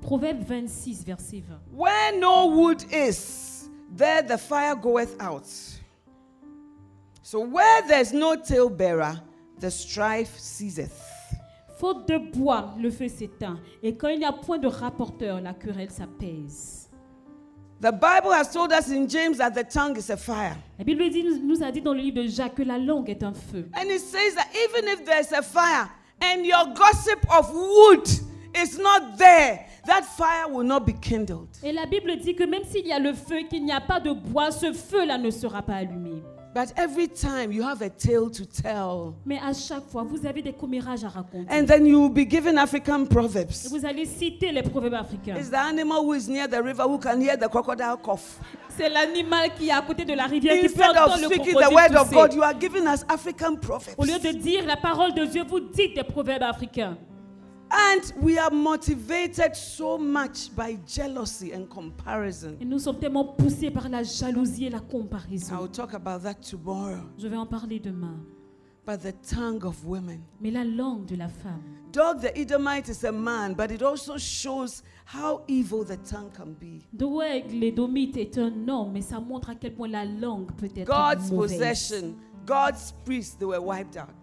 Proverbe 0.00 0.42
26, 0.42 1.04
verset 1.04 1.40
20. 1.40 1.60
Where 1.76 2.18
no 2.18 2.46
wood 2.46 2.82
is, 2.92 3.68
there 3.96 4.22
the 4.22 4.38
fire 4.38 4.76
goeth 4.76 5.16
out. 5.20 5.44
So 7.22 7.40
where 7.40 7.82
there's 7.88 8.12
no 8.12 8.36
talebearer, 8.36 9.20
the 9.60 9.70
strife 9.70 10.38
ceaseth. 10.38 11.02
Faute 11.78 12.08
de 12.08 12.18
bois, 12.18 12.74
le 12.78 12.90
feu 12.90 13.08
s'éteint. 13.08 13.58
Et 13.82 13.94
quand 13.94 14.08
il 14.08 14.18
n'y 14.18 14.24
a 14.24 14.32
point 14.32 14.58
de 14.58 14.66
rapporteur, 14.66 15.40
la 15.40 15.52
querelle 15.54 15.90
s'apaise. 15.90 16.87
The 17.80 17.92
Bible 17.92 18.32
has 18.32 18.52
told 18.52 18.72
us 18.72 18.88
in 18.90 19.06
James 19.08 19.38
that 19.38 19.54
the 19.54 19.62
tongue 19.62 19.96
is 19.96 20.10
a 20.10 20.16
fire. 20.16 20.56
La 20.78 20.84
Bible 20.84 21.08
dit- 21.10 21.22
nous, 21.40 21.62
a 21.62 21.70
dit 21.70 21.80
dans 21.80 21.92
le 21.94 22.00
livre 22.00 22.22
de 22.22 22.26
Jacques 22.28 22.56
que 22.56 22.64
la 22.64 22.76
langue 22.76 23.08
est 23.08 23.22
un 23.22 23.32
feu. 23.32 23.68
And 23.74 23.84
it 23.88 24.00
says 24.00 24.34
that 24.34 24.48
even 24.52 24.88
if 24.88 25.04
there's 25.04 25.30
a 25.32 25.42
fire 25.42 25.88
and 26.20 26.44
your 26.44 26.74
gossip 26.74 27.20
of 27.30 27.52
wood 27.54 28.08
is 28.60 28.78
not 28.78 29.16
there, 29.16 29.60
that 29.86 30.02
fire 30.04 30.48
will 30.52 30.64
not 30.66 30.80
be 30.86 30.92
kindled. 30.92 31.46
Et 31.62 31.72
la 31.72 31.86
Bible 31.86 32.16
dit 32.16 32.34
que 32.34 32.42
même 32.44 32.64
s'il 32.64 32.84
y 32.84 32.92
a 32.92 32.98
le 32.98 33.14
feu, 33.14 33.42
qu'il 33.48 33.64
n'y 33.64 33.70
a 33.72 33.80
pas 33.80 34.00
de 34.00 34.10
bois, 34.12 34.50
ce 34.50 34.72
feu-là 34.72 35.16
ne 35.16 35.30
sera 35.30 35.62
pas 35.62 35.74
allumé. 35.76 36.20
But 36.54 36.72
every 36.76 37.08
time 37.08 37.52
you 37.52 37.62
have 37.62 37.82
a 37.82 37.90
tale 37.90 38.30
to 38.30 38.44
tell, 38.44 39.12
Mais 39.26 39.38
à 39.38 39.52
chaque 39.52 39.84
fois, 39.90 40.02
vous 40.02 40.26
avez 40.26 40.42
des 40.42 40.52
commérages 40.52 41.04
à 41.04 41.08
raconter. 41.08 41.46
and 41.50 41.66
then 41.66 41.86
you 41.86 42.00
will 42.00 42.10
be 42.10 42.28
given 42.28 42.56
African 42.58 43.04
Et 43.04 43.08
proverbs. 43.08 43.68
vous 43.70 43.84
allez 43.84 44.06
citer 44.06 44.50
les 44.50 44.62
proverbes 44.62 44.94
africains. 44.94 45.36
It's 45.36 45.50
the 45.50 45.54
animal 45.58 45.98
who 46.04 46.14
is 46.14 46.26
near 46.28 46.48
the 46.48 46.60
river 46.62 46.84
who 46.84 46.98
can 46.98 47.20
hear 47.20 47.36
the 47.36 47.48
crocodile 47.48 47.96
cough? 48.02 48.40
C'est 48.76 48.88
l'animal 48.88 49.50
qui 49.58 49.68
est 49.68 49.72
à 49.72 49.82
côté 49.82 50.04
de 50.04 50.14
la 50.14 50.24
rivière 50.24 50.54
qui 50.54 50.68
peut 50.68 50.82
Instead 50.82 50.96
of 50.96 51.08
entendre 51.08 51.20
le 51.28 51.34
speaking 51.34 51.52
the 51.54 51.56
word 51.72 51.90
crocodile 51.92 51.96
of 51.98 52.10
God, 52.12 52.26
tousser. 52.30 52.36
you 52.36 52.42
are 52.42 52.54
giving 52.58 52.84
us 52.86 53.04
African 53.08 53.46
Au 53.46 53.50
lieu 53.52 53.58
proverbs. 53.60 54.22
de 54.22 54.32
dire 54.38 54.64
la 54.66 54.76
parole 54.76 55.12
de 55.14 55.24
Dieu, 55.26 55.44
vous 55.46 55.60
dites 55.60 55.94
des 55.96 56.04
proverbes 56.04 56.42
africains. 56.44 56.96
And 57.70 58.12
we 58.22 58.38
are 58.38 58.50
motivated 58.50 59.54
so 59.54 59.98
much 59.98 60.54
by 60.56 60.78
jealousy 60.86 61.52
and 61.52 61.66
comparison. 61.66 62.56
Et 62.60 62.64
nous 62.64 62.78
sommes 62.78 62.98
tellement 62.98 63.24
poussés 63.24 63.70
par 63.70 63.88
la 63.88 64.02
jalousie 64.02 64.66
et 64.66 64.70
la 64.70 64.78
I 64.78 65.60
will 65.60 65.68
talk 65.68 65.92
about 65.94 66.22
that 66.22 66.34
tomorrow. 66.40 67.02
Je 67.18 67.28
vais 67.28 67.36
en 67.36 67.46
parler 67.46 67.78
demain. 67.78 68.18
But 68.86 69.02
the 69.02 69.12
tongue 69.22 69.64
of 69.66 69.84
women. 69.84 70.22
Mais 70.40 70.50
la 70.50 70.64
langue 70.64 71.04
de 71.04 71.16
la 71.16 71.28
femme. 71.28 71.62
Dog 71.92 72.20
the 72.22 72.34
Edomite 72.34 72.88
is 72.88 73.04
a 73.04 73.12
man, 73.12 73.52
but 73.54 73.70
it 73.70 73.82
also 73.82 74.16
shows 74.16 74.82
how 75.04 75.42
evil 75.46 75.84
the 75.84 75.98
tongue 75.98 76.30
can 76.30 76.54
be. 76.58 76.82
Doeg, 76.92 77.50
l'édomite, 77.52 78.16
est 78.16 78.38
un 78.38 78.68
homme, 78.68 78.92
mais 78.92 79.02
ça 79.02 79.20
montre 79.20 79.50
à 79.50 79.54
quel 79.54 79.74
point 79.74 79.88
la 79.88 80.06
langue 80.06 80.52
peut 80.52 80.70
être 80.74 80.86
God's 80.86 81.30
mauvaise. 81.30 81.58
possession, 81.58 82.14
God's 82.46 82.94
priests, 83.04 83.36
they 83.36 83.46
were 83.46 83.60
wiped 83.62 83.96
out. 83.98 84.14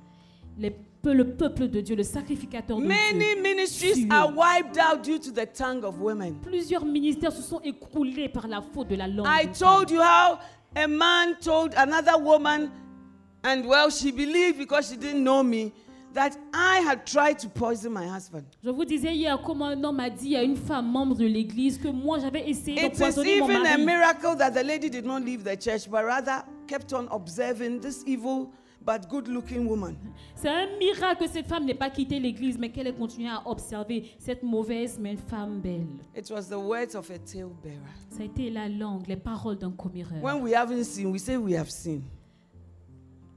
Les 0.58 0.72
le 1.14 1.36
peuple 1.36 1.68
de 1.68 1.82
Dieu, 1.82 1.96
le 1.96 2.04
sacrificateur 2.04 2.78
de 2.78 2.86
Many 2.86 3.34
Dieu. 3.36 3.42
ministries 3.42 4.08
are 4.10 4.32
wiped 4.36 4.78
out 4.78 5.04
due 5.04 5.20
to 5.20 5.32
the 5.32 5.46
tongue 5.46 5.84
of 5.84 6.00
women. 6.00 6.36
Plusieurs 6.42 6.86
ministères 6.86 7.32
se 7.32 7.42
sont 7.42 7.62
écroulés 7.64 8.30
par 8.30 8.48
la 8.48 8.62
faute 8.62 8.88
de 8.90 8.96
la 8.96 9.08
langue. 9.08 9.28
I 9.28 9.48
told 9.48 9.90
you 9.92 10.02
how 10.02 10.40
a 10.76 10.88
man 10.88 11.36
told 11.42 11.74
another 11.78 12.18
woman, 12.18 12.70
and 13.44 13.66
well, 13.66 13.90
she 13.90 14.12
believed 14.12 14.58
because 14.58 14.90
she 14.90 14.98
didn't 14.98 15.24
know 15.24 15.44
me, 15.44 15.72
that 16.14 16.38
I 16.54 16.80
had 16.80 17.06
tried 17.06 17.40
to 17.40 17.50
poison 17.50 17.92
my 17.92 18.08
husband. 18.08 18.44
Je 18.64 18.70
vous 18.70 18.86
disais 18.86 19.14
hier 19.14 19.38
comment 19.46 19.68
un 19.68 19.84
homme 19.84 20.00
a 20.00 20.10
dit 20.10 20.36
à 20.38 20.44
une 20.44 20.56
femme 20.56 20.90
membre 20.90 21.16
de 21.18 21.26
l'église 21.26 21.78
que 21.78 21.90
moi 21.90 22.20
j'avais 22.20 22.50
essayé 22.50 22.78
It 22.86 22.94
is 22.94 22.98
d'empoisonner 23.00 23.40
mon 23.42 23.50
even 23.50 23.66
a 23.66 23.78
mari. 23.78 23.86
miracle 23.86 24.36
that 24.38 24.52
the 24.52 24.64
lady 24.64 24.90
did 24.90 25.06
not 25.06 25.20
leave 25.24 25.44
the 25.44 25.58
church, 25.58 25.90
but 25.90 26.06
rather 26.06 26.44
kept 26.68 26.94
on 26.94 27.08
observing 27.12 27.82
this 27.82 28.02
evil 28.08 28.50
but 28.86 29.10
good 29.10 29.28
looking 29.28 29.68
woman. 29.68 29.96
C'est 30.36 30.50
un 30.50 30.78
miracle 30.78 31.24
que 31.24 31.30
cette 31.30 31.48
femme 31.48 31.66
n'ait 31.66 31.74
pas 31.74 31.90
quitté 31.90 32.20
l'église, 32.20 32.58
mais 32.58 32.70
qu'elle 32.70 32.88
ait 32.88 32.94
continué 32.94 33.30
à 33.30 33.42
observer 33.46 34.12
cette 34.20 34.44
mauvaise 34.44 35.00
mais 35.00 35.16
femme 35.16 35.60
belle. 35.60 35.88
It 36.16 36.30
was 36.30 36.44
the 36.50 36.58
words 36.58 36.96
of 36.96 37.10
a 37.10 37.18
talebearer. 37.18 37.80
Ça 38.10 38.22
a 38.22 38.26
été 38.26 38.50
la 38.50 38.70
langue, 38.70 39.08
les 39.08 39.18
paroles 39.18 39.58
d'un 39.58 39.72
comméreur. 39.72 40.22
When 40.24 40.42
we 40.42 40.54
haven't 40.54 40.84
seen, 40.84 41.08
we 41.08 41.20
say 41.20 41.38
we 41.38 41.56
have 41.56 41.70
seen. 41.70 42.04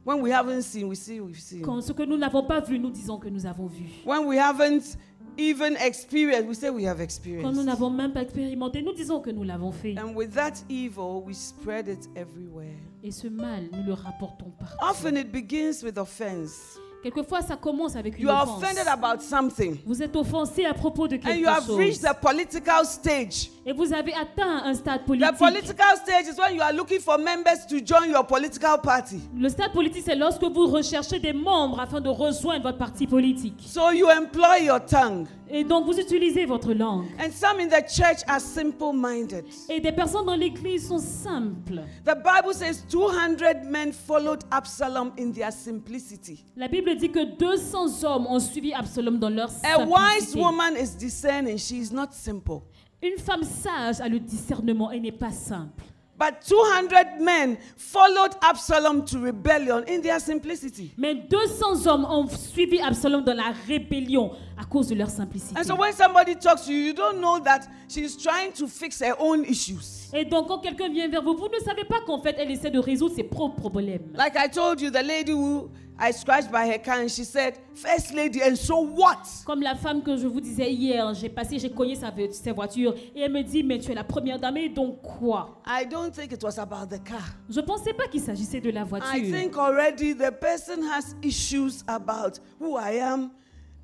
When 0.05 0.23
we 0.23 0.33
haven't 0.33 0.63
seen, 0.63 0.87
we 0.89 0.97
say 0.97 1.21
we've 1.21 1.39
seen. 1.39 1.63
Quand 1.63 1.83
ce 1.83 1.93
que 1.93 2.03
nous 2.03 2.17
n'avons 2.17 2.43
pas 2.43 2.61
vu, 2.61 2.79
nous 2.79 2.91
disons 2.91 3.19
que 3.19 3.29
nous 3.29 3.45
avons 3.45 3.67
vu. 3.67 3.85
When 4.07 4.27
we 4.27 4.39
haven't 4.39 4.97
even 5.39 5.77
experienced, 5.77 6.49
we 6.49 6.55
say 6.55 6.69
we 6.71 6.85
have 6.85 6.97
Quand 6.97 6.99
nous 6.99 7.05
experienced. 7.05 7.65
n'avons 7.65 7.91
même 7.91 8.13
pas 8.13 8.23
expérimenté, 8.23 8.83
nous 8.83 8.93
disons 8.93 9.21
que 9.21 9.31
nous 9.31 9.45
l'avons 9.45 9.73
fait. 9.73 9.95
And 9.99 10.15
with 10.15 10.35
that 10.35 10.55
evil, 10.69 11.23
we 11.25 11.35
spread 11.37 11.89
it 11.89 12.09
everywhere. 12.17 12.75
Et 13.03 13.11
ce 13.13 13.29
mal, 13.29 13.65
nous 13.73 13.85
le 13.87 13.93
rapportons 13.95 14.51
partout. 14.59 14.77
Often 14.85 15.17
it 15.17 15.31
begins 15.33 15.83
with 15.85 15.97
offense. 15.99 16.79
Quelquefois, 17.01 17.43
ça 17.43 17.55
commence 17.55 17.95
avec 17.95 18.17
une 18.19 18.25
You 18.25 18.29
are 18.31 18.43
offense. 18.43 18.65
offended 18.73 18.89
about 18.89 19.23
something, 19.23 19.77
Vous 19.87 20.03
êtes 20.03 20.17
offensé 20.17 20.65
à 20.65 20.75
propos 20.75 21.07
de 21.07 21.15
and 21.15 21.21
quelque 21.21 21.39
you 21.41 21.47
have 21.49 21.65
chose. 21.65 21.79
reached 21.79 22.03
the 22.03 22.13
political 22.21 22.85
stage. 22.85 23.51
Et 23.65 23.73
vous 23.73 23.93
avez 23.93 24.13
atteint 24.15 24.65
un 24.65 24.75
stade 24.75 25.03
The 25.03 25.07
politique. 25.07 25.39
political 25.39 25.97
stage 26.03 26.27
is 26.27 26.37
when 26.41 26.57
you 26.57 26.61
are 26.61 26.73
looking 26.73 26.99
for 26.99 27.17
members 27.17 27.65
to 27.69 27.77
join 27.79 28.11
your 28.11 28.27
political 28.27 28.79
party. 28.83 29.21
Le 29.39 29.49
stade 29.49 29.73
politique, 29.73 30.03
c'est 30.07 30.17
lorsque 30.17 30.43
vous 30.43 30.67
recherchez 30.67 31.21
des 31.21 31.33
membres 31.33 31.79
afin 31.79 32.01
de 32.01 32.09
rejoindre 32.09 32.65
votre 32.65 32.79
parti 32.79 33.07
politique. 33.07 33.63
So 33.65 33.93
you 33.93 34.09
employ 34.11 34.65
your 34.65 34.85
tongue. 34.85 35.29
Et 35.51 35.65
donc, 35.65 35.87
vous 35.87 35.99
utilisez 35.99 36.45
votre 36.47 36.73
langue. 36.73 37.07
And 37.19 37.31
some 37.33 37.59
in 37.61 37.69
the 37.69 37.83
church 37.89 38.19
are 38.27 38.41
simple 38.41 38.93
minded. 38.93 39.45
Et 39.69 39.81
des 39.81 39.93
personnes 39.93 40.27
dans 40.27 40.35
l'église 40.35 40.89
sont 40.89 40.99
simples. 40.99 41.83
The 42.05 42.15
Bible 42.17 42.55
says 42.55 42.85
200 42.89 43.65
men 43.71 43.93
followed 43.93 44.43
Absalom 44.51 45.13
in 45.19 45.33
their 45.33 45.51
simplicity. 45.53 46.45
La 46.57 46.69
Bible 46.69 46.97
dit 46.97 47.11
que 47.11 47.25
200 47.37 48.05
hommes 48.05 48.27
ont 48.27 48.41
suivi 48.41 48.73
Absalom 48.75 49.19
dans 49.19 49.31
leur 49.31 49.51
A 49.65 49.79
wise 49.85 50.29
simplicité. 50.29 50.41
woman 50.41 50.77
is 50.77 50.97
discerning, 50.97 51.57
she 51.57 51.73
is 51.79 51.93
not 51.93 52.09
simple. 52.13 52.63
Une 53.03 53.19
femme 53.19 53.45
sage 53.45 54.01
a 54.01 54.09
le 54.09 54.19
discernement 54.19 54.91
et 54.91 55.01
n'est 55.01 55.13
pas 55.13 55.31
simple. 55.31 55.85
But 56.19 56.41
200 56.45 57.21
men 57.21 57.59
followed 57.77 58.35
Absalom 58.43 59.05
to 59.07 59.21
rebellion 59.21 59.85
in 59.87 60.01
their 60.03 60.19
simplicity. 60.19 60.93
Mais 60.97 61.15
200 61.15 61.87
hommes 61.87 62.05
ont 62.05 62.27
suivi 62.29 62.81
Absalom 62.81 63.23
dans 63.23 63.37
la 63.37 63.53
rébellion 63.69 64.33
à 64.61 64.65
cause 64.65 64.89
de 64.89 64.97
leur 64.97 65.11
simplicité. 65.11 65.55
And 65.57 65.65
so 65.65 65.77
when 65.77 65.93
somebody 65.93 66.35
talks 66.35 66.67
to 66.67 66.73
you, 66.73 66.89
you 66.89 66.93
don't 66.93 67.21
know 67.21 67.39
that 67.41 67.69
she's 67.89 68.17
trying 68.17 68.53
to 68.55 68.67
fix 68.67 69.01
her 69.01 69.15
own 69.21 69.45
issues. 69.45 70.11
Et 70.13 70.25
donc, 70.25 70.49
quand 70.49 70.59
quelqu'un 70.59 70.89
vient 70.89 71.07
vers 71.07 71.23
vous, 71.23 71.37
vous 71.37 71.49
ne 71.49 71.65
savez 71.65 71.85
pas 71.85 72.01
qu'en 72.01 72.21
fait, 72.21 72.35
elle 72.39 72.51
essaie 72.51 72.71
de 72.71 72.81
résoudre 72.81 73.15
ses 73.15 73.25
propres 73.25 73.61
problèmes. 73.61 74.11
Like 74.17 74.35
I 74.37 74.49
told 74.51 74.81
you, 74.81 74.91
the 74.91 75.05
lady 75.05 75.33
who 75.33 75.71
I 76.01 76.13
scratched 76.13 76.53
by 76.53 76.67
her 76.71 76.79
car, 76.79 77.01
and 77.01 77.11
she 77.11 77.25
said, 77.25 77.59
First 77.75 78.15
lady, 78.15 78.41
and 78.41 78.57
so 78.57 78.77
what? 78.79 79.27
Comme 79.45 79.63
la 79.63 79.75
femme 79.75 80.01
que 80.03 80.17
je 80.17 80.29
vous 80.29 80.41
disais 80.41 80.71
hier, 80.73 81.13
j'ai 81.15 81.29
passé, 81.29 81.59
j'ai 81.59 81.71
cogné 81.71 81.97
sa, 81.97 82.11
vo- 82.11 82.31
sa 82.31 82.53
voiture 82.53 82.95
et 83.17 83.21
elle 83.23 83.33
me 83.33 83.43
dit, 83.43 83.65
mais 83.65 83.79
tu 83.81 83.91
es 83.91 83.95
la 83.97 84.05
première 84.05 84.39
dame, 84.39 84.57
et 84.59 84.69
donc 84.69 85.03
quoi? 85.03 85.61
I 85.67 85.85
don't 85.85 86.13
think 86.13 86.33
it 86.33 86.43
was 86.45 86.57
about 86.59 86.87
the 86.89 87.03
car. 87.03 87.23
Je 87.51 87.61
ne 87.61 87.67
pensais 87.67 87.93
pas 87.93 88.07
qu'il 88.07 88.21
s'agissait 88.21 88.61
de 88.61 88.71
la 88.71 88.83
I 88.83 88.85
voiture. 88.85 89.11
think 89.39 89.57
already 89.57 90.13
the 90.15 90.31
person 90.31 90.83
has 90.85 91.17
issues 91.23 91.83
about 91.89 92.39
who 92.61 92.77
I 92.77 93.01
am 93.01 93.31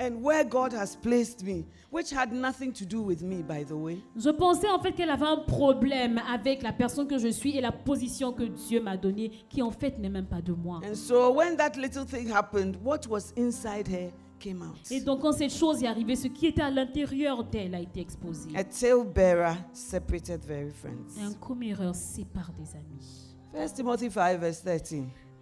and 0.00 0.22
where 0.22 0.44
God 0.44 0.72
has 0.72 0.96
placed 0.96 1.42
me, 1.44 1.66
which 1.90 2.10
had 2.10 2.32
nothing 2.32 2.72
to 2.72 2.84
do 2.84 3.02
with 3.02 3.22
me, 3.22 3.42
by 3.42 3.64
the 3.64 3.76
way. 3.76 3.98
Je 4.16 4.30
pensais 4.30 4.68
en 4.70 4.78
fait 4.80 4.92
qu'elle 4.92 5.10
avait 5.10 5.26
un 5.26 5.44
problème 5.46 6.20
avec 6.32 6.62
la 6.62 6.72
personne 6.72 7.06
que 7.06 7.18
je 7.18 7.28
suis 7.28 7.56
et 7.56 7.60
la 7.60 7.72
position 7.72 8.32
que 8.32 8.44
Dieu 8.44 8.80
m'a 8.80 8.96
donnée, 8.96 9.30
qui 9.48 9.62
en 9.62 9.70
fait 9.70 9.98
n'est 9.98 10.08
même 10.08 10.26
pas 10.26 10.42
de 10.42 10.52
moi. 10.52 10.80
And 10.84 10.94
so 10.94 11.32
when 11.32 11.56
that 11.56 11.76
little 11.76 12.04
thing 12.04 12.30
happened, 12.30 12.76
what 12.82 13.06
was 13.08 13.32
inside 13.36 13.86
her 13.88 14.10
came 14.40 14.62
out. 14.62 14.78
Et 14.90 15.00
donc 15.00 15.20
quand 15.20 15.32
cette 15.32 15.52
chose 15.52 15.82
est 15.82 15.86
arrivée, 15.86 16.16
ce 16.16 16.28
qui 16.28 16.46
était 16.46 16.62
à 16.62 16.70
l'intérieur 16.70 17.44
d'elle 17.44 17.74
a 17.74 17.80
été 17.80 18.00
exposé. 18.00 18.50
A 18.56 18.64
talebearer 18.64 19.56
separated 19.72 20.44
very 20.44 20.70
friends. 20.70 21.18
un 21.20 21.32
comméreur 21.34 21.94
sépare 21.94 22.52
des 22.52 22.74
amis. 22.74 23.34
1 23.54 23.68
Timothy 23.68 24.10
5, 24.10 24.38
verse 24.40 24.62
13. 24.64 24.80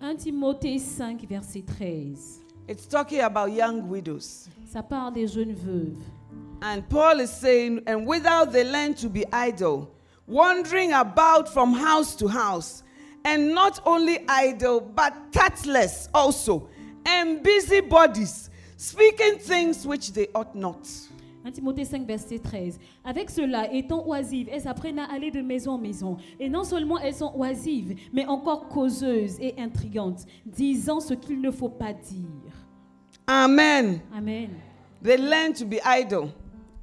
1 0.02 0.16
Timothée 0.16 0.78
5, 0.78 1.24
verset 1.28 1.62
13. 1.62 2.41
It's 2.68 2.86
talking 2.86 3.20
about 3.20 3.52
young 3.52 3.88
widows. 3.88 4.48
Ça 4.72 4.82
parle 4.82 5.14
des 5.14 5.26
jeunes 5.26 5.54
veuves. 5.54 5.96
And 6.62 6.82
Paul 6.88 7.20
is 7.20 7.30
saying, 7.30 7.82
and 7.86 8.06
without 8.06 8.52
they 8.52 8.64
learn 8.64 8.94
to 8.94 9.08
be 9.08 9.24
idle, 9.32 9.90
wandering 10.28 10.92
about 10.92 11.48
from 11.48 11.72
house 11.72 12.14
to 12.16 12.28
house, 12.28 12.84
and 13.24 13.52
not 13.52 13.80
only 13.84 14.20
idle, 14.28 14.80
but 14.80 15.12
tactless 15.32 16.08
also, 16.14 16.68
and 17.04 17.42
busybodies, 17.42 18.48
speaking 18.76 19.38
things 19.38 19.84
which 19.84 20.12
they 20.12 20.28
ought 20.34 20.54
not. 20.54 20.88
1 21.44 21.50
Timothée 21.50 21.84
5, 21.84 22.06
verset 22.06 22.38
13. 22.38 22.78
Avec 23.04 23.28
cela, 23.28 23.72
étant 23.74 24.06
oisives, 24.06 24.48
elles 24.52 24.68
apprennent 24.68 25.00
à 25.00 25.12
aller 25.12 25.32
de 25.32 25.42
maison 25.42 25.72
en 25.72 25.78
maison. 25.78 26.16
Et 26.38 26.48
non 26.48 26.62
seulement 26.62 27.00
elles 27.00 27.16
sont 27.16 27.32
oisives, 27.34 27.98
mais 28.12 28.24
encore 28.26 28.68
causeuses 28.68 29.40
et 29.40 29.54
intrigantes, 29.58 30.24
disant 30.46 31.00
ce 31.00 31.14
qu'il 31.14 31.40
ne 31.40 31.50
faut 31.50 31.68
pas 31.68 31.92
dire. 31.92 32.51
Amen. 33.28 34.00
Amen. 34.16 34.50
They 35.02 35.16
learn 35.16 35.52
to 35.54 35.64
be 35.64 35.80
idle. 35.84 36.32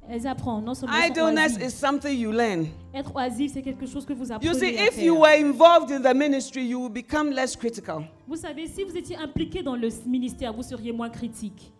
Elles 0.08 0.26
apprennent 0.26 0.64
non 0.64 0.74
seulement 0.74 0.96
Idleness 1.06 1.56
is 1.58 1.72
something 1.72 2.12
you 2.12 2.32
learn. 2.32 2.66
Être 2.92 3.14
oisive, 3.14 3.52
c'est 3.54 3.62
quelque 3.62 3.86
chose 3.86 4.04
que 4.04 4.12
vous 4.12 4.32
apprenez 4.32 4.46
You 4.52 4.58
see, 4.58 4.76
à 4.76 4.86
if 4.88 4.94
faire. 4.94 5.04
you 5.04 5.14
were 5.20 5.38
involved 5.38 5.92
in 5.92 6.00
the 6.02 6.12
ministry, 6.14 6.62
you 6.64 6.80
will 6.80 6.90
become 6.90 7.30
less 7.30 7.54
critical. 7.54 8.04
Vous 8.26 8.36
savez, 8.36 8.66
si 8.66 8.82
vous 8.82 8.96
étiez 8.96 9.16
impliqué 9.16 9.62
dans 9.62 9.76
le 9.76 9.88
ministère, 10.06 10.52
vous 10.52 10.64
seriez 10.64 10.90
moins 10.92 11.10
critique. 11.10 11.72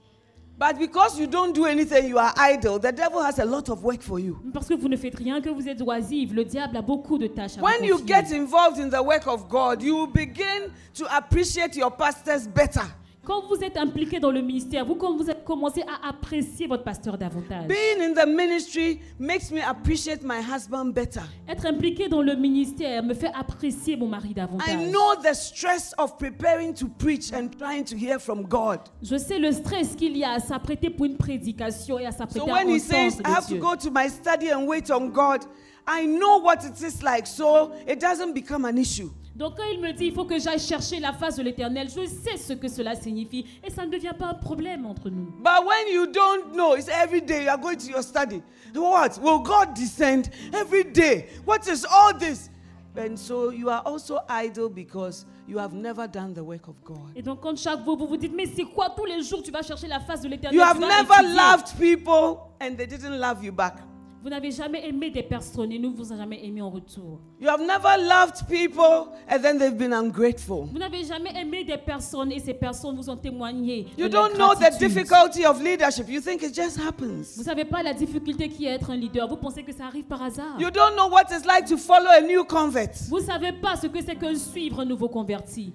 But 0.56 0.78
because 0.78 1.18
you 1.18 1.26
don't 1.26 1.54
do 1.54 1.64
anything, 1.64 2.06
you 2.06 2.18
are 2.18 2.34
idle, 2.36 2.78
the 2.78 2.92
devil 2.92 3.20
has 3.20 3.38
a 3.38 3.44
lot 3.46 3.68
of 3.70 3.82
work 3.82 4.02
for 4.02 4.20
you. 4.20 4.38
Parce 4.52 4.68
que 4.68 4.74
vous 4.74 4.88
ne 4.88 4.96
faites 4.96 5.16
rien, 5.16 5.40
que 5.40 5.48
vous 5.48 5.66
êtes 5.66 5.80
oisive, 5.80 6.34
le 6.34 6.44
diable 6.44 6.76
a 6.76 6.82
beaucoup 6.82 7.18
de 7.18 7.26
tâches 7.26 7.56
à 7.58 7.62
When 7.62 7.80
vous 7.80 7.86
you 7.86 7.98
get 8.06 8.30
involved 8.30 8.78
in 8.78 8.90
the 8.90 9.02
work 9.02 9.26
of 9.26 9.48
God, 9.48 9.82
you 9.82 9.96
will 9.96 10.12
begin 10.12 10.70
to 10.94 11.06
appreciate 11.10 11.74
your 11.76 11.90
pastors 11.90 12.46
better. 12.46 12.84
Quand 13.30 13.46
vous 13.46 13.62
êtes 13.62 13.76
impliqué 13.76 14.18
dans 14.18 14.32
le 14.32 14.42
ministère, 14.42 14.84
vous, 14.84 14.96
commencez 14.96 15.82
à 15.82 16.08
apprécier 16.08 16.66
votre 16.66 16.82
pasteur 16.82 17.16
davantage. 17.16 17.68
Being 17.68 18.02
in 18.02 18.12
the 18.12 18.26
ministry 18.26 18.98
makes 19.20 19.52
me 19.52 19.60
appreciate 19.60 20.24
my 20.24 20.40
husband 20.40 20.86
better. 20.92 21.20
Être 21.48 21.64
impliqué 21.66 22.08
dans 22.08 22.22
le 22.22 22.34
ministère 22.34 23.04
me 23.04 23.14
fait 23.14 23.30
apprécier 23.32 23.96
mon 23.96 24.08
mari 24.08 24.34
davantage. 24.34 24.68
I 24.68 24.90
know 24.90 25.14
the 25.22 25.32
stress 25.32 25.94
of 25.96 26.18
preparing 26.18 26.74
to 26.74 26.88
preach 26.88 27.32
and 27.32 27.50
trying 27.56 27.84
to 27.84 27.96
hear 27.96 28.18
from 28.18 28.42
God. 28.42 28.80
Je 29.00 29.16
sais 29.16 29.38
le 29.38 29.52
stress 29.52 29.94
qu'il 29.94 30.16
y 30.16 30.24
a 30.24 30.32
à 30.32 30.40
s'apprêter 30.40 30.90
pour 30.90 31.06
une 31.06 31.16
prédication 31.16 32.00
et 32.00 32.06
à 32.06 32.10
So 32.10 32.18
s'apprêter 32.18 32.50
à 32.50 32.52
when 32.52 32.68
he 32.68 32.80
says, 32.80 33.20
entendre 33.20 33.28
I 33.28 33.32
have 33.32 33.46
to 33.46 33.58
go 33.58 33.76
to 33.76 33.92
my 33.92 34.08
study 34.08 34.50
and 34.50 34.66
wait 34.66 34.90
on 34.90 35.08
God, 35.08 35.44
I 35.86 36.04
know 36.04 36.40
what 36.40 36.64
it 36.64 36.82
is 36.82 37.00
like, 37.00 37.28
so 37.28 37.70
it 37.86 38.00
doesn't 38.00 38.34
become 38.34 38.64
an 38.64 38.76
issue. 38.76 39.10
Donc 39.40 39.56
quand 39.56 39.64
il 39.72 39.80
me 39.80 39.90
dit 39.92 40.08
il 40.08 40.12
faut 40.12 40.26
que 40.26 40.38
j'aille 40.38 40.58
chercher 40.58 41.00
la 41.00 41.14
face 41.14 41.36
de 41.36 41.42
l'éternel, 41.42 41.88
je 41.88 42.04
sais 42.04 42.36
ce 42.36 42.52
que 42.52 42.68
cela 42.68 42.94
signifie 42.94 43.46
et 43.66 43.70
ça 43.70 43.86
ne 43.86 43.90
devient 43.90 44.12
pas 44.16 44.26
un 44.26 44.34
problème 44.34 44.84
entre 44.84 45.08
nous. 45.08 45.32
But 45.38 45.64
when 45.66 45.94
you 45.94 46.06
don't 46.08 46.52
know, 46.52 46.74
it's 46.76 46.90
every 46.90 47.22
day 47.22 47.44
you 47.44 47.48
are 47.48 47.56
going 47.56 47.78
to 47.78 47.88
your 47.90 48.02
study. 48.02 48.42
What? 48.74 49.18
Will 49.22 49.38
God 49.38 49.72
descend 49.74 50.28
every 50.52 50.84
day? 50.84 51.28
What 51.46 51.66
is 51.66 51.86
all 51.90 52.12
this? 52.12 52.50
And 52.94 53.16
so 53.16 53.50
you 53.50 53.70
are 53.70 53.80
also 53.86 54.18
idle 54.28 54.68
because 54.68 55.24
you 55.48 55.56
have 55.56 55.72
never 55.72 56.06
done 56.06 56.34
the 56.34 56.44
work 56.44 56.68
of 56.68 56.74
God. 56.84 57.10
Et 57.16 57.22
donc 57.22 57.40
quand 57.40 57.56
chaque 57.56 57.82
fois 57.82 57.96
vous 57.96 58.06
vous 58.08 58.18
dites 58.18 58.34
mais 58.36 58.44
c'est 58.44 58.64
quoi 58.64 58.90
tous 58.90 59.06
les 59.06 59.22
jours 59.22 59.42
tu 59.42 59.50
vas 59.50 59.62
chercher 59.62 59.86
la 59.86 60.00
face 60.00 60.20
de 60.20 60.28
l'éternel 60.28 60.54
You 60.54 60.62
have 60.62 60.78
never 60.78 61.14
étudier. 61.14 61.34
loved 61.34 61.78
people 61.78 62.40
and 62.60 62.76
they 62.76 62.86
didn't 62.86 63.18
love 63.18 63.42
you 63.42 63.52
back. 63.52 63.76
Vous 64.22 64.28
n'avez 64.28 64.50
jamais 64.50 64.86
aimé 64.86 65.08
des 65.10 65.22
personnes 65.22 65.72
et 65.72 65.78
nous 65.78 65.94
vous 65.94 66.12
avons 66.12 66.20
jamais 66.20 66.44
aimé 66.44 66.60
en 66.60 66.68
retour. 66.68 67.20
You 67.40 67.48
have 67.48 67.60
never 67.62 67.96
loved 67.96 68.46
people 68.48 69.08
and 69.26 69.40
then 69.40 69.58
they've 69.58 69.76
been 69.76 69.94
ungrateful. 69.94 70.66
Vous 70.70 70.78
n'avez 70.78 71.04
jamais 71.04 71.32
aimé 71.40 71.64
des 71.64 71.78
personnes 71.78 72.30
et 72.30 72.38
ces 72.38 72.52
personnes 72.52 72.96
vous 72.96 73.08
ont 73.08 73.16
témoigné. 73.16 73.86
de 73.96 74.02
You 74.02 74.08
leur 74.10 74.28
don't 74.28 74.36
know 74.36 74.54
the 74.54 74.78
difficulty 74.78 75.46
of 75.46 75.62
leadership. 75.62 76.06
You 76.10 76.20
think 76.20 76.42
it 76.42 76.54
just 76.54 76.78
happens. 76.78 77.34
Vous 77.38 77.44
savez 77.44 77.64
pas 77.64 77.82
la 77.82 77.94
difficulté 77.94 78.50
qui 78.50 78.66
est 78.66 78.74
être 78.74 78.90
un 78.90 78.96
leader. 78.96 79.26
Vous 79.26 79.36
pensez 79.36 79.62
que 79.62 79.72
ça 79.72 79.86
arrive 79.86 80.04
par 80.04 80.22
hasard. 80.22 80.60
You 80.60 80.70
don't 80.70 80.94
know 80.96 81.08
what 81.08 81.24
it's 81.30 81.46
like 81.46 81.64
to 81.68 81.78
follow 81.78 82.10
a 82.10 82.20
new 82.20 82.44
convert. 82.44 82.90
Vous 83.08 83.20
savez 83.20 83.52
pas 83.52 83.76
ce 83.76 83.86
que 83.86 84.02
c'est 84.04 84.16
que 84.16 84.34
suivre 84.34 84.80
un 84.80 84.84
nouveau 84.84 85.08
converti. 85.08 85.72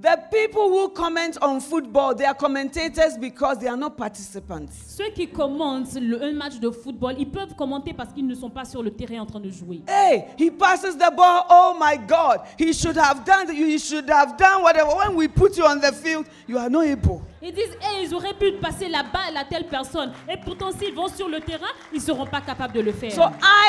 The 0.00 0.16
people 0.30 0.68
who 0.68 0.90
comment 0.90 1.36
on 1.42 1.60
football, 1.60 2.14
they 2.14 2.24
are 2.24 2.34
commentators 2.34 3.18
because 3.18 3.58
they 3.58 3.66
are 3.66 3.76
not 3.76 3.96
participants. 3.96 4.70
Ceux 4.86 5.10
qui 5.10 5.26
commentent 5.26 5.94
le, 6.00 6.22
un 6.22 6.34
match 6.34 6.60
de 6.60 6.70
football, 6.70 7.16
ils 7.18 7.28
peuvent 7.28 7.56
commenter 7.56 7.92
parce 7.92 8.12
qu'ils 8.12 8.26
ne 8.26 8.34
sont 8.36 8.48
pas 8.48 8.64
sur 8.64 8.80
le 8.80 8.92
terrain 8.92 9.22
en 9.22 9.26
train 9.26 9.40
de 9.40 9.50
jouer. 9.50 9.82
Hey, 9.88 10.26
he 10.38 10.52
passes 10.52 10.96
the 10.96 11.12
ball. 11.16 11.46
Oh 11.50 11.76
my 11.80 11.96
God, 11.96 12.42
he 12.56 12.72
should 12.72 12.96
have 12.96 13.24
done. 13.24 13.52
He 13.52 13.76
should 13.76 14.08
have 14.08 14.36
done 14.36 14.62
whatever. 14.62 14.90
When 14.94 15.16
we 15.16 15.26
put 15.26 15.56
you 15.56 15.64
on 15.64 15.80
the 15.80 15.92
field, 15.92 16.26
you 16.46 16.58
are 16.58 16.70
not 16.70 16.84
able. 16.84 17.20
Ils 17.40 17.52
disent, 17.52 17.76
hey, 17.80 18.04
ils 18.04 18.14
auraient 18.14 18.34
pu 18.34 18.52
passer 18.52 18.88
la 18.88 19.02
balle 19.02 19.36
à 19.36 19.44
telle 19.44 19.66
personne. 19.66 20.12
Et 20.28 20.36
pourtant, 20.36 20.70
s'ils 20.72 20.94
vont 20.94 21.08
sur 21.08 21.28
le 21.28 21.40
terrain, 21.40 21.68
ils 21.92 21.98
ne 21.98 22.02
seront 22.02 22.26
pas 22.26 22.40
capables 22.40 22.74
de 22.74 22.80
le 22.80 22.92
faire. 22.92 23.12
So 23.12 23.22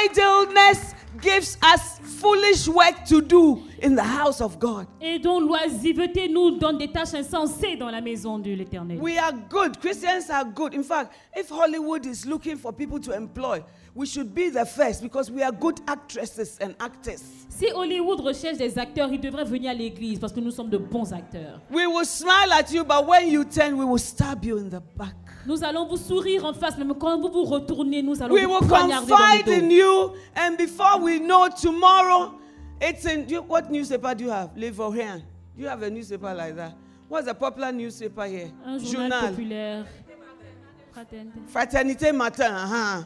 idleness 0.06 0.96
gives 1.22 1.58
us 1.64 2.00
foolish 2.20 2.68
work 2.68 3.04
to 3.08 3.22
do 3.22 3.64
in 3.84 3.96
the 3.96 4.04
house 4.04 4.42
of 4.42 4.58
God. 4.58 4.88
Et 5.00 5.20
donc, 5.20 5.44
l'oisiveté 5.44 6.30
nous 6.30 6.52
donne 6.52 6.78
des 6.78 6.92
tâches 6.92 7.14
insensées 7.14 7.76
dans 7.76 7.90
la 7.90 8.02
maison 8.02 8.40
de 8.40 8.52
l'éternel. 8.52 9.00
We 9.00 9.18
are 9.18 9.34
good. 9.50 9.80
Christians 9.80 10.30
are 10.32 10.46
good. 10.46 10.74
In 10.74 10.84
fact, 10.84 11.14
if 11.36 11.50
Hollywood 11.50 12.06
is 12.06 12.26
looking 12.26 12.58
for 12.58 12.74
people 12.74 13.00
to 13.00 13.12
employ, 13.14 13.62
we 14.00 14.06
should 14.06 14.34
be 14.34 14.50
the 14.50 14.66
first 14.66 15.02
because 15.02 15.30
we 15.30 15.44
are 15.44 15.52
good 15.52 15.82
actresses 15.86 16.58
and 16.62 16.74
actors. 16.80 17.22
Si 17.50 17.70
Hollywood 17.70 18.22
recherche 18.22 18.58
des 18.58 18.80
acteurs, 18.80 19.12
ils 19.12 19.20
devraient 19.20 19.44
venir 19.44 19.72
à 19.72 19.74
l'église 19.74 20.18
parce 20.20 20.32
que 20.32 20.40
nous 20.40 20.52
sommes 20.52 20.70
de 20.70 20.78
bons 20.78 21.12
acteurs. 21.12 21.60
We 21.70 21.86
will 21.86 22.06
smile 22.06 22.54
at 22.54 22.72
you, 22.72 22.86
but 22.86 23.06
when 23.06 23.28
you 23.28 23.44
turn, 23.44 23.78
we 23.78 23.84
will 23.84 24.00
stab 24.00 24.46
you 24.46 24.58
in 24.58 24.70
the 24.70 24.82
back. 24.96 25.16
Nous 25.46 25.62
allons 25.66 25.86
vous 25.86 25.98
sourire 25.98 26.46
en 26.46 26.54
face, 26.54 26.78
mais 26.78 26.86
quand 26.98 27.20
vous 27.20 27.30
vous 27.30 27.44
retournez, 27.44 28.02
nous 28.02 28.22
allons 28.24 28.34
We 28.34 28.46
vous 28.46 28.54
will 28.54 28.68
poignarder 28.70 29.10
dans 29.10 29.18
confide 29.18 29.48
le 29.48 29.54
in 29.54 29.68
dos. 29.68 29.76
you, 29.76 30.14
and 30.38 30.58
before 30.58 31.02
we 31.02 31.20
know, 31.20 31.50
tomorrow, 31.50 32.40
it's 32.80 33.04
in. 33.06 33.28
You, 33.28 33.42
what 33.42 33.70
newspaper 33.70 34.16
do 34.16 34.24
you 34.24 34.32
have? 34.32 34.52
Livorian. 34.56 35.22
Do 35.58 35.64
you 35.64 35.68
have 35.68 35.84
a 35.84 35.90
newspaper 35.90 36.34
like 36.34 36.56
that? 36.56 36.74
What's 37.10 37.26
the 37.28 37.34
popular 37.34 37.74
newspaper 37.74 38.26
here? 38.28 38.50
Un 38.66 38.80
journal 38.80 39.32
populaire. 39.32 39.86
Fraternité. 40.94 41.40
Fraternité 41.48 42.12
Matin. 42.14 42.56
Uh-huh. 42.56 43.04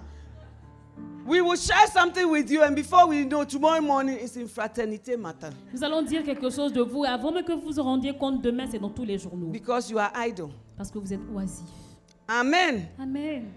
We 1.25 1.39
will 1.41 1.55
share 1.55 1.87
something 1.87 2.29
with 2.29 2.51
you, 2.51 2.63
and 2.63 2.75
before 2.75 3.07
we 3.07 3.23
know, 3.23 3.45
tomorrow 3.45 3.79
morning 3.79 4.17
it's 4.19 4.35
in 4.35 4.45
Fraternité 4.47 5.17
Matin 5.17 5.51
Nous 5.73 5.81
allons 5.83 6.01
dire 6.01 6.21
quelque 6.23 6.49
chose 6.49 6.73
de 6.73 6.81
vous 6.81 7.05
et 7.05 7.07
avant 7.07 7.31
même 7.31 7.45
que 7.45 7.53
vous 7.53 7.71
vous 7.71 7.81
rendiez 7.81 8.13
compte, 8.17 8.41
demain 8.41 8.65
c'est 8.69 8.79
dans 8.79 8.89
tous 8.89 9.05
les 9.05 9.17
journaux. 9.17 9.47
because 9.47 9.89
you 9.89 9.97
are 9.99 10.11
idle. 10.17 10.49
Parce 10.75 10.91
que 10.91 10.99
vous 10.99 11.13
êtes 11.13 11.21
oisifs. 11.33 11.63
Amen. 12.27 12.87
Amen. 12.99 13.53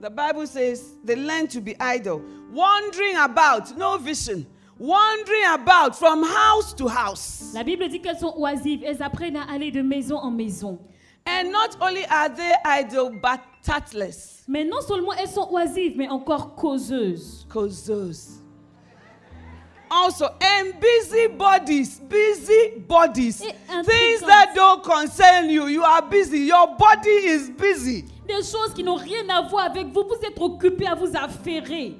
The 0.00 0.10
Bible 0.10 0.46
says 0.46 0.94
they 1.04 1.16
learn 1.16 1.46
to 1.48 1.60
be 1.60 1.74
idle, 1.80 2.20
wandering 2.52 3.16
about, 3.16 3.76
no 3.78 3.96
vision, 3.98 4.44
wandering 4.78 5.44
about 5.54 5.96
from 5.98 6.22
house 6.22 6.74
to 6.74 6.86
house. 6.86 7.52
La 7.54 7.62
Bible 7.62 7.88
dit 7.88 8.00
qu'elles 8.00 8.18
sont 8.18 8.34
oisives. 8.36 8.82
Elles 8.84 9.02
apprennent 9.02 9.36
à 9.36 9.44
aller 9.50 9.70
de 9.70 9.80
maison 9.82 10.16
en 10.16 10.30
maison. 10.30 10.78
And 11.26 11.50
not 11.50 11.76
only 11.80 12.04
are 12.06 12.28
they 12.28 12.52
idle, 12.64 13.10
but 13.10 13.40
tactless. 13.62 14.44
Mais 14.48 14.64
non 14.64 14.80
seulement 14.80 15.12
elles 15.12 15.28
sont 15.28 15.48
oisives, 15.52 15.96
mais 15.96 16.08
encore 16.08 16.54
causeuses. 16.54 17.46
Causes. 17.48 18.40
Also, 19.92 20.24
and 20.40 20.72
busy 20.80 21.26
bodies, 21.26 21.98
busy 21.98 22.78
bodies. 22.86 23.38
Things 23.38 24.20
that 24.20 24.52
don't 24.54 24.84
concern 24.84 25.50
you. 25.50 25.66
You 25.66 25.82
are 25.82 26.00
busy. 26.00 26.46
Your 26.46 26.76
body 26.76 27.10
is 27.10 27.50
busy. 27.50 28.04
Des 28.28 28.44
choses 28.44 28.72
qui 28.72 28.84
n'ont 28.84 28.94
rien 28.94 29.28
à 29.28 29.42
voir 29.42 29.66
avec 29.66 29.88
vous. 29.88 30.04
Vous 30.04 30.24
êtes 30.24 30.40
occupés 30.40 30.86
à 30.86 30.94
vous 30.94 31.10
affairer. 31.16 31.96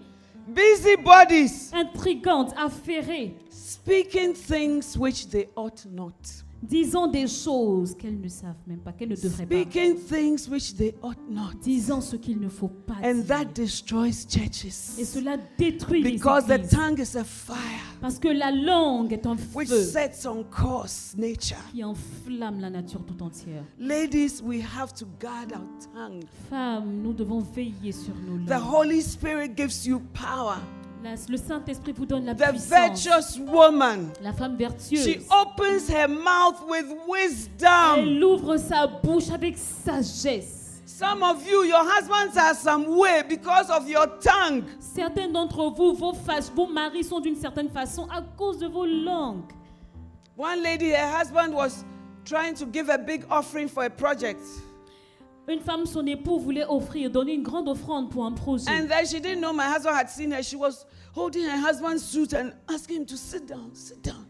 Busy 0.47 0.97
bodies. 0.97 1.71
Intrigantes, 1.73 2.55
affairées. 2.57 3.37
Speaking 3.51 4.35
things 4.35 4.97
which 4.97 5.29
they 5.29 5.49
ought 5.57 5.85
not. 5.91 6.15
Disant 6.63 7.07
des 7.07 7.27
choses 7.27 7.95
qu'elles 7.97 8.21
ne 8.21 8.29
savent 8.29 8.55
même 8.67 8.81
pas, 8.81 8.93
qu'elles 8.93 9.09
ne 9.09 9.17
devraient 9.17 9.47
pas. 9.47 9.55
Speaking 9.55 9.97
things 9.97 10.49
which 10.51 10.75
they 10.77 10.95
ought 11.03 11.17
not. 11.31 11.55
Disant 11.63 12.01
ce 12.03 12.17
qu'il 12.17 12.39
ne 12.39 12.49
faut 12.51 12.69
pas 12.69 12.97
And 13.03 13.15
dire. 13.15 13.27
that 13.29 13.45
destroys 13.55 14.09
Et 14.09 14.29
churches. 14.29 15.05
cela 15.07 15.37
détruit 15.59 16.03
les 16.03 16.13
Because 16.13 16.47
the 16.47 16.51
églises. 16.53 16.71
tongue 16.71 16.99
is 16.99 17.17
a 17.17 17.25
fire 17.25 17.57
Parce 18.03 18.19
que 18.19 18.29
la 18.29 18.51
langue 18.51 19.13
est 19.15 19.27
un 19.27 19.37
which 19.55 19.69
feu 19.69 19.83
sets 19.83 20.27
on 20.29 20.43
course 20.45 21.15
nature. 21.17 21.57
qui 21.73 21.83
enflamme 21.83 22.61
la 22.61 22.69
nature 22.71 23.01
tout 23.07 23.23
entière. 23.23 23.65
Ladies, 23.79 24.43
we 24.45 24.61
have 24.63 24.93
to 24.95 25.07
guard 25.19 25.53
our 25.53 25.67
tongue. 25.95 26.23
Femmes, 26.51 27.01
nous 27.03 27.13
devons 27.15 27.41
veiller 27.41 27.93
sur 27.93 28.15
nos 28.27 28.37
The 28.45 28.51
langues. 28.51 28.71
Holy 28.75 29.01
Spirit 29.03 29.53
gives 29.57 29.87
you 29.87 30.01
power. 30.13 30.59
La- 31.03 31.15
le 31.29 31.37
Saint-Esprit 31.39 31.93
vous 31.93 32.05
donne 32.07 32.27
la 32.27 32.35
The 32.35 32.51
puissance. 32.51 32.69
virtuous 33.05 33.39
woman, 33.51 34.11
La 34.23 34.33
femme 34.33 34.55
she 34.57 34.59
vertueuse. 34.59 35.27
opens 35.31 35.89
her 35.89 36.07
mouth 36.09 36.63
with 36.69 36.87
wisdom. 37.09 37.99
Elle 37.99 38.23
ouvre 38.25 38.57
sa 38.59 38.87
bouche 38.87 39.31
avec 39.31 39.57
sagesse. 39.57 40.83
Some 40.85 41.23
of 41.23 41.47
you, 41.51 41.65
your 41.65 41.83
husbands 41.83 42.37
are 42.37 42.55
some 42.55 42.87
way 42.99 43.23
because 43.27 43.71
of 43.71 43.89
your 43.89 44.07
tongue. 44.21 44.63
Certains 44.79 45.29
d'entre 45.29 45.71
vous, 45.71 45.95
vos, 45.95 46.13
vos 46.55 46.67
maris 46.67 47.05
sont 47.05 47.21
d'une 47.21 47.37
certaine 47.37 47.71
façon 47.71 48.07
à 48.11 48.21
cause 48.37 48.59
de 48.59 48.67
vos 48.67 48.85
langues. 48.85 49.51
One 50.37 50.63
lady, 50.63 50.91
her 50.91 51.09
husband 51.19 51.55
was 51.55 51.85
trying 52.27 52.55
to 52.55 52.67
give 52.71 52.91
a 52.91 52.99
big 52.99 53.25
offering 53.31 53.69
for 53.69 53.85
a 53.85 53.91
project. 53.91 54.41
Une 55.49 55.61
femme, 55.61 55.85
son 55.87 56.07
époux, 56.07 56.39
voulait 56.39 56.65
offrir, 56.65 57.11
donner 57.11 57.35
une 57.35 57.43
grande 57.43 57.69
offrande 57.69 58.11
pour 58.11 58.25
un 58.25 58.33
projet. 58.33 58.71
And 58.71 58.87
then 58.87 59.05
she 59.07 59.21
didn't 59.21 59.41
know 59.41 59.53
my 59.53 59.65
husband 59.67 59.97
had 59.97 60.09
seen 60.09 60.31
her. 60.33 60.43
She 60.43 60.57
was 60.57 60.87
holding 61.13 61.45
her 61.45 61.59
husband's 61.59 62.05
suit 62.05 62.33
and 62.35 62.53
asking 62.73 62.99
him 62.99 63.07
to 63.07 63.17
sit 63.17 63.47
down, 63.47 63.71
sit 63.75 64.03
down. 64.03 64.27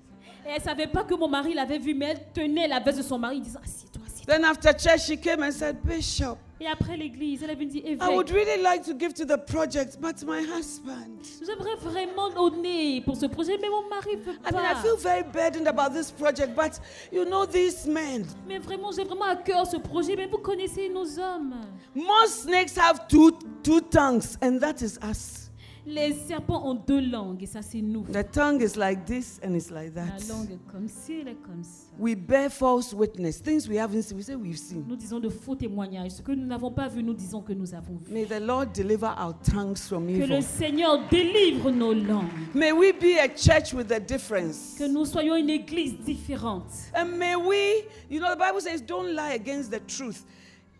Et 0.47 0.53
elle 0.57 0.63
savait 0.63 0.87
pas 0.87 1.05
que 1.05 1.15
mon 1.15 1.29
mari 1.29 1.53
l'avait 1.53 1.79
vu, 1.79 1.95
mais 1.95 2.07
elle 2.13 2.33
tenait 2.33 2.67
la 2.69 2.81
veste 2.81 2.99
de 2.99 3.03
son 3.03 3.19
mari, 3.19 3.41
disant 3.41 3.61
Assieds-toi, 3.63 4.03
assieds-toi. 4.07 4.35
Then 4.35 4.45
after 4.45 4.73
church, 4.73 5.05
she 5.07 5.19
came 5.19 5.43
and 5.43 5.53
said, 5.53 5.77
Bishop, 5.85 6.39
Et 6.63 6.67
après 6.67 6.95
l'église, 6.97 7.43
elle 7.43 7.51
avait 7.51 7.65
dit 7.65 7.79
I 7.79 7.97
would 8.01 8.29
Évêque, 8.29 8.47
really 8.47 8.63
like 8.63 8.83
to 8.85 8.93
give 8.99 9.15
to 9.15 9.25
the 9.25 9.39
project, 9.47 9.99
but 9.99 10.23
my 10.27 10.43
husband. 10.45 11.23
j'aimerais 11.41 11.75
vraiment 11.77 12.29
donner 12.29 13.01
pour 13.01 13.17
ce 13.17 13.25
projet, 13.25 13.57
mais 13.63 13.71
mon 13.71 13.89
mari 13.89 14.17
veut 14.17 14.35
I 14.47 14.53
mean, 14.53 14.61
I 14.63 14.75
pas. 14.75 14.83
feel 14.83 14.97
very 14.99 15.23
burdened 15.23 15.67
about 15.67 15.95
this 15.95 16.11
project, 16.11 16.55
but 16.55 16.79
you 17.11 17.25
know, 17.25 17.47
these 17.47 17.87
men, 17.87 18.27
Mais 18.47 18.59
vraiment, 18.59 18.93
j'ai 18.93 19.05
vraiment 19.05 19.25
à 19.25 19.37
cœur 19.37 19.67
ce 19.67 19.79
projet, 19.79 20.17
mais 20.17 20.27
vous 20.27 20.37
connaissez 20.37 20.91
nos 20.91 21.19
hommes. 21.19 21.55
most 21.95 22.43
snakes 22.43 22.77
have 22.77 23.09
two, 23.09 23.31
two 23.63 23.81
tongues, 23.81 24.37
and 24.43 24.59
that 24.61 24.83
is 24.83 24.99
us. 25.03 25.40
Les 25.87 26.13
serpents 26.13 26.67
ont 26.69 26.75
deux 26.75 27.01
langues, 27.01 27.43
et 27.43 27.47
ça, 27.47 27.63
c'est 27.63 27.81
nous. 27.81 28.03
The 28.03 28.31
tongue 28.31 28.63
is 28.63 28.77
like 28.77 29.05
this 29.07 29.41
and 29.43 29.55
it's 29.55 29.71
like 29.71 29.95
La 29.95 30.03
that. 30.05 30.29
langue 30.29 30.51
est 30.53 30.71
comme 30.71 30.87
ci, 30.89 31.21
elle 31.21 31.29
est 31.29 31.43
comme 31.43 31.63
ça. 31.63 31.87
We 31.99 32.15
bear 32.15 32.51
false 32.51 32.93
witness, 32.93 33.43
things 33.43 33.67
we 33.69 33.79
haven't 33.79 34.03
seen, 34.03 34.17
we 34.17 34.25
say 34.25 34.35
we've 34.35 34.59
seen. 34.59 34.85
Nous 34.87 34.97
disons 34.97 35.21
de 35.21 35.29
faux 35.29 35.57
témoignages. 35.57 36.13
Ce 36.13 36.23
que 36.23 36.33
nous 36.33 36.47
n'avons 36.47 36.71
pas 36.71 36.89
vu, 36.89 37.03
nous 37.03 37.15
disons 37.15 37.41
que 37.41 37.53
nous 37.53 37.75
avons 37.75 37.97
vu. 37.97 38.13
May 38.13 38.27
the 38.27 38.41
Lord 38.41 38.73
deliver 38.75 39.07
our 39.07 39.35
tongues 39.43 39.79
from 39.79 40.07
Que 40.07 40.13
le 40.27 40.37
evil. 40.37 40.43
Seigneur 40.43 41.09
délivre 41.11 41.71
nos 41.71 41.95
langues. 41.95 42.29
May 42.55 42.73
we 42.73 42.93
be 42.93 43.19
a 43.19 43.29
church 43.29 43.73
with 43.73 43.91
a 43.91 44.01
difference. 44.01 44.77
Que 44.79 44.87
nous 44.87 45.07
soyons 45.07 45.37
une 45.37 45.51
église 45.51 45.99
différente. 46.05 46.67
And 46.95 47.17
may 47.19 47.37
we, 47.37 47.85
you 48.11 48.21
know, 48.21 48.31
the 48.35 48.39
Bible 48.39 48.61
says, 48.61 48.81
don't 48.83 49.15
lie 49.15 49.33
against 49.35 49.71
the 49.71 49.81
truth. 49.87 50.25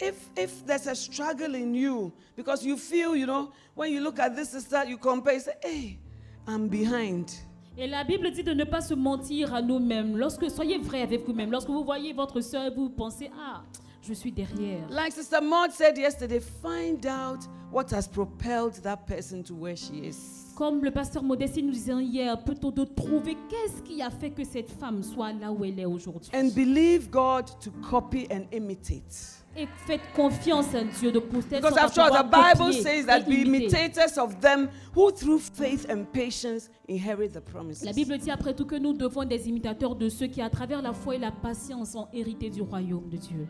If 0.01 0.31
if 0.37 0.65
there's 0.65 0.87
a 0.87 0.95
struggle 0.95 1.55
in 1.55 1.75
you, 1.75 2.13
because 2.37 2.65
you 2.65 2.77
feel, 2.77 3.15
you 3.15 3.27
know, 3.27 3.53
when 3.75 3.93
you 3.93 4.01
look 4.01 4.19
at 4.19 4.35
this 4.35 4.51
sister, 4.51 4.85
you 4.87 4.97
compare, 4.97 5.35
you 5.35 5.41
say, 5.41 5.55
hey, 5.63 5.99
I'm 6.47 6.69
behind. 6.69 7.33
Et 7.77 7.87
la 7.87 8.05
Bible 8.05 8.31
dit 8.31 8.43
de 8.43 8.53
ne 8.53 8.65
pas 8.65 8.81
se 8.81 8.95
mentir 8.95 9.55
à 9.55 9.63
nous-mêmes. 9.63 10.17
Lorsque 10.17 10.51
soyez 10.51 10.79
vrai 10.79 11.03
avec 11.03 11.25
vous-même. 11.27 11.51
Lorsque 11.51 11.69
vous 11.69 11.85
voyez 11.85 12.13
votre 12.13 12.41
soeur 12.41 12.65
et 12.65 12.75
vous 12.75 12.91
pensez 12.91 13.31
ah 13.39 13.63
je 14.03 14.15
suis 14.15 14.33
derrière. 14.33 14.89
Like 14.91 15.13
Sister 15.13 15.41
Maud 15.41 15.73
said 15.73 15.97
yesterday, 15.97 16.41
find 16.41 17.07
out 17.07 17.47
what 17.71 17.91
has 17.93 18.09
propelled 18.09 18.75
that 18.83 19.07
person 19.07 19.43
to 19.45 19.55
where 19.55 19.77
she 19.77 20.05
is. 20.05 20.53
Comme 20.57 20.83
le 20.85 20.91
pasteur 20.91 21.23
Modestie 21.23 21.63
nous 21.63 21.73
disait 21.73 21.93
hier, 22.03 22.43
plutôt 22.43 22.71
de 22.71 22.85
trouver 22.85 23.37
qu'est-ce 23.49 23.83
qui 23.83 24.03
a 24.03 24.11
fait 24.11 24.31
que 24.31 24.45
cette 24.45 24.71
femme 24.71 25.03
soit 25.03 25.33
là 25.33 25.53
où 25.53 25.65
elle 25.65 25.79
est 25.79 25.85
aujourd'hui? 25.85 26.31
And 26.35 26.51
believe 26.55 27.11
God 27.11 27.47
to 27.61 27.71
copy 27.89 28.27
and 28.31 28.45
imitate. 28.53 29.40
Et 29.57 29.67
faites 29.87 30.01
confiance 30.15 30.75
à 30.75 30.85
Dieu 30.85 31.11
de 31.11 31.19
poster 31.19 31.57
Because 31.57 31.77
after 31.77 32.03
all, 32.03 32.11
the 32.11 32.31
Bible 32.31 32.73
says 32.73 33.05
that 33.07 33.27
be 33.27 33.43
imitators 33.43 34.17
of 34.17 34.41
them 34.41 34.69
who 34.95 35.11
through 35.11 35.41
faith 35.41 35.87
and 35.91 36.05
patience 36.13 36.71
inherit 36.89 37.33
the 37.33 37.41
promises. 37.41 37.85
La 37.85 37.93
Bible 37.93 38.17
dit 38.19 38.31
après 38.31 38.55
tout 38.55 38.65
que 38.65 38.77
nous 38.77 38.93
devons 38.93 39.23
être 39.23 39.29
des 39.29 39.49
imitateurs 39.49 39.97
de 39.97 40.09
ceux 40.09 40.29
qui, 40.29 40.41
à 40.41 40.51
travers 40.51 40.83
la 40.83 40.93
foi 40.93 41.17
et 41.17 41.19
la 41.19 41.33
patience, 41.33 41.97
ont 41.97 42.07
hérité 42.13 42.49
du 42.49 42.63
royaume 42.63 43.09
de 43.09 43.17
Dieu. 43.17 43.49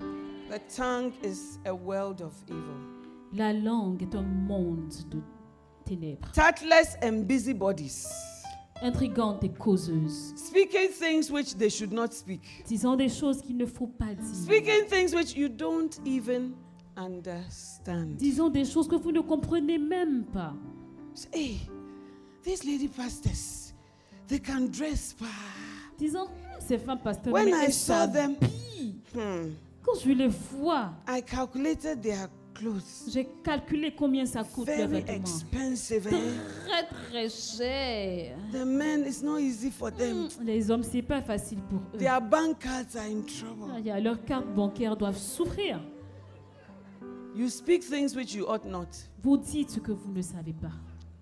The 0.48 0.60
tongue 0.74 1.12
is 1.22 1.58
a 1.66 1.74
world 1.74 2.22
of 2.22 2.32
evil. 2.48 3.00
La 3.32 3.52
langue 3.52 4.02
est 4.02 4.14
un 4.16 4.22
monde 4.22 4.92
de 5.10 5.20
ténèbres, 5.84 6.32
Tactless 6.32 6.96
and 7.02 7.26
busybodies, 7.26 8.06
intrigante 8.82 9.44
et 9.44 9.50
causeuse, 9.50 10.32
speaking 10.36 10.88
things 10.90 11.30
which 11.30 11.56
they 11.56 11.68
should 11.70 11.92
not 11.92 12.12
speak, 12.12 12.40
disant 12.66 12.96
des 12.96 13.08
choses 13.08 13.42
qu'il 13.42 13.56
ne 13.56 13.66
faut 13.66 13.86
pas 13.86 14.14
dire, 14.14 14.34
speaking 14.34 14.86
things 14.88 15.14
which 15.14 15.36
you 15.36 15.48
don't 15.48 16.00
even 16.06 16.52
understand. 16.96 18.16
disant 18.16 18.50
des 18.50 18.64
choses 18.64 18.88
que 18.88 18.96
vous 18.96 19.12
ne 19.12 19.20
comprenez 19.20 19.78
même 19.78 20.24
pas. 20.24 20.54
Hey, 21.32 21.60
these 22.42 22.64
lady 22.64 22.88
pastors, 22.88 23.72
they 24.28 24.38
can 24.38 24.66
dress. 24.70 25.14
pa." 25.18 25.26
Disant, 25.98 26.28
ces 26.66 26.78
femmes 26.78 27.00
pasteurs, 27.02 27.32
When 27.32 27.48
I 27.48 27.70
saw 27.70 28.06
them, 28.06 28.34
hmm, 29.14 29.50
Quand 29.82 29.98
je 30.02 30.10
les 30.12 30.28
vois, 30.28 30.92
I 31.06 31.20
calculated 31.22 32.02
their 32.02 32.28
clothes. 32.60 32.82
j'ai 33.12 33.26
calculé 33.42 33.92
combien 33.96 34.26
ça 34.26 34.44
coûte 34.44 34.68
les 34.68 34.76
Very 34.86 35.02
vêtements. 35.02 35.14
expensive. 35.24 36.08
eh? 36.10 36.68
Très 36.68 36.86
très 37.10 37.28
cher. 37.28 38.36
The 38.52 38.64
men, 38.64 39.04
it's 39.06 39.22
not 39.22 39.38
easy 39.38 39.70
for 39.70 39.90
them. 39.90 40.28
Les 40.42 40.70
hommes, 40.70 40.82
c'est 40.82 41.02
pas 41.02 41.22
facile 41.22 41.58
pour 41.68 41.80
eux. 41.94 41.98
Their 41.98 42.20
bank 42.20 42.58
cards 42.60 42.96
are 42.96 43.06
in 43.06 43.22
trouble. 43.22 43.72
Ah, 43.74 43.80
yeah, 43.80 44.00
Leurs 44.00 44.24
cartes 44.24 44.54
bancaires 44.54 44.96
doivent 44.96 45.18
souffrir. 45.18 45.80
You 47.34 47.48
speak 47.48 47.82
things 47.84 48.14
which 48.16 48.34
you 48.34 48.44
ought 48.48 48.64
not. 48.66 48.88
Vous 49.22 49.36
dites 49.36 49.70
ce 49.70 49.78
que 49.80 49.92
vous 49.92 50.12
ne 50.12 50.20
savez 50.22 50.52
pas. 50.52 50.72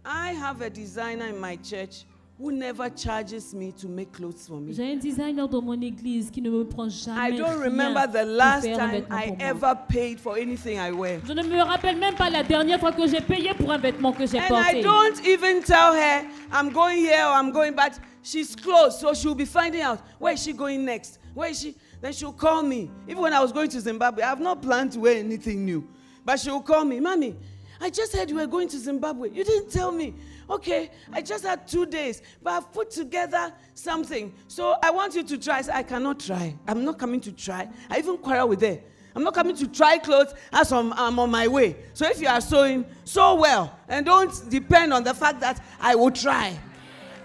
I 0.05 0.33
have 0.35 0.63
a 0.63 0.71
designer 0.71 1.27
in 1.27 1.39
my 1.39 1.57
church 1.63 2.07
who 2.39 2.53
never 2.53 2.89
charges 2.89 3.53
me 3.53 3.73
to 3.73 3.89
make 3.89 4.13
clothes 4.13 4.47
for 4.47 4.61
me. 4.61 4.73
J'ai 4.73 4.93
un 4.93 4.97
designer 4.97 5.49
dans 5.49 5.61
mon 5.61 5.81
église 5.81 6.31
qui 6.31 6.41
ne 6.41 6.51
me 6.51 6.65
prend 6.65 6.89
jamais 6.89 7.35
I 7.35 7.37
don't 7.37 7.59
remember 7.59 8.07
the 8.07 8.25
last 8.25 8.65
time 8.65 9.05
I 9.11 9.37
ever 9.41 9.75
paid 9.89 10.21
for 10.21 10.37
anything 10.37 10.79
I 10.79 10.93
wear. 10.93 11.21
Je 11.27 11.33
ne 11.33 11.43
me 11.43 11.61
rappelle 11.61 11.97
même 11.97 12.15
pas 12.15 12.31
la 12.31 12.45
dernière 12.45 12.79
fois 12.79 12.93
que 12.93 13.07
j'ai 13.09 13.21
payé 13.21 13.55
pour 13.55 13.73
un 13.73 13.79
vêtement 13.79 14.13
que 14.13 14.25
j'ai 14.25 14.39
And 14.39 14.55
I 14.55 14.83
don't 14.83 15.21
even 15.27 15.63
tell 15.63 15.93
her 15.95 16.25
I'm 16.53 16.71
going 16.71 16.99
here 16.99 17.25
or 17.27 17.35
I'm 17.35 17.51
going 17.51 17.73
back. 17.73 17.95
She's 18.23 18.55
close, 18.55 19.01
so 19.01 19.15
she'll 19.15 19.35
be 19.35 19.45
finding 19.45 19.83
out 19.83 19.99
where 20.21 20.35
is 20.35 20.43
she 20.43 20.53
going 20.53 20.85
next. 20.85 21.19
Where 21.35 21.51
is 21.51 21.61
she? 21.61 21.75
Then 22.01 22.13
she'll 22.13 22.33
call 22.33 22.63
me. 22.63 22.89
Even 23.09 23.23
when 23.23 23.33
I 23.33 23.41
was 23.41 23.51
going 23.53 23.69
to 23.71 23.81
Zimbabwe, 23.81 24.23
I 24.23 24.29
have 24.29 24.41
not 24.41 24.63
planned 24.63 24.93
to 24.93 25.01
wear 25.01 25.17
anything 25.17 25.65
new. 25.65 25.85
But 26.25 26.39
she'll 26.39 26.61
call 26.61 26.85
me, 26.85 27.01
Mommy, 27.01 27.35
I 27.81 27.91
just 27.91 28.15
heard 28.15 28.31
you 28.31 28.37
were 28.37 28.47
going 28.47 28.69
to 28.69 28.79
Zimbabwe. 28.79 29.31
You 29.31 29.45
didn't 29.45 29.71
tell 29.71 29.91
me. 29.91 30.15
Okay, 30.51 30.91
I 31.13 31.21
just 31.21 31.45
had 31.45 31.67
two 31.69 31.85
days, 31.87 32.23
but 32.43 32.53
I've 32.55 32.73
put 32.73 32.91
together 32.91 33.53
something. 33.75 34.33
So 34.49 34.77
I 34.83 34.91
want 34.91 35.15
you 35.15 35.23
to 35.23 35.37
try. 35.39 35.59
I 35.59 35.63
said, 35.63 35.75
I 35.75 35.83
cannot 35.83 36.21
try. 36.21 36.55
I'm 36.67 36.85
not 36.85 36.99
coming 36.99 37.21
to 37.23 37.33
try. 37.33 37.69
I 37.91 37.99
even 37.99 38.17
quarrel 38.19 38.49
with 38.49 38.63
her. 38.63 38.79
I'm 39.15 39.25
not 39.25 39.35
coming 39.35 39.57
to 39.57 39.67
try 39.67 39.99
clothes 39.99 40.33
as 40.53 40.71
I'm, 40.73 40.93
I'm 40.95 41.19
on 41.19 41.31
my 41.31 41.49
way. 41.49 41.77
So 41.93 42.07
if 42.07 42.21
you 42.21 42.29
are 42.29 42.41
sewing, 42.41 42.87
sew 43.05 43.35
well 43.35 43.77
and 43.89 44.07
don't 44.07 44.33
depend 44.49 44.93
on 44.93 45.03
the 45.03 45.13
fact 45.13 45.41
that 45.41 45.61
I 45.81 45.95
will 45.97 46.11
try. 46.13 46.53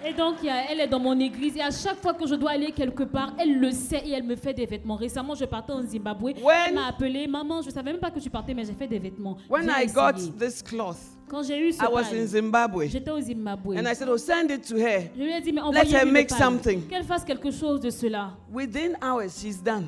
Et 0.05 0.11
donc, 0.13 0.43
elle 0.43 0.81
est 0.81 0.87
dans 0.87 0.99
mon 0.99 1.17
église 1.17 1.55
et 1.55 1.61
à 1.61 1.71
chaque 1.71 2.01
fois 2.01 2.13
que 2.13 2.27
je 2.27 2.35
dois 2.35 2.51
aller 2.51 2.73
quelque 2.73 3.03
part, 3.03 3.31
elle 3.39 3.57
le 3.57 3.71
sait 3.71 4.01
et 4.05 4.11
elle 4.11 4.23
me 4.23 4.35
fait 4.35 4.53
des 4.53 4.65
vêtements. 4.65 4.97
Récemment, 4.97 5.33
je 5.33 5.45
partais 5.45 5.71
en 5.71 5.81
Zimbabwe. 5.81 6.33
When- 6.41 6.55
Elle 6.67 6.73
m'a 6.73 6.87
appelé, 6.87 7.25
maman, 7.25 7.61
je 7.61 7.69
savais 7.69 7.91
même 7.93 8.01
pas 8.01 8.11
que 8.11 8.19
tu 8.19 8.29
partais, 8.29 8.53
mais 8.53 8.65
j'ai 8.65 8.73
fait 8.73 8.87
des 8.87 8.99
vêtements. 8.99 9.37
When 9.49 9.69
I 9.69 9.85
got 9.85 10.15
this 10.37 10.61
cloth, 10.61 10.97
Quand 11.29 11.43
j'ai 11.43 11.59
eu 11.59 11.71
ce 11.71 11.83
I 11.83 11.87
was 11.91 12.03
in 12.13 12.25
Zimbabwe. 12.27 12.87
j'étais 12.89 13.11
au 13.11 13.19
Zimbabwe. 13.19 13.75
And 13.77 13.87
I 13.87 13.95
said, 13.95 14.07
Oh, 14.09 14.17
send 14.17 14.51
it 14.51 14.67
to 14.67 14.75
her. 14.77 15.09
Je 15.17 15.23
lui 15.23 15.31
ai 15.31 15.41
dit, 15.41 15.51
mais 15.51 15.61
her 15.61 15.67
envoyez-lui 15.67 16.05
le 16.05 16.11
make 16.11 16.29
something. 16.29 16.81
Qu'elle 16.87 17.03
fasse 17.05 17.23
quelque 17.23 17.51
chose 17.51 17.79
de 17.81 17.89
cela. 17.89 18.31
Within 18.51 18.95
hours, 19.01 19.29
she's 19.41 19.61
done. 19.63 19.87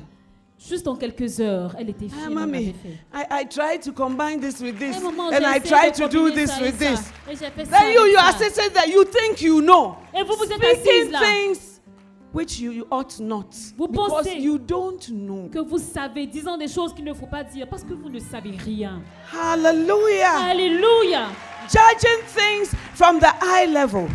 Juste 0.58 0.88
en 0.88 0.96
quelques 0.96 1.38
heures, 1.38 1.76
elle 1.78 1.90
était 1.90 2.06
Ah, 2.10 2.16
fière. 2.18 2.30
mommy. 2.30 2.74
I, 3.14 3.42
I 3.42 3.44
tried 3.46 3.82
to 3.82 3.92
combine 3.92 4.40
this 4.40 4.58
with 4.60 4.78
this, 4.78 4.96
Eh, 4.96 5.02
maman, 5.04 5.28
and 5.30 5.44
I 5.44 5.60
tried 5.60 5.92
to 5.94 6.08
do 6.08 6.30
this 6.30 6.50
with 6.58 6.80
ça. 6.80 6.90
this. 6.92 7.00
Et 7.30 7.36
j'ai 7.36 7.50
fait 7.50 7.64
ça 7.66 7.78
Then 7.78 7.92
you, 7.92 8.06
you 8.06 8.18
are 8.18 8.32
sitting 8.38 8.72
there, 8.72 8.88
you 8.88 9.04
think 9.04 9.42
you 9.42 9.60
know. 9.60 9.96
Et 10.18 10.22
vous, 10.22 10.34
vous 10.34 10.44
êtes 10.44 10.64
assise 10.64 10.80
Speaking 10.82 11.10
là. 11.12 11.20
things 11.20 11.75
which 12.36 12.60
you, 12.60 12.70
you 12.70 12.86
ought 12.90 13.18
not. 13.18 13.56
Vous 13.78 13.88
because 13.88 14.26
pensez- 14.26 14.40
you 14.40 14.58
don't 14.58 15.08
know. 15.08 15.48
Que 15.50 15.60
vous 15.60 15.78
savez, 15.78 16.26
disant 16.26 16.58
des 16.58 16.68
choses 16.68 16.92
qu'il 16.92 17.04
ne 17.06 17.14
faut 17.14 17.26
pas 17.26 17.42
dire 17.42 17.66
parce 17.66 17.82
que 17.82 17.94
vous 17.94 18.10
ne 18.10 18.20
savez 18.20 18.50
rien. 18.50 19.00
Hallelujah. 19.32 20.50
Alléluia. 20.50 21.28
Judging 21.66 22.22
things 22.26 22.74
from 22.94 23.18
the 23.20 23.32
eye 23.40 23.66
level. 23.66 24.06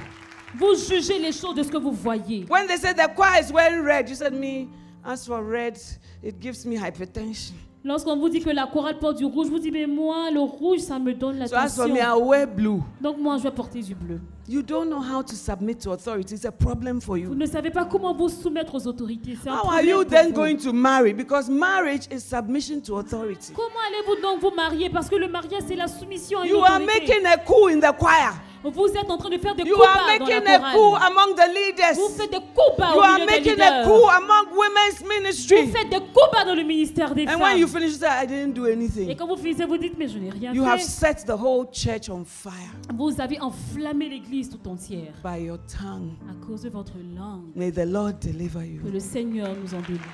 Vous 0.56 0.76
jugez 0.76 1.18
les 1.18 1.32
choses 1.32 1.56
de 1.56 1.64
ce 1.64 1.70
que 1.70 1.78
vous 1.78 1.92
voyez. 1.94 2.46
When 2.48 2.68
they 2.68 2.78
said 2.78 2.96
the 2.96 3.10
choir 3.16 3.42
is 3.42 3.52
wearing 3.52 3.84
red, 3.84 4.08
you 4.08 4.16
said, 4.16 4.34
Me, 4.34 4.70
as 5.04 5.26
for 5.26 5.42
red, 5.44 5.80
it 6.22 6.40
gives 6.40 6.64
me 6.64 6.78
hypertension. 6.78 7.54
Lorsqu'on 7.84 8.16
vous 8.16 8.30
dit 8.30 8.40
que 8.42 8.50
la 8.52 8.68
chorale 8.68 9.00
porte 9.00 9.18
du 9.18 9.26
rouge, 9.26 9.48
vous 9.48 9.58
dites, 9.58 9.74
mais 9.74 9.88
moi, 9.88 10.30
le 10.32 10.40
rouge, 10.40 10.80
ça 10.80 11.00
me 11.00 11.14
donne 11.14 11.40
la 11.40 11.48
So 11.48 11.88
I 11.88 12.04
wear 12.22 12.48
blue. 12.48 12.80
Donc 13.02 13.18
moi, 13.18 13.38
je 13.38 13.44
vais 13.44 13.52
porter 13.52 13.82
du 13.82 13.96
bleu. 13.96 14.20
You 14.48 14.62
don't 14.62 14.86
know 14.88 15.00
how 15.00 15.24
to 15.24 15.34
submit 15.34 15.76
to 15.80 15.92
authority. 15.92 16.36
It's 16.36 16.46
a 16.46 16.52
problem 16.52 17.00
for 17.02 17.16
Vous 17.16 17.24
you. 17.24 17.36
ne 17.36 17.46
savez 17.46 17.72
pas 17.72 17.86
comment 17.86 18.14
vous 18.14 18.30
soumettre 18.30 18.76
aux 18.76 18.86
autorités. 18.86 19.36
C'est 19.42 19.50
un 19.50 19.54
How 19.56 19.70
are 19.72 19.82
you 19.82 20.04
then 20.04 20.28
vous. 20.28 20.34
going 20.34 20.58
to 20.58 20.74
marry? 20.74 21.14
Because 21.14 21.50
marriage 21.50 22.08
is 22.12 22.20
submission 22.20 22.82
to 22.82 22.98
authority. 22.98 23.52
Comment 23.56 23.70
allez-vous 23.88 24.22
donc 24.22 24.42
vous 24.42 24.56
marier? 24.56 24.90
Parce 24.90 25.10
que 25.10 25.16
le 25.16 25.28
mariage, 25.28 25.62
c'est 25.68 25.76
la 25.76 25.88
soumission 25.88 26.40
à 26.40 26.44
une 26.46 26.50
You 26.52 26.58
are 26.60 26.76
autorité. 26.82 27.00
making 27.16 27.26
a 27.26 27.38
coup 27.38 27.68
in 27.70 27.80
the 27.80 27.98
choir. 27.98 28.34
Vous 28.64 28.86
êtes 28.90 29.10
en 29.10 29.18
train 29.18 29.30
de 29.30 29.38
faire 29.40 29.56
des 29.56 29.64
You 29.64 29.76
coups 29.76 29.88
are 29.88 29.96
bas 29.96 30.20
dans 30.20 30.26
la 30.28 30.40
making 30.40 30.48
a 30.54 30.72
coup 30.74 30.96
among 30.96 31.36
the 31.36 31.48
leaders. 31.50 31.96
Vous 31.96 32.10
faites 32.16 32.30
des 32.32 32.38
coups 32.38 32.78
bas 32.78 32.92
You 32.94 33.00
au 33.00 33.02
are 33.02 33.18
milieu 33.18 33.26
des 33.26 33.50
making 33.56 33.62
a 33.62 33.84
coup 33.84 34.08
among 34.10 34.54
women's 34.56 35.00
Vous 35.02 35.08
ministry. 35.10 35.68
faites 35.68 35.90
des 35.90 35.98
coups 36.00 36.30
bas 36.32 36.46
dans 36.46 36.54
le 36.56 36.64
ministère 36.64 37.16
des 37.16 37.24
And 37.26 37.32
femmes. 37.32 37.42
when 37.42 37.58
you 37.58 37.68
finish, 37.68 37.92
you 37.94 37.98
say, 37.98 38.08
I 38.24 38.28
didn't 38.28 38.54
do 38.54 38.68
Et 38.68 39.16
quand 39.16 39.26
vous 39.28 39.38
finissez, 39.38 39.66
vous 39.66 39.78
dites, 39.78 39.98
mais 39.98 40.08
je 40.08 40.20
n'ai 40.20 40.30
rien 40.30 40.54
You 40.54 40.64
have 40.64 40.80
fait. 40.80 40.86
set 40.86 41.26
the 41.26 41.32
whole 41.32 41.66
church 41.72 42.10
on 42.10 42.24
fire 42.24 42.54
Vous 42.96 43.20
avez 43.20 43.40
enflammé 43.40 44.10
l'église 44.10 44.50
tout 44.50 44.70
entière 44.70 45.14
by 45.24 45.44
your 45.46 45.58
tongue. 45.66 46.12
à 46.30 46.46
cause 46.46 46.62
de 46.62 46.70
votre 46.70 46.94
langue. 47.16 47.46
May 47.56 47.72
the 47.72 47.86
Lord 47.86 48.14
deliver 48.22 48.60
Que 48.60 48.86
you. 48.88 48.92
le 48.94 49.00
Seigneur 49.00 49.50
nous 49.60 49.74
en 49.74 49.82
délivre. 49.82 50.06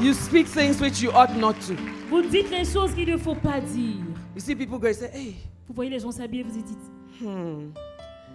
You 0.00 0.14
speak 0.14 0.46
things 0.46 0.80
which 0.80 1.02
you 1.02 1.10
ought 1.10 1.34
not 1.36 1.54
to. 1.66 1.74
Vous 2.08 2.22
dites 2.22 2.50
les 2.50 2.64
choses 2.64 2.94
qu'il 2.94 3.10
ne 3.10 3.16
faut 3.18 3.34
pas 3.34 3.60
dire. 3.60 3.96
You 4.40 4.46
see 4.46 4.54
people 4.54 4.78
go 4.78 4.86
and 4.86 4.96
say, 4.96 5.10
hey, 5.12 5.36
Vous 5.68 5.74
voyez 5.74 5.90
les 5.90 5.98
gens 5.98 6.10
s'habiller, 6.10 6.42
vous 6.44 6.50
dites, 6.50 6.78
hmm, 7.20 7.72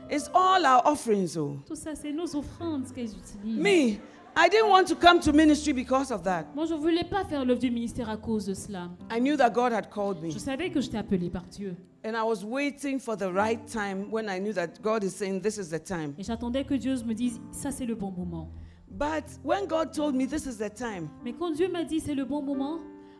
it's 0.08 0.30
all 0.36 0.64
our 0.64 0.86
offerings, 0.86 1.36
oh. 1.36 1.58
tout 1.66 1.74
ça, 1.74 1.96
c'est 1.96 2.12
nos 2.12 2.36
offrandes 2.36 2.94
qu'elles 2.94 3.10
utilisent. 3.10 3.60
Me, 3.60 3.98
I 4.36 4.48
didn't 4.48 4.70
want 4.70 4.86
to 4.86 4.96
come 4.96 5.20
to 5.22 5.34
ministry 5.34 5.74
because 5.74 6.12
of 6.12 6.22
that. 6.22 6.46
Moi, 6.54 6.68
je 6.68 6.76
ne 6.76 6.80
voulais 6.80 7.04
pas 7.04 7.26
faire 7.26 7.44
l'œuvre 7.44 7.60
du 7.60 7.72
ministère 7.72 8.08
à 8.08 8.18
cause 8.18 8.46
de 8.46 8.54
cela. 8.54 8.92
I 9.10 9.20
knew 9.20 9.36
that 9.36 9.50
God 9.50 9.74
had 9.74 9.90
called 9.90 10.22
me. 10.22 10.30
Je 10.30 10.38
savais 10.38 10.70
que 10.70 10.80
j'étais 10.80 11.00
appelée 11.00 11.32
par 11.32 11.48
Dieu. 11.48 11.76
And 12.06 12.12
I 12.12 12.22
was 12.22 12.46
waiting 12.46 13.00
for 13.00 13.18
the 13.18 13.34
right 13.34 13.66
time 13.66 14.12
when 14.12 14.30
I 14.30 14.38
knew 14.40 14.54
that 14.54 14.80
God 14.84 15.04
is 15.04 15.10
saying, 15.10 15.42
this 15.42 15.58
is 15.58 15.72
the 15.72 15.84
time. 15.84 16.14
Et 16.20 16.24
j'attendais 16.24 16.66
que 16.66 16.76
Dieu 16.76 16.94
me 17.04 17.16
dise, 17.16 17.42
ça 17.50 17.72
c'est 17.72 17.88
le 17.88 17.96
bon 17.96 18.12
moment. 18.12 18.52
But 18.92 19.26
when 19.44 19.66
God 19.66 19.92
told 19.92 20.14
me 20.14 20.28
this 20.28 20.46
is 20.46 20.60
the 20.60 20.72
time, 20.72 21.10
Mais 21.24 21.34
quand 21.34 21.50
Dieu 21.50 21.68
m'a 21.68 21.84
dit, 21.84 22.00
c'est 22.00 22.14
le 22.14 22.26
bon 22.26 22.44
moment, 22.44 22.78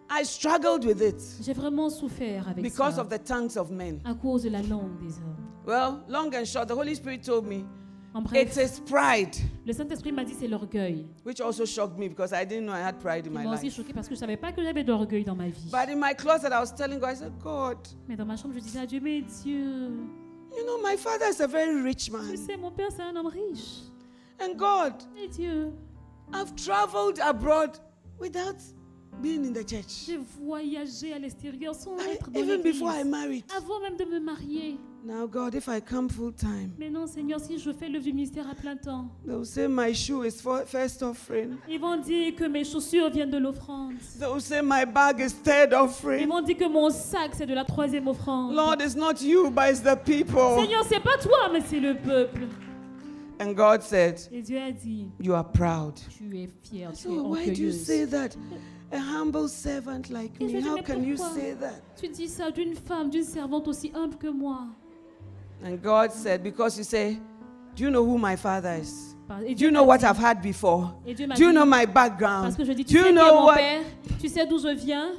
I 0.10 0.24
struggled 0.24 0.86
with 0.86 1.02
it 1.02 1.20
j'ai 1.42 1.54
vraiment 1.54 1.90
souffert 1.90 2.48
avec 2.48 2.64
because 2.64 2.96
ça. 2.96 3.02
of 3.02 3.10
the 3.10 3.22
tongues 3.24 3.58
of 3.58 3.72
men. 3.72 4.00
À 4.06 4.14
cause 4.14 4.44
de 4.44 4.50
la 4.50 4.62
langue 4.62 4.98
des 5.00 5.18
hommes. 5.20 5.36
Well, 5.66 6.04
long 6.08 6.34
and 6.36 6.46
short, 6.46 6.68
the 6.68 6.76
Holy 6.76 6.94
Spirit 6.96 7.24
told 7.24 7.46
me 7.46 7.66
En 8.14 8.22
it 8.22 8.30
bref, 8.30 8.58
is 8.58 8.80
pride, 8.86 9.36
le 9.66 9.74
Saint-Esprit 9.74 10.12
m'a 10.14 10.24
dit, 10.24 10.34
c'est 10.40 10.48
l'orgueil. 10.48 11.06
which 11.26 11.42
also 11.42 11.66
shocked 11.66 11.98
me 11.98 12.08
because 12.08 12.32
I 12.32 12.46
didn't 12.46 12.66
know 12.66 12.72
I 12.74 12.80
had 12.82 12.98
pride 13.00 13.28
in 13.28 13.32
my 13.34 13.46
aussi 13.48 13.66
life. 13.66 13.76
choqué 13.76 13.94
parce 13.94 14.08
que 14.08 14.16
je 14.16 14.20
savais 14.20 14.38
pas 14.38 14.52
que 14.54 14.64
j'avais 14.64 14.84
de 14.84 14.92
l'orgueil 14.92 15.24
dans 15.26 15.36
ma 15.36 15.48
vie. 15.50 15.70
But 15.72 15.90
in 15.90 15.98
my 16.00 16.14
closet, 16.16 16.50
I 16.54 16.60
was 16.62 16.72
telling 16.74 17.00
God, 17.00 17.10
I 17.10 17.16
said, 17.16 17.34
God, 17.44 17.78
Mais 18.08 18.16
dans 18.16 18.26
ma 18.26 18.38
chambre, 18.38 18.54
je 18.56 18.60
disais 18.62 18.80
à 18.80 18.86
Dieu, 18.86 19.00
mais 19.02 19.22
Dieu, 19.44 19.90
you 20.56 20.64
know, 20.66 20.78
my 20.82 20.96
father 20.96 21.26
is 21.30 21.42
a 21.42 21.48
very 21.48 21.82
rich 21.82 22.06
tu 22.06 22.12
man. 22.12 22.38
sais, 22.38 22.56
mon 22.56 22.72
père, 22.72 22.90
c'est 22.96 23.02
un 23.02 23.16
homme 23.18 23.28
riche. 23.28 23.82
And 24.40 24.56
God, 24.56 24.94
Et 25.22 25.28
Dieu, 25.28 25.74
I've 26.32 26.54
traveled 26.56 27.20
abroad 27.20 27.80
without 28.20 28.56
being 29.22 29.46
in 29.46 29.54
the 29.54 29.66
church. 29.68 30.06
j'ai 30.08 30.20
voyagé 30.44 31.14
à 31.14 31.20
l'extérieur 31.20 31.74
sans 31.76 31.98
I- 31.98 32.14
être 32.14 32.30
dans 32.32 32.40
even 32.40 32.58
l'église. 32.58 32.74
before 32.80 32.92
I 32.96 33.04
married. 33.04 33.44
Avant 33.56 33.80
même 33.82 33.98
de 33.98 34.06
me 34.06 34.20
marier. 34.20 34.78
Now, 35.08 35.28
God, 35.28 35.54
if 35.54 35.68
I 35.68 35.80
come 35.82 36.10
full 36.10 36.34
time, 36.34 36.72
Mais 36.80 36.90
non, 36.90 37.06
Seigneur, 37.06 37.40
si 37.40 37.60
je 37.60 37.72
fais 37.72 37.88
l'œuvre 37.90 38.04
du 38.06 38.12
ministère 38.12 38.50
à 38.50 38.56
plein 38.56 38.76
temps, 38.76 39.08
they'll 39.24 39.46
say 39.46 39.68
my 39.68 39.94
shoe 39.94 40.24
is 40.26 40.42
for 40.42 40.64
first 40.66 41.04
offering. 41.04 41.58
ils 41.70 41.80
vont 41.80 41.98
dire 41.98 42.34
que 42.36 42.46
mes 42.46 42.64
chaussures 42.64 43.12
viennent 43.12 43.30
de 43.30 43.38
l'offrande. 43.38 43.94
They'll 44.20 44.42
say 44.42 44.62
my 44.64 44.84
bag 44.84 45.20
is 45.20 45.32
third 45.44 45.70
Ils 45.74 45.76
offering. 45.76 46.28
vont 46.28 46.42
dire 46.42 46.58
que 46.58 46.68
mon 46.68 46.90
sac, 46.90 47.34
c'est 47.36 47.46
de 47.46 47.54
la 47.54 47.64
troisième 47.66 48.08
offrande. 48.08 48.56
Lord, 48.56 48.78
it's 48.82 48.96
not 48.96 49.22
you, 49.22 49.52
but 49.52 49.66
it's 49.70 49.82
the 49.82 49.96
people. 49.96 50.60
Seigneur, 50.60 50.84
c'est 50.90 51.00
pas 51.04 51.18
toi, 51.22 51.50
mais 51.54 51.62
c'est 51.62 51.80
le 51.80 51.94
peuple. 51.96 52.48
And 53.40 53.52
God 53.54 53.84
said, 53.84 54.20
Et 54.32 54.42
Dieu 54.42 54.58
a 54.58 54.72
dit, 54.72 55.06
You 55.22 55.34
are 55.34 55.52
proud. 55.52 56.00
tu 56.18 56.36
es 56.36 56.50
fière, 56.64 56.92
tu 56.94 56.98
es 56.98 57.04
So 57.04 57.28
why 57.30 57.52
do 57.52 57.62
you 57.62 57.72
say 57.72 58.08
that? 58.08 58.30
A 58.92 59.00
humble 59.00 59.48
servant 59.50 60.10
like 60.10 60.40
me, 60.40 60.62
how 60.62 60.78
can 60.82 61.04
you 61.04 61.18
say 61.18 61.54
that? 61.60 61.82
Tu 62.00 62.08
dis 62.08 62.28
ça 62.28 62.52
d'une 62.52 62.76
femme, 62.76 63.10
d'une 63.10 63.24
servante 63.24 63.68
aussi 63.68 63.92
humble 63.96 64.16
que 64.18 64.28
moi. 64.28 64.68
And 65.64 65.78
God 65.82 66.12
said, 66.12 66.44
Because 66.44 66.78
you 66.78 66.84
say, 66.84 67.20
Do 67.76 67.84
you 67.84 67.90
know 67.90 68.06
who 68.06 68.18
my 68.18 68.36
father 68.36 68.80
is? 68.82 69.16
Do 69.28 69.66
you 69.66 69.72
know 69.72 69.84
what 69.84 70.04
I've 70.04 70.18
had 70.20 70.42
before? 70.42 70.94
Et 71.06 71.16
Dieu 71.16 71.26
m'a 71.28 71.36
Do 71.36 71.44
you 71.44 71.52
know 71.52 71.66
my 71.66 71.86
background? 71.86 72.56
que 72.56 72.64
je 72.64 72.74
dis, 72.74 72.84
Do 72.84 73.00
you 73.00 73.12
know 73.12 73.46
what? 73.46 73.60
tu 74.22 74.30
sais 74.30 74.46
d'où 74.46 74.60
je 74.60 74.74
viens, 74.76 75.14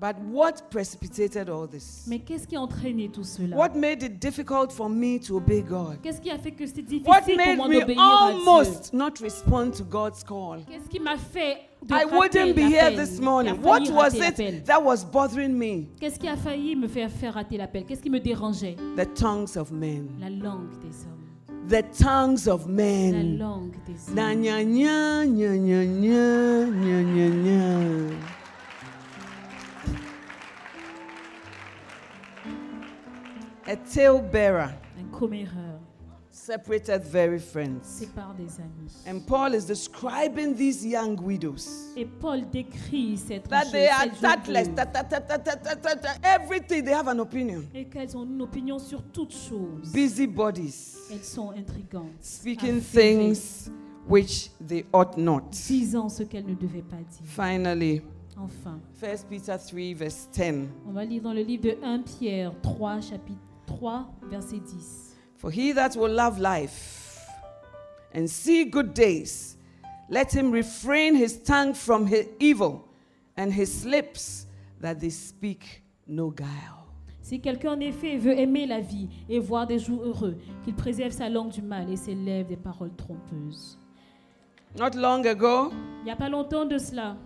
But 0.00 0.16
what 0.30 0.70
precipitated 0.70 1.48
all 1.48 1.66
this? 1.66 2.04
mais 2.06 2.18
qu'est-ce 2.18 2.46
qui 2.46 2.56
a 2.56 2.60
entraîné 2.60 3.08
tout 3.08 3.24
cela 3.24 3.56
What 3.56 3.70
made 3.74 4.02
it 4.02 4.20
difficult 4.20 4.70
for 4.70 4.88
me 4.88 5.18
to 5.20 5.36
obey 5.36 5.62
God? 5.62 5.98
Qu'est-ce 6.02 6.20
qui 6.20 6.30
a 6.30 6.38
fait 6.38 6.52
que 6.52 6.66
c'était 6.66 7.00
What 7.06 7.22
difficile 7.22 7.56
pour 7.56 7.56
moi 7.56 7.68
me 7.68 7.80
d'obéir 7.80 8.00
à 8.00 8.32
Dieu 8.32 8.38
almost 8.38 8.92
not 8.92 9.14
respond 9.20 9.70
to 9.72 9.84
God's 9.84 10.22
call? 10.22 10.64
Qu'est-ce 10.68 10.88
qui 10.88 11.00
m'a 11.00 11.16
fait 11.16 11.58
I 11.90 12.04
wouldn't 12.04 12.54
be 12.56 12.62
here 12.62 12.90
this 12.90 13.20
morning. 13.20 13.60
What 13.60 13.88
was 13.90 14.14
it 14.14 14.64
that 14.66 14.82
was 14.82 15.04
bothering 15.04 15.58
me? 15.58 15.88
Qu'est-ce 16.00 16.18
qui 16.18 16.28
a 16.28 16.36
failli 16.36 16.74
me 16.76 16.88
faire 16.88 17.10
faire 17.10 17.34
rater 17.34 17.56
l'appel 17.58 17.84
Qu'est-ce 17.84 18.02
qui 18.02 18.10
me 18.10 18.20
dérangeait 18.20 18.76
The 18.96 19.06
tongues 19.14 19.56
of 19.56 19.70
men. 19.70 20.08
La 20.20 20.30
langue 20.30 20.70
des 20.80 21.04
hommes. 21.04 21.68
The 21.68 21.82
tongues 21.96 22.46
of 22.48 22.66
La 22.66 22.72
men. 22.72 23.38
langue 23.38 23.74
des 23.86 24.12
Na 24.14 24.30
hommes. 24.30 24.40
nya 24.42 24.62
nya 24.62 25.24
nya 25.24 25.56
nya 25.56 25.84
nya 25.84 26.66
nya 26.66 27.02
nya 27.02 27.28
nya. 27.28 28.16
A 33.66 33.76
talebearer 33.76 34.70
Un 34.98 35.10
comméreur 35.18 35.73
separated 36.44 37.02
very 37.04 37.38
friends. 37.38 37.86
sépare 37.86 38.34
des 38.34 38.60
amis. 38.60 38.92
And 39.06 39.20
Paul 39.26 39.54
is 39.54 39.64
describing 39.64 40.54
these 40.54 40.84
young 40.84 41.16
widows. 41.22 41.92
Et 41.96 42.04
Paul 42.04 42.42
décrit 42.52 43.16
cette 43.16 43.48
That 43.48 43.70
they 43.72 43.88
are 43.88 44.06
tactless, 44.20 44.66
veuve. 44.68 44.74
ta- 44.74 44.86
ta- 44.86 45.04
ta- 45.04 45.20
ta- 45.20 45.38
ta- 45.38 45.56
ta- 45.56 45.76
ta- 45.76 45.96
ta- 45.96 46.18
everything, 46.22 46.84
they 46.84 46.92
have 46.92 47.08
an 47.08 47.18
opinion. 47.18 47.62
Et 47.74 47.86
qu'elles 47.86 48.14
ont 48.16 48.24
une 48.24 48.42
opinion 48.42 48.78
sur 48.78 49.02
toutes 49.04 49.32
choses. 49.32 49.90
Busy 49.92 50.26
bodies, 50.26 50.96
Elles 51.10 51.24
sont 51.24 51.50
intrigantes. 51.52 52.12
speaking 52.20 52.78
affairées, 52.78 53.32
things 53.32 53.70
which 54.08 54.50
they 54.66 54.84
ought 54.92 55.16
not. 55.16 55.50
Disant 55.50 56.08
ce 56.10 56.24
qu'elles 56.24 56.46
ne 56.46 56.54
devaient 56.54 56.82
pas 56.82 56.96
dire. 56.96 57.24
Finally, 57.24 58.02
Enfin, 58.36 58.80
1 59.00 59.24
Peter 59.30 59.56
3, 59.56 59.94
verse 59.94 60.28
10. 60.32 60.68
on 60.86 60.92
va 60.92 61.04
lire 61.04 61.22
dans 61.22 61.32
le 61.32 61.40
livre 61.42 61.62
de 61.62 61.76
1 61.82 62.00
Pierre 62.00 62.52
3, 62.62 63.00
chapitre 63.00 63.38
3, 63.64 64.06
verset 64.28 64.58
10. 64.58 65.13
For 65.36 65.50
he 65.50 65.72
that 65.72 65.96
will 65.96 66.12
love 66.12 66.38
life 66.38 67.26
and 68.12 68.28
see 68.28 68.64
good 68.64 68.94
days, 68.94 69.56
let 70.08 70.32
him 70.32 70.50
refrain 70.50 71.14
his 71.14 71.42
tongue 71.42 71.74
from 71.74 72.06
his 72.06 72.28
evil 72.38 72.88
and 73.36 73.52
his 73.52 73.84
lips 73.84 74.46
that 74.80 75.00
they 75.00 75.10
speak 75.10 75.82
no 76.06 76.30
guile. 76.30 76.84
Si 77.20 77.40
quelqu'un 77.40 77.72
en 77.72 77.80
effet 77.80 78.18
veut 78.18 78.38
aimer 78.38 78.66
la 78.66 78.80
vie 78.80 79.08
et 79.30 79.38
voir 79.38 79.66
des 79.66 79.78
jours 79.78 80.02
heureux, 80.04 80.36
qu'il 80.62 80.74
préserve 80.74 81.10
sa 81.10 81.30
langue 81.30 81.50
du 81.50 81.62
mal 81.62 81.90
et 81.90 81.96
ses 81.96 82.14
lèvres 82.14 82.48
des 82.48 82.56
paroles 82.56 82.94
trompeuses. 82.96 83.78
Not 84.78 84.90
long 84.94 85.24
ago, 85.26 85.70
Il 86.00 86.04
n'y 86.04 86.10
a 86.10 86.16
pas 86.16 86.28
longtemps 86.28 86.66
de 86.66 86.78
cela, 86.78 87.16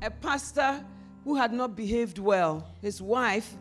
a 0.00 0.10
pastor 0.10 0.80
who 1.24 1.36
had 1.36 1.52
not 1.52 1.74
behaved 1.74 2.18
well, 2.20 2.62
his 2.82 3.02
wife 3.02 3.56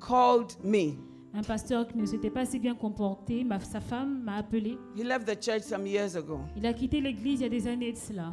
called 0.00 0.56
me. 0.64 0.98
Un 1.36 1.42
pasteur 1.42 1.86
qui 1.86 1.98
ne 1.98 2.06
s'était 2.06 2.30
pas 2.30 2.46
si 2.46 2.58
bien 2.58 2.74
comporté, 2.74 3.44
ma, 3.44 3.60
sa 3.60 3.80
femme 3.80 4.22
m'a 4.24 4.36
appelé. 4.36 4.78
He 4.96 5.04
left 5.04 5.26
the 5.26 5.38
church 5.38 5.62
some 5.62 5.86
years 5.86 6.16
ago. 6.16 6.40
Il 6.56 6.64
a 6.66 6.72
quitté 6.72 7.00
l'église 7.00 7.40
il 7.40 7.42
y 7.42 7.46
a 7.46 7.48
des 7.50 7.68
années 7.68 7.92
de 7.92 7.98
cela. 7.98 8.32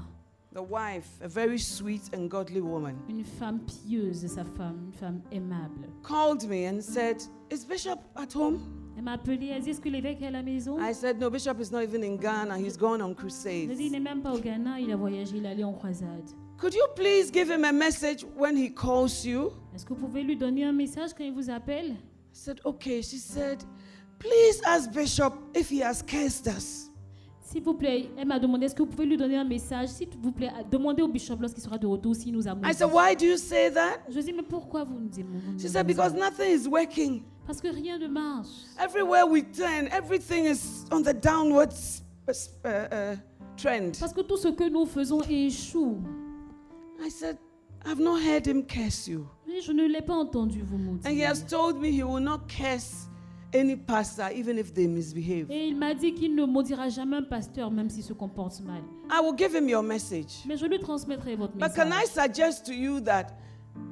The 0.53 0.61
wife, 0.61 1.19
a 1.21 1.27
very 1.27 1.57
sweet 1.57 2.03
and 2.15 2.27
godly 2.27 2.61
woman, 2.61 2.95
Une 3.09 3.25
femme 3.25 3.59
pieuse, 3.61 4.25
sa 4.27 4.43
femme, 4.45 4.83
une 4.85 4.93
femme 4.93 5.21
aimable. 5.31 5.89
called 6.03 6.47
me 6.47 6.67
and 6.67 6.79
said, 6.79 7.17
Is 7.51 7.65
Bishop 7.65 7.99
at 8.15 8.33
home? 8.35 8.59
Elle 8.95 9.03
m'a 9.03 9.13
appelé, 9.13 9.47
elle 9.47 9.63
dit 9.63 9.71
Est-ce 9.71 9.81
que 9.81 9.89
l'évêque 9.89 10.21
est 10.21 10.27
à 10.27 10.31
la 10.31 10.43
maison? 10.43 10.77
I 10.79 10.93
said, 10.93 11.19
No, 11.19 11.29
Bishop 11.29 11.59
is 11.59 11.71
not 11.71 11.81
even 11.81 12.03
in 12.03 12.17
Ghana. 12.17 12.57
He's 12.59 12.77
gone 12.77 13.01
on 13.01 13.09
Je 13.09 13.13
dis 13.13 13.15
crusades. 13.15 13.79
Il 13.79 13.91
n'est 13.91 13.99
même 13.99 14.21
pas 14.21 14.31
au 14.31 14.39
Ghana, 14.39 14.79
il 14.79 14.91
a 14.91 14.95
voyagé, 14.95 15.37
il 15.37 15.45
est 15.45 15.49
allé 15.49 15.63
en 15.63 15.73
croisade. 15.73 16.29
Could 16.59 16.75
you 16.75 16.85
please 16.95 17.31
give 17.33 17.49
him 17.49 17.65
a 17.65 17.73
message 17.73 18.23
when 18.37 18.55
he 18.55 18.71
calls 18.73 19.25
you? 19.25 19.49
Est-ce 19.75 19.83
que 19.83 19.93
vous 19.93 20.05
pouvez 20.05 20.21
lui 20.23 20.37
donner 20.37 20.63
un 20.63 20.71
message 20.71 21.13
quand 21.17 21.23
il 21.23 21.33
vous 21.33 21.49
appelle? 21.49 21.95
Said, 22.33 22.59
Okay. 22.65 23.01
She 23.01 23.17
said, 23.17 23.63
Please 24.19 24.61
ask 24.65 24.91
Bishop 24.91 25.33
if 25.53 25.69
he 25.69 25.79
has 25.79 26.01
cursed 26.01 26.47
us. 26.47 26.89
S'il 27.41 27.61
vous 27.61 27.73
plaît, 27.73 28.09
elle 28.17 28.25
m'a 28.25 28.39
demandé 28.39 28.65
Est-ce 28.65 28.73
que 28.75 28.81
vous 28.83 28.89
pouvez 28.89 29.05
lui 29.05 29.17
donner 29.17 29.37
un 29.37 29.43
message? 29.43 29.89
S'il 29.89 30.07
vous 30.21 30.31
plaît, 30.31 30.49
demandez 30.71 31.01
au 31.03 31.07
bishop 31.07 31.35
lorsqu'il 31.39 31.61
sera 31.61 31.77
de 31.77 31.85
retour 31.85 32.15
s'il 32.15 32.33
nous 32.33 32.47
a 32.47 32.51
I 32.51 32.55
maudit. 32.55 32.73
said, 32.73 32.89
Why 32.91 33.13
do 33.15 33.25
you 33.25 33.37
say 33.37 33.69
that? 33.71 33.99
Je 34.09 34.19
dis 34.21 34.33
Mais 34.33 34.43
pourquoi 34.43 34.83
vous 34.85 34.97
nous 34.99 35.09
dites 35.09 35.25
She 35.59 35.67
said, 35.67 35.85
Because 35.85 36.13
nothing 36.13 36.49
is 36.51 36.67
working. 36.67 37.23
Parce 37.45 37.59
que 37.61 37.67
rien 37.67 37.97
ne 37.99 38.07
marche. 38.07 38.47
Everywhere 38.79 39.25
we 39.27 39.43
turn, 39.43 39.87
everything 39.91 40.45
is 40.45 40.85
on 40.91 41.03
the 41.03 41.13
downward 41.13 41.73
uh, 42.29 42.67
uh, 42.67 43.15
trend. 43.57 43.97
Parce 43.99 44.13
que 44.13 44.21
tout 44.21 44.37
ce 44.37 44.47
que 44.47 44.69
nous 44.69 44.85
faisons 44.85 45.21
échoue. 45.29 46.01
I 47.05 47.09
said, 47.09 47.37
I've 47.85 47.99
not 47.99 48.21
heard 48.21 48.47
him 48.47 48.63
curse 48.63 49.07
you. 49.09 49.27
Mais 49.53 49.61
je 49.61 49.71
ne 49.71 49.85
l'ai 49.85 50.01
pas 50.01 50.15
entendu 50.15 50.63
vous 50.63 50.77
And 50.77 51.09
he 51.11 51.17
maudire. 51.17 51.27
has 51.27 51.43
told 51.45 51.79
me 51.79 51.91
he 51.91 52.01
will 52.03 52.19
not 52.19 52.47
curse 52.47 53.07
any 53.53 53.75
pastor, 53.75 54.31
even 54.33 54.57
if 54.57 54.73
they 54.73 54.87
misbehave. 54.87 55.51
Et 55.51 55.67
il 55.67 55.77
m'a 55.77 55.93
dit 55.93 56.15
qu'il 56.15 56.33
ne 56.33 56.43
maudira 56.45 56.89
jamais 56.89 57.17
un 57.17 57.23
pasteur, 57.23 57.69
même 57.69 57.87
s'il 57.87 58.03
se 58.03 58.13
comporte 58.13 58.61
mal. 58.61 58.81
I 59.11 59.21
will 59.21 59.35
give 59.37 59.53
him 59.53 59.69
your 59.69 59.83
message. 59.83 60.43
Mais 60.47 60.57
je 60.57 60.65
lui 60.65 60.79
transmettrai 60.79 61.35
votre 61.35 61.53
But 61.55 61.75
can 61.75 61.91
I 61.91 62.05
suggest 62.07 62.65
to 62.65 62.73
you 62.73 62.99
that 63.01 63.27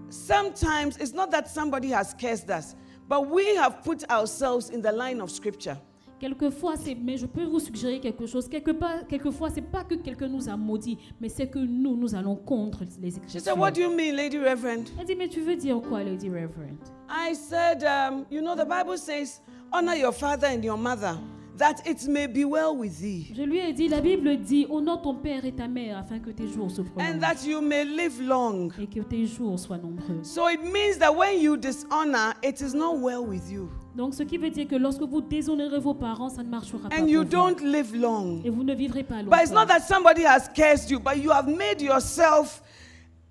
sometimes 0.09 0.97
it's 0.99 1.13
not 1.13 1.27
that 1.29 1.47
somebody 1.47 1.91
has 1.91 2.15
cursed 2.19 2.49
us, 2.49 2.75
but 3.07 3.29
we 3.29 3.55
have 3.55 3.83
put 3.83 4.03
ourselves 4.09 4.71
in 4.71 4.81
the 4.81 4.91
line 4.91 5.21
of 5.21 5.29
scripture. 5.29 5.77
Quelquefois, 6.21 6.75
c'est, 6.77 6.93
mais 6.93 7.17
je 7.17 7.25
peux 7.25 7.45
vous 7.45 7.59
suggérer 7.59 7.99
quelque 7.99 8.27
chose. 8.27 8.47
Quelque 8.47 8.69
part, 8.69 9.07
quelquefois, 9.07 9.49
c'est 9.49 9.63
pas 9.63 9.83
que 9.83 9.95
quelqu'un 9.95 10.27
nous 10.27 10.47
a 10.47 10.55
maudit, 10.55 10.95
mais 11.19 11.29
c'est 11.29 11.47
que 11.47 11.57
nous, 11.57 11.97
nous 11.97 12.13
allons 12.13 12.35
contre 12.35 12.83
les 13.01 13.09
She 13.09 13.17
Écritures. 13.17 13.41
said, 13.41 13.57
What 13.57 13.71
do 13.71 13.81
you 13.81 13.89
mean, 13.89 14.15
Lady 14.15 14.37
Reverend? 14.37 14.83
Elle 14.99 15.07
dit, 15.07 15.15
mais 15.15 15.27
tu 15.27 15.41
veux 15.41 15.55
dire 15.55 15.81
quoi, 15.81 16.03
Lady 16.03 16.29
Reverend? 16.29 16.77
I 17.09 17.33
said, 17.33 17.83
um, 17.83 18.25
You 18.29 18.41
know, 18.41 18.55
the 18.55 18.67
Bible 18.67 18.99
says, 18.99 19.41
Honor 19.73 19.95
your 19.95 20.11
father 20.13 20.45
and 20.47 20.63
your 20.63 20.77
mother, 20.77 21.17
that 21.61 21.81
it 21.85 22.07
may 22.07 22.25
be 22.27 22.43
well 22.43 22.75
with 22.75 22.99
thee, 22.99 23.31
Je 23.35 23.43
lui 23.43 23.59
ai 23.59 23.71
dit, 23.71 23.87
la 23.87 24.01
Bible 24.01 24.37
dit, 24.37 24.65
honore 24.69 25.01
ton 25.01 25.13
père 25.15 25.45
et 25.45 25.51
ta 25.51 25.67
mère 25.67 25.99
afin 25.99 26.19
que 26.19 26.31
tes 26.31 26.47
jours 26.47 26.71
se 26.71 26.81
and 26.81 26.85
prolongent 26.85 27.19
that 27.19 27.45
you 27.47 27.61
may 27.61 27.85
live 27.85 28.19
long. 28.21 28.69
et 28.79 28.87
que 28.87 28.99
tes 29.01 29.27
jours 29.27 29.59
soient 29.59 29.77
nombreux. 29.77 30.23
So 30.23 30.49
it 30.49 30.59
means 30.63 30.97
that 30.99 31.15
when 31.15 31.39
you 31.39 31.55
dishonor, 31.57 32.33
it 32.43 32.59
is 32.61 32.73
not 32.73 32.97
well 32.99 33.23
with 33.23 33.49
you, 33.49 33.69
Donc, 33.95 34.13
ce 34.15 34.23
qui 34.23 34.37
veut 34.37 34.49
dire 34.49 34.67
que 34.67 34.75
lorsque 34.75 35.01
vous 35.03 35.21
déshonorez 35.21 35.79
vos 35.79 35.93
parents, 35.93 36.29
ça 36.29 36.43
ne 36.43 36.49
marchera 36.49 36.89
pas 36.89 36.95
and 36.99 37.07
you 37.07 37.23
don't 37.23 37.61
live 37.61 37.93
long. 37.95 38.41
Et 38.43 38.49
vous 38.49 38.63
ne 38.63 38.73
vivrez 38.73 39.03
pas 39.03 39.21
But 39.23 39.39
it's 39.43 39.51
not 39.51 39.61
longtemps. 39.61 39.67
that 39.67 39.81
somebody 39.87 40.23
has 40.23 40.49
cursed 40.55 40.89
you, 40.89 40.99
but 40.99 41.17
you 41.17 41.29
have 41.29 41.47
made 41.47 41.81
yourself 41.81 42.63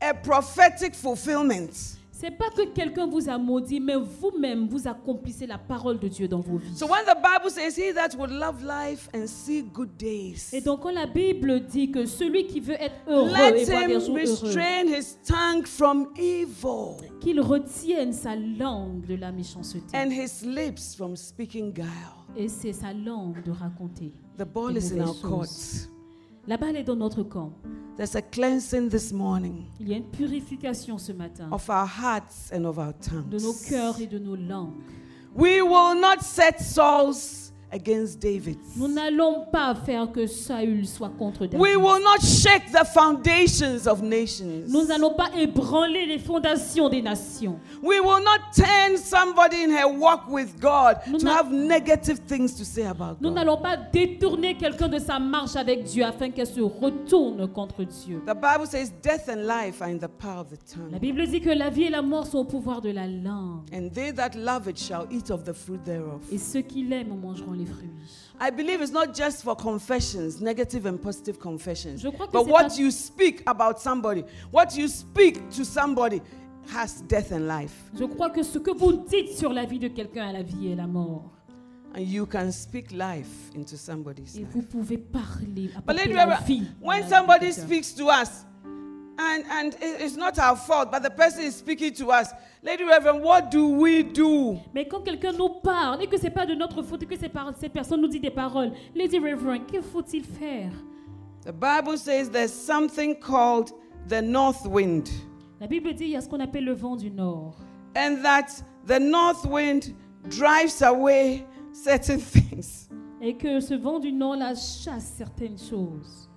a 0.01 0.15
prophetic 0.15 0.95
fulfillment. 0.95 1.99
C'est 2.21 2.33
pas 2.33 2.51
que 2.51 2.67
quelqu'un 2.67 3.07
vous 3.07 3.31
a 3.31 3.39
maudit, 3.39 3.81
mais 3.81 3.95
vous-même, 3.97 4.69
vous 4.69 4.87
accomplissez 4.87 5.47
la 5.47 5.57
parole 5.57 5.99
de 5.99 6.07
Dieu 6.07 6.29
dans 6.29 6.41
vos 6.41 6.59
vies. 6.59 6.77
So 6.77 6.87
when 6.87 7.03
the 7.07 7.17
Bible 7.17 7.51
says, 7.51 7.79
He 7.79 7.95
that 7.95 8.15
would 8.19 8.31
love 8.31 8.63
life 8.63 9.09
and 9.15 9.27
see 9.27 9.63
good 9.63 9.97
days, 9.97 10.51
Et 10.53 10.61
donc, 10.61 10.81
quand 10.81 10.91
la 10.91 11.07
Bible 11.07 11.61
dit 11.61 11.91
que 11.91 12.05
celui 12.05 12.47
qui 12.47 12.61
veut 12.61 12.75
être 12.75 12.97
heureux 13.09 13.31
let 13.35 13.63
et 13.63 13.65
voir 13.65 13.87
des 13.87 14.01
jours 14.01 14.19
heureux, 14.19 14.21
restrain 14.21 14.85
his 14.87 15.17
tongue 15.27 15.67
from 15.67 16.09
evil 16.19 17.09
qu'il 17.21 17.41
retienne 17.41 18.13
sa 18.13 18.37
langue 18.37 19.07
de 19.07 19.15
la 19.15 19.33
méchanceté. 19.33 19.97
and 19.97 20.11
his 20.11 20.45
lips 20.45 20.95
from 20.95 21.17
speaking 21.17 21.73
guile. 21.73 21.87
Et 22.37 22.49
c'est 22.49 22.75
sa 22.75 22.93
langue 22.93 23.43
de 23.43 23.51
raconter. 23.51 24.13
The 24.37 24.45
ball 24.45 24.77
is 24.77 24.93
in 24.93 25.01
our 25.01 25.19
courts. 25.23 25.89
La 26.47 26.57
balle 26.57 26.77
est 26.77 26.85
dans 26.85 26.97
notre 26.97 27.23
camp. 27.23 27.53
There's 27.97 28.17
a 28.17 28.23
cleansing 28.23 28.89
this 28.89 29.13
morning 29.13 29.67
Il 29.79 29.89
y 29.89 29.95
a 29.95 29.97
une 29.99 30.11
purification 30.11 30.97
ce 30.97 31.13
matin 31.13 31.49
of 31.53 31.69
our 31.69 31.87
hearts 31.87 32.51
and 32.53 32.65
of 32.65 32.79
our 32.79 32.95
de 32.95 33.39
nos 33.39 33.53
tongues. 33.53 33.69
cœurs 33.69 34.01
et 34.01 34.07
de 34.07 34.19
nos 34.19 34.37
langues. 34.37 34.73
We 35.35 35.61
will 35.61 36.01
not 36.01 36.23
set 36.23 36.61
Sauls 36.61 37.50
against 37.73 38.21
David. 38.21 38.57
Nous 38.77 38.89
n'allons 38.89 39.47
pas 39.53 39.75
faire 39.75 40.11
que 40.11 40.27
Saül 40.27 40.87
soit 40.87 41.11
contre 41.19 41.47
David. 41.47 41.61
We 41.61 41.77
will 41.77 42.03
not 42.03 42.21
shake 42.23 42.71
the 42.73 42.85
foundations 42.85 43.87
of 43.87 44.03
nations. 44.03 44.65
Nous 44.69 44.87
n'allons 44.87 45.15
pas 45.15 45.31
ébranler 45.37 46.07
les 46.07 46.19
fondations 46.19 46.89
des 46.89 47.03
nations. 47.03 47.59
We 47.83 48.01
will 48.01 48.23
not 48.25 48.53
turn 48.55 48.97
somebody 48.97 49.63
in 49.65 49.71
her 49.71 49.87
walk 49.89 50.23
with 50.29 50.59
God 50.61 50.97
Nous 51.09 51.19
to 51.19 51.25
n'a- 51.25 51.35
have 51.35 51.53
negative 51.53 52.21
things 52.27 52.55
to 52.57 52.65
say 52.65 52.85
about 52.87 53.17
Nous 53.21 53.29
God. 53.31 53.35
n'allons 53.37 53.57
pas 53.59 53.77
détourner 53.77 54.57
quelqu'un 54.57 54.89
de 54.89 54.99
sa 54.99 55.19
marche 55.19 55.57
avec 55.57 55.85
Dieu 55.85 56.05
afin 56.05 56.31
qu'elle 56.31 56.47
se 56.47 56.61
retourne 56.61 57.47
contre 57.53 57.85
Dieu. 57.85 58.23
The 58.27 58.35
Bible 58.35 58.67
says 58.67 58.93
death 59.03 59.29
and 59.29 59.47
life 59.47 59.81
are 59.81 59.89
in 59.91 59.99
the 59.99 60.09
power 60.09 60.41
of 60.41 60.49
the 60.51 60.59
La 60.79 60.91
tongue. 60.91 61.01
Bible 61.01 61.27
dit 61.27 61.41
que 61.41 61.51
la 61.51 61.71
vie 61.71 61.85
et 61.85 61.91
la 61.91 62.03
mort 62.03 62.27
sont 62.27 62.39
au 62.39 62.45
pouvoir 62.45 62.81
de 62.81 62.91
la 62.91 63.07
langue. 63.07 63.63
And 63.73 63.91
they 63.93 64.13
that 64.15 64.31
love 64.37 64.69
it 64.69 64.79
shall 64.79 65.07
eat 65.11 65.31
of 65.31 65.45
the 65.45 65.53
fruit 65.53 65.81
thereof. 65.85 66.21
Et 66.33 66.39
ceux 66.39 66.61
qui 66.63 66.83
l'aiment 66.85 67.13
en 67.13 67.17
mangeront 67.17 67.55
les 67.61 67.67
fruits. 67.67 67.91
I 68.41 68.51
believe 68.51 68.81
it's 68.81 68.93
not 68.93 69.15
just 69.15 69.43
for 69.43 69.55
confessions, 69.55 70.41
negative 70.41 70.87
and 70.87 70.97
positive 70.99 71.39
confessions. 71.39 71.99
Je 72.01 72.09
crois 72.09 72.27
que 72.27 72.33
But 72.33 72.45
c'est 72.47 72.51
what 72.51 72.63
pas- 72.69 72.79
you 72.79 72.91
speak 72.91 73.43
about 73.47 73.79
somebody, 73.79 74.25
what 74.53 74.77
you 74.77 74.89
speak 74.89 75.49
to 75.51 75.65
somebody 75.65 76.23
has 76.75 77.03
death 77.09 77.33
and 77.33 77.47
life. 77.47 77.75
Je 77.99 78.05
crois 78.07 78.31
que 78.31 78.43
ce 78.43 78.59
que 78.59 78.71
vous 78.71 78.93
dites 79.09 79.37
sur 79.37 79.53
la 79.53 79.65
vie 79.67 79.79
de 79.79 79.89
quelqu'un 79.89 80.29
a 80.29 80.33
la 80.33 80.43
vie 80.43 80.69
et 80.69 80.75
la 80.75 80.87
mort. 80.87 81.31
And 81.95 82.03
you 82.03 82.25
can 82.25 82.53
speak 82.53 82.93
life 82.93 83.51
into 83.55 83.77
somebody's 83.77 84.37
Et 84.37 84.41
life. 84.41 84.49
vous 84.55 84.63
pouvez 84.63 84.97
parler, 84.97 85.67
But 85.67 85.77
apporter 85.79 85.99
Lady 86.05 86.13
la 86.15 86.41
vie. 86.41 86.61
la 86.61 86.87
when 86.89 87.03
vie 87.03 87.05
de 87.11 87.15
somebody 87.15 87.47
quelqu'un. 87.47 87.63
speaks 87.67 87.95
to 87.97 88.05
us, 88.09 88.47
and, 89.19 89.45
and 89.51 89.75
it- 89.83 90.01
it's 90.01 90.17
not 90.17 90.39
our 90.39 90.57
fault, 90.57 90.91
but 90.91 91.03
the 91.03 91.11
person 91.11 91.43
is 91.45 91.55
speaking 91.57 91.93
to 91.95 92.11
us, 92.11 92.33
Lady 92.63 92.85
Reverend, 92.85 93.23
what 93.23 93.51
do 93.51 93.69
we 93.69 94.03
do? 94.03 94.59
Mais 94.75 94.87
quand 94.87 95.03
quelqu'un 95.03 95.33
nous 95.33 95.61
parle 95.63 96.03
et 96.03 96.07
que 96.07 96.19
c'est 96.19 96.31
pas 96.31 96.47
de 96.47 96.55
notre 96.55 96.83
faute 96.83 97.03
et 97.03 97.07
que 97.07 97.17
cette 97.17 97.73
personne 97.73 98.01
nous 98.01 98.09
dit 98.09 98.21
des 98.21 98.31
paroles, 98.31 98.73
Lady 98.95 99.19
Reverend, 99.19 99.67
que 99.67 99.81
faut-il 99.81 100.25
faire? 100.25 100.71
The 101.45 101.53
Bible 101.53 101.97
says 101.97 102.29
there's 102.31 102.53
something 102.53 103.15
called 103.19 103.71
the 104.09 104.21
north 104.23 104.67
wind, 104.67 105.09
La 105.61 105.67
Bible 105.67 105.93
dit 105.95 106.05
il 106.05 106.11
y 106.11 106.17
a 106.17 106.21
ce 106.21 106.29
qu'on 106.29 106.41
appelle 106.41 106.65
le 106.65 106.75
vent 106.75 106.97
du 106.97 107.11
nord. 107.11 107.57
and 107.97 108.23
that 108.23 108.63
the 108.87 108.99
north 109.01 109.45
wind 109.47 109.95
drives 110.29 110.81
away 110.83 111.45
certain 111.73 112.19
things. 112.21 112.89
Et 113.23 113.37
que 113.37 113.61
ce 113.61 113.75
vent 113.75 113.99
du 114.01 114.13
nord 114.13 114.37
la 114.37 114.55
chasse 114.55 115.13
certaines 115.17 115.59
choses. 115.59 116.30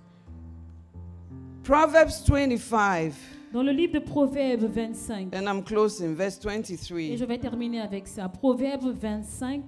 Proverbs 1.64 2.22
25, 2.28 3.12
Dans 3.50 3.62
le 3.62 3.72
livre 3.72 3.94
de 3.94 3.98
Proverbes 3.98 4.64
25, 4.64 5.34
and 5.34 5.48
I'm 5.48 5.62
closing, 5.62 6.14
verse 6.14 6.38
et 6.44 7.16
je 7.16 7.24
23. 7.24 7.26
vais 7.26 7.38
terminer 7.38 7.80
avec 7.80 8.06
ça. 8.06 8.28
Proverbes 8.28 8.94
25, 9.00 9.62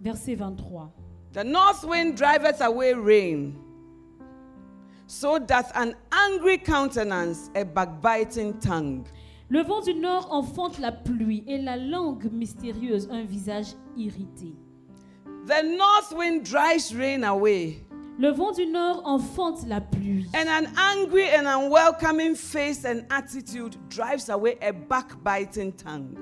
verset 0.00 0.36
23. 0.36 0.92
The 1.32 1.44
north 1.44 1.82
wind 1.82 2.14
driveth 2.16 2.60
away 2.60 2.94
rain. 2.94 3.54
So 5.08 5.40
doth 5.40 5.72
an 5.74 5.94
angry 6.12 6.58
countenance 6.58 7.50
a 7.56 7.64
backbiting 7.64 8.54
tongue. 8.60 9.06
Le 9.48 9.62
vent 9.64 9.80
du 9.80 9.94
nord 9.94 10.28
enfante 10.30 10.78
la 10.78 10.92
pluie 10.92 11.42
et 11.48 11.58
la 11.58 11.76
langue 11.76 12.30
mystérieuse 12.32 13.08
un 13.10 13.24
visage 13.24 13.74
irrité. 13.96 14.54
The 15.46 15.64
north 15.64 16.12
wind 16.16 16.44
drives 16.44 16.94
rain 16.94 17.24
away, 17.24 17.78
Le 18.18 18.30
vent 18.30 18.52
du 18.52 18.66
nord 18.66 19.02
enfante 19.04 19.66
la 19.66 19.80
pluie. 19.80 20.26
and 20.34 20.48
an 20.48 20.66
angry 20.76 21.28
and 21.28 21.46
unwelcoming 21.46 22.34
face 22.34 22.84
and 22.86 23.04
attitude 23.10 23.76
drives 23.90 24.30
away 24.30 24.56
a 24.62 24.72
backbiting 24.72 25.72
tongue. 25.72 26.16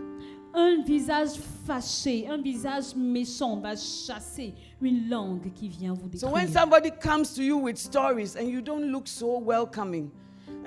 Un 0.56 0.82
visage 0.84 1.36
fâché, 1.66 2.28
un 2.28 2.38
visage 2.38 2.94
méchant 2.96 3.60
va 3.60 3.74
chasser 3.76 4.54
une 4.80 5.08
langue 5.08 5.52
qui 5.54 5.68
vient 5.68 5.94
vous 5.94 6.08
So 6.18 6.30
when 6.30 6.48
somebody 6.48 6.90
comes 6.90 7.32
to 7.34 7.42
you 7.42 7.56
with 7.58 7.76
stories 7.76 8.36
and 8.36 8.48
you 8.48 8.60
don't 8.60 8.90
look 8.92 9.06
so 9.08 9.38
welcoming, 9.38 10.10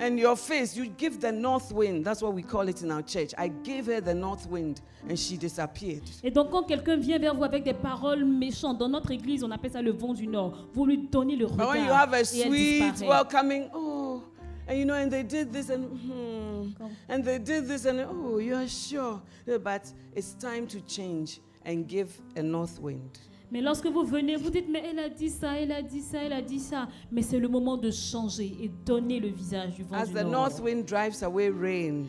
And 0.00 0.16
your 0.16 0.36
face, 0.36 0.76
you 0.76 0.86
give 0.86 1.20
the 1.20 1.32
north 1.32 1.72
wind. 1.72 2.04
That's 2.04 2.22
what 2.22 2.32
we 2.32 2.42
call 2.42 2.68
it 2.68 2.82
in 2.82 2.90
our 2.92 3.02
church. 3.02 3.34
I 3.36 3.48
gave 3.48 3.86
her 3.86 4.00
the 4.00 4.14
north 4.14 4.46
wind 4.46 4.80
and 5.08 5.18
she 5.18 5.36
disappeared. 5.36 6.02
Et 6.22 6.30
donc 6.30 6.50
quand 6.50 6.62
quelqu'un 6.62 6.96
vient 6.96 7.18
vers 7.18 7.34
vous 7.34 7.44
avec 7.44 7.64
des 7.64 7.74
paroles 7.74 8.24
méchantes, 8.24 8.78
dans 8.78 8.88
notre 8.88 9.10
église, 9.10 9.42
on 9.42 9.50
appelle 9.50 9.72
ça 9.72 9.82
le 9.82 9.90
vent 9.90 10.14
du 10.14 10.28
nord. 10.28 10.68
Vous 10.72 10.86
lui 10.86 10.98
donnez 10.98 11.34
le 11.34 11.46
regard. 11.46 11.66
But 11.66 11.76
when 11.76 11.84
you 11.84 11.92
have 11.92 12.12
a 12.12 12.24
sweet 12.24 13.00
welcoming, 13.00 13.70
oh, 13.74 14.22
and 14.68 14.78
you 14.78 14.84
know, 14.84 14.94
and 14.94 15.10
they 15.10 15.24
did 15.24 15.52
this 15.52 15.68
and 15.70 15.88
hmm, 15.88 16.72
and 17.08 17.24
they 17.24 17.38
did 17.38 17.66
this 17.66 17.84
and 17.84 18.06
oh, 18.08 18.38
you're 18.38 18.68
sure. 18.68 19.20
But 19.46 19.92
it's 20.14 20.34
time 20.34 20.66
to 20.68 20.80
change 20.82 21.40
and 21.64 21.88
give 21.88 22.20
a 22.36 22.42
north 22.42 22.78
wind. 22.78 23.18
Mais 23.50 23.60
lorsque 23.62 23.86
vous 23.86 24.04
venez, 24.04 24.36
vous 24.36 24.50
dites, 24.50 24.66
mais 24.70 24.82
elle 24.90 24.98
a 24.98 25.08
dit 25.08 25.30
ça, 25.30 25.58
elle 25.58 25.72
a 25.72 25.80
dit 25.82 26.00
ça, 26.02 26.22
elle 26.22 26.32
a 26.34 26.42
dit 26.42 26.60
ça. 26.60 26.86
Mais 27.10 27.22
c'est 27.22 27.38
le 27.38 27.48
moment 27.48 27.76
de 27.76 27.90
changer 27.90 28.56
et 28.60 28.68
donner 28.84 29.20
le 29.20 29.28
visage 29.28 29.74
du 29.74 29.82
vent 29.84 29.96
As 29.96 30.06
du 30.08 30.12
the 30.14 30.16
nord. 30.22 30.30
north 30.32 30.60
wind 30.60 30.84
drives 30.86 31.22
away 31.22 31.48
rain, 31.48 32.04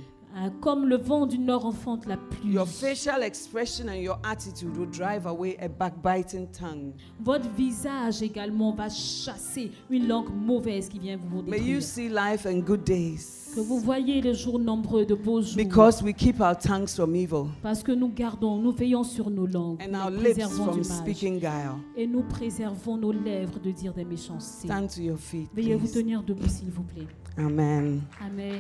Comme 0.62 0.88
le 0.88 0.98
vent 0.98 1.26
du 1.26 1.38
nord 1.38 1.66
enfante 1.66 2.06
la 2.06 2.16
pluie. 2.18 2.54
your 2.54 2.68
facial 2.68 3.24
expression 3.24 3.88
and 3.90 3.96
your 4.02 4.18
attitude 4.24 4.76
will 4.78 4.90
drive 4.90 5.26
away 5.28 5.58
a 5.60 5.68
backbiting 5.68 6.48
tongue. 6.52 6.94
Votre 7.20 7.50
visage 7.50 8.22
également 8.22 8.72
va 8.74 8.90
chasser 8.90 9.72
une 9.90 10.08
langue 10.08 10.30
mauvaise 10.34 10.88
qui 10.88 11.00
vient 11.00 11.18
vous 11.18 11.42
May 11.42 11.58
you 11.60 11.80
détruire. 11.80 11.84
see 11.84 12.10
life 12.10 12.46
and 12.46 12.60
good 12.60 12.84
days. 12.84 13.52
Que 13.56 13.60
vous 13.62 13.80
voyez 13.80 14.22
les 14.22 14.36
jours 14.36 14.60
nombreux 14.60 15.06
de 15.06 15.16
beaux 15.16 15.42
jours. 15.42 15.58
Because 15.58 16.04
we 16.04 16.14
keep 16.14 16.40
our 16.40 16.56
tongues 16.56 16.88
from 16.94 17.16
evil 17.16 17.48
Parce 17.64 17.82
que 17.82 17.92
nous 17.92 18.10
gardons, 18.10 18.58
nous 18.58 18.72
veillons 18.72 19.04
sur 19.04 19.30
nos 19.32 19.48
langues, 19.48 19.82
and 19.82 19.96
our 19.96 20.12
lips 20.12 20.48
from 20.50 20.84
speaking 20.84 21.40
guile. 21.40 21.78
Et 21.98 22.06
nous 22.06 22.22
préservons 22.22 22.96
nos 22.98 23.12
lèvres 23.12 23.60
de 23.60 23.72
dire 23.72 23.94
des 23.94 24.06
méchancetés. 24.06 24.68
Stand 24.68 24.88
to 24.96 25.02
your 25.02 25.18
feet. 25.18 25.50
Veuillez 25.56 25.74
vous 25.76 25.88
please. 25.88 25.94
tenir 25.94 26.22
debout, 26.24 26.48
s'il 26.48 26.70
vous 26.70 26.84
plaît. 26.84 27.08
Amen. 27.38 28.02
Amen. 28.22 28.60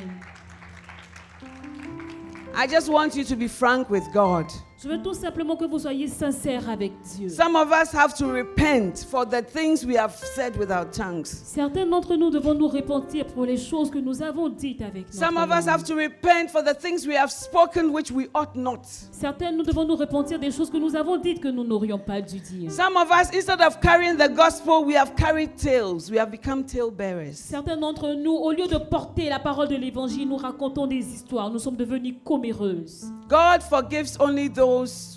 I 2.53 2.67
just 2.67 2.89
want 2.89 3.15
you 3.15 3.23
to 3.23 3.35
be 3.35 3.47
frank 3.47 3.89
with 3.89 4.11
God. 4.11 4.51
Je 4.81 4.87
veux 4.87 5.01
tout 5.01 5.13
simplement 5.13 5.57
que 5.57 5.65
vous 5.65 5.79
soyez 5.79 6.07
sincères 6.07 6.69
avec 6.69 6.93
Dieu. 7.01 7.27
Some 7.27 7.57
of 7.57 7.67
us 7.69 7.93
have 7.93 8.13
to 8.13 8.25
repent 8.31 9.05
for 9.11 9.25
the 9.25 9.41
things 9.45 9.85
we 9.85 9.97
have 9.97 10.15
said 10.15 10.55
with 10.55 10.71
our 10.71 10.89
tongues. 10.89 11.25
Certains 11.25 11.85
d'entre 11.85 12.15
nous 12.15 12.29
devons 12.29 12.53
nous 12.53 12.69
repentir 12.69 13.25
pour 13.25 13.43
les 13.43 13.57
choses 13.57 13.91
que 13.91 13.97
nous 13.97 14.21
avons 14.21 14.47
dites 14.47 14.81
avec 14.81 15.07
notre 15.07 15.19
Some 15.19 15.35
of 15.35 15.49
us 15.51 15.67
have 15.67 15.83
to 15.83 15.95
repent 15.95 16.49
for 16.49 16.63
the 16.63 16.73
things 16.73 17.05
we 17.05 17.13
have 17.13 17.29
spoken 17.29 17.89
which 17.93 18.09
we 18.09 18.29
ought 18.33 18.55
not. 18.55 18.83
Certains, 19.11 19.51
nous 19.51 19.63
devons 19.63 19.83
nous 19.83 19.97
repentir 19.97 20.39
des 20.39 20.49
choses 20.49 20.69
que 20.69 20.77
nous 20.77 20.95
avons 20.95 21.17
dites 21.17 21.41
que 21.41 21.49
nous 21.49 21.65
n'aurions 21.65 21.99
pas 21.99 22.21
dû 22.21 22.39
dire. 22.39 22.71
Some 22.71 22.95
of 22.95 23.09
us, 23.11 23.35
instead 23.35 23.59
of 23.59 23.81
carrying 23.81 24.15
the 24.15 24.33
gospel, 24.33 24.85
we 24.85 24.95
have 24.95 25.13
carried 25.17 25.57
tales. 25.57 26.09
We 26.09 26.17
have 26.17 26.31
become 26.31 26.63
tale 26.63 26.89
bearers. 26.89 27.35
Certains 27.35 27.75
d'entre 27.75 28.13
nous, 28.13 28.31
au 28.31 28.53
lieu 28.53 28.67
de 28.67 28.77
porter 28.77 29.27
la 29.27 29.39
parole 29.39 29.67
de 29.67 29.75
l'évangile, 29.75 30.29
nous 30.29 30.37
racontons 30.37 30.87
des 30.87 31.05
histoires. 31.05 31.49
Nous 31.49 31.59
sommes 31.59 31.75
devenus 31.75 32.15
comméreuses. 32.23 33.11
God 33.27 33.61
forgives 33.61 34.17
only 34.21 34.49
those 34.49 34.68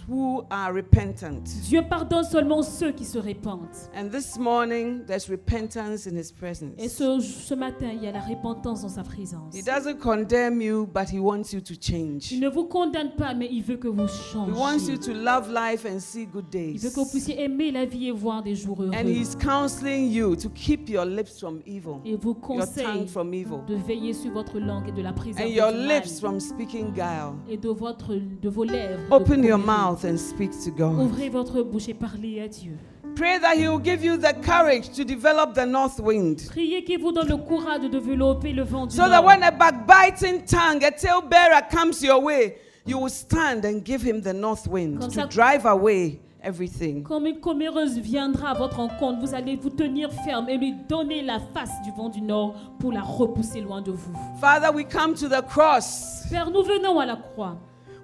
who 0.08 0.42
are 0.50 0.72
repentant. 0.74 1.42
Dieu 1.68 1.82
pardonne 1.88 2.24
seulement 2.24 2.62
ceux 2.62 2.92
qui 2.92 3.04
se 3.04 3.18
répandent. 3.18 3.68
And 3.96 4.08
this 4.10 4.38
morning, 4.38 5.04
there's 5.06 5.28
repentance 5.28 6.06
in 6.06 6.16
His 6.16 6.30
Et 6.30 6.34
presence. 6.38 6.72
ce, 6.88 7.20
ce 7.20 7.54
matin, 7.54 7.90
il 7.92 8.02
y 8.02 8.06
a 8.06 8.12
la 8.12 8.20
repentance 8.20 8.82
dans 8.82 8.88
sa 8.88 9.02
présence. 9.02 9.54
He 9.54 9.62
doesn't 9.62 9.98
condemn 9.98 10.60
you, 10.60 10.86
but 10.86 11.08
He 11.12 11.18
wants 11.18 11.52
you 11.52 11.60
to 11.60 11.74
change. 11.80 12.32
Il 12.32 12.40
ne 12.40 12.48
vous 12.48 12.64
condamne 12.64 13.12
pas, 13.16 13.34
mais 13.34 13.48
il 13.50 13.62
veut 13.62 13.76
que 13.76 13.88
vous 13.88 14.02
He 14.06 14.52
wants 14.54 14.86
you 14.88 14.96
changiez. 14.96 14.98
to 14.98 15.12
love 15.12 15.48
life 15.52 15.86
and 15.86 15.98
see 16.00 16.26
good 16.26 16.46
Il 16.52 16.78
veut 16.78 16.78
days. 16.78 16.90
que 16.94 17.00
vous 17.00 17.06
puissiez 17.10 17.40
aimer 17.42 17.70
la 17.70 17.84
vie 17.84 18.08
et 18.08 18.12
voir 18.12 18.42
des 18.42 18.54
jours 18.54 18.80
And 18.80 18.92
heureux. 18.92 19.08
He's 19.08 19.36
counseling 19.36 20.10
you 20.10 20.34
to 20.36 20.48
keep 20.48 20.88
your 20.88 21.04
lips 21.04 21.38
from 21.40 21.60
evil, 21.66 22.00
Et 22.04 22.16
vous 22.16 22.30
your 22.30 22.40
tongue 22.40 22.58
conseille 22.58 23.06
from 23.08 23.32
evil, 23.34 23.58
de 23.66 23.74
veiller 23.74 24.12
sur 24.12 24.32
votre 24.32 24.58
langue 24.58 24.88
et 24.88 24.92
de 24.92 25.02
la 25.02 25.10
and 25.10 25.46
your 25.48 25.70
lips 25.70 26.18
from 26.20 26.40
speaking 26.40 26.92
guile. 26.92 27.34
et 27.48 27.56
de, 27.56 27.68
votre, 27.68 28.14
de 28.14 28.48
vos 28.48 28.64
lèvres. 28.64 29.00
Open 29.42 29.48
your 29.48 29.58
mouth 29.58 30.04
and 30.04 30.16
speak 30.16 30.52
to 30.64 30.70
God. 30.70 31.00
Ouvrez 31.00 31.28
votre 31.28 31.62
bouche 31.64 31.88
et 31.88 31.94
parlez 31.94 32.40
à 32.40 32.46
Dieu. 32.46 32.76
Pray 33.16 33.40
that 33.40 33.56
He 33.56 33.66
will 33.66 33.80
give 33.82 34.04
you 34.04 34.16
the 34.16 34.32
courage 34.40 34.90
to 34.92 35.04
develop 35.04 35.54
the 35.54 35.66
north 35.66 35.98
wind. 35.98 36.42
Priez 36.48 36.84
qu'il 36.84 37.00
vous 37.00 37.10
donne 37.10 37.26
le 37.28 37.36
courage 37.38 37.80
de 37.80 37.88
développer 37.88 38.52
le 38.52 38.62
vent 38.62 38.86
du 38.86 38.94
So 38.94 39.02
that 39.02 39.20
nord. 39.20 39.24
when 39.26 39.42
a 39.42 39.50
backbiting 39.50 40.44
tongue, 40.46 40.84
a 40.84 40.92
talebearer 40.92 41.68
comes 41.70 42.00
your 42.04 42.22
way, 42.22 42.54
you 42.86 42.96
will 42.98 43.10
stand 43.10 43.64
and 43.64 43.80
give 43.84 44.00
him 44.02 44.20
the 44.22 44.32
north 44.32 44.68
wind 44.68 45.00
Comme 45.00 45.10
to 45.10 45.20
ça- 45.22 45.26
drive 45.28 45.66
away 45.66 46.20
everything. 46.40 47.02
Comme 47.02 47.26
une 47.26 47.40
comméreuse 47.40 47.98
viendra 47.98 48.50
à 48.50 48.54
votre 48.54 48.76
rencontre, 48.76 49.18
vous 49.26 49.34
allez 49.34 49.56
vous 49.56 49.70
tenir 49.70 50.10
ferme 50.24 50.48
et 50.48 50.56
lui 50.56 50.72
donner 50.88 51.20
la 51.22 51.40
face 51.52 51.82
du 51.84 51.90
vent 51.96 52.08
du 52.08 52.20
nord 52.20 52.54
pour 52.78 52.92
la 52.92 53.02
repousser 53.02 53.60
loin 53.60 53.82
de 53.82 53.90
vous. 53.90 54.12
Father, 54.40 54.70
we 54.72 54.84
come 54.88 55.14
to 55.14 55.28
the 55.28 55.42
cross 55.48 56.22
Père, 56.30 56.48
nous 56.50 56.62
venons 56.62 57.00
à 57.00 57.06
la 57.06 57.16
croix 57.16 57.56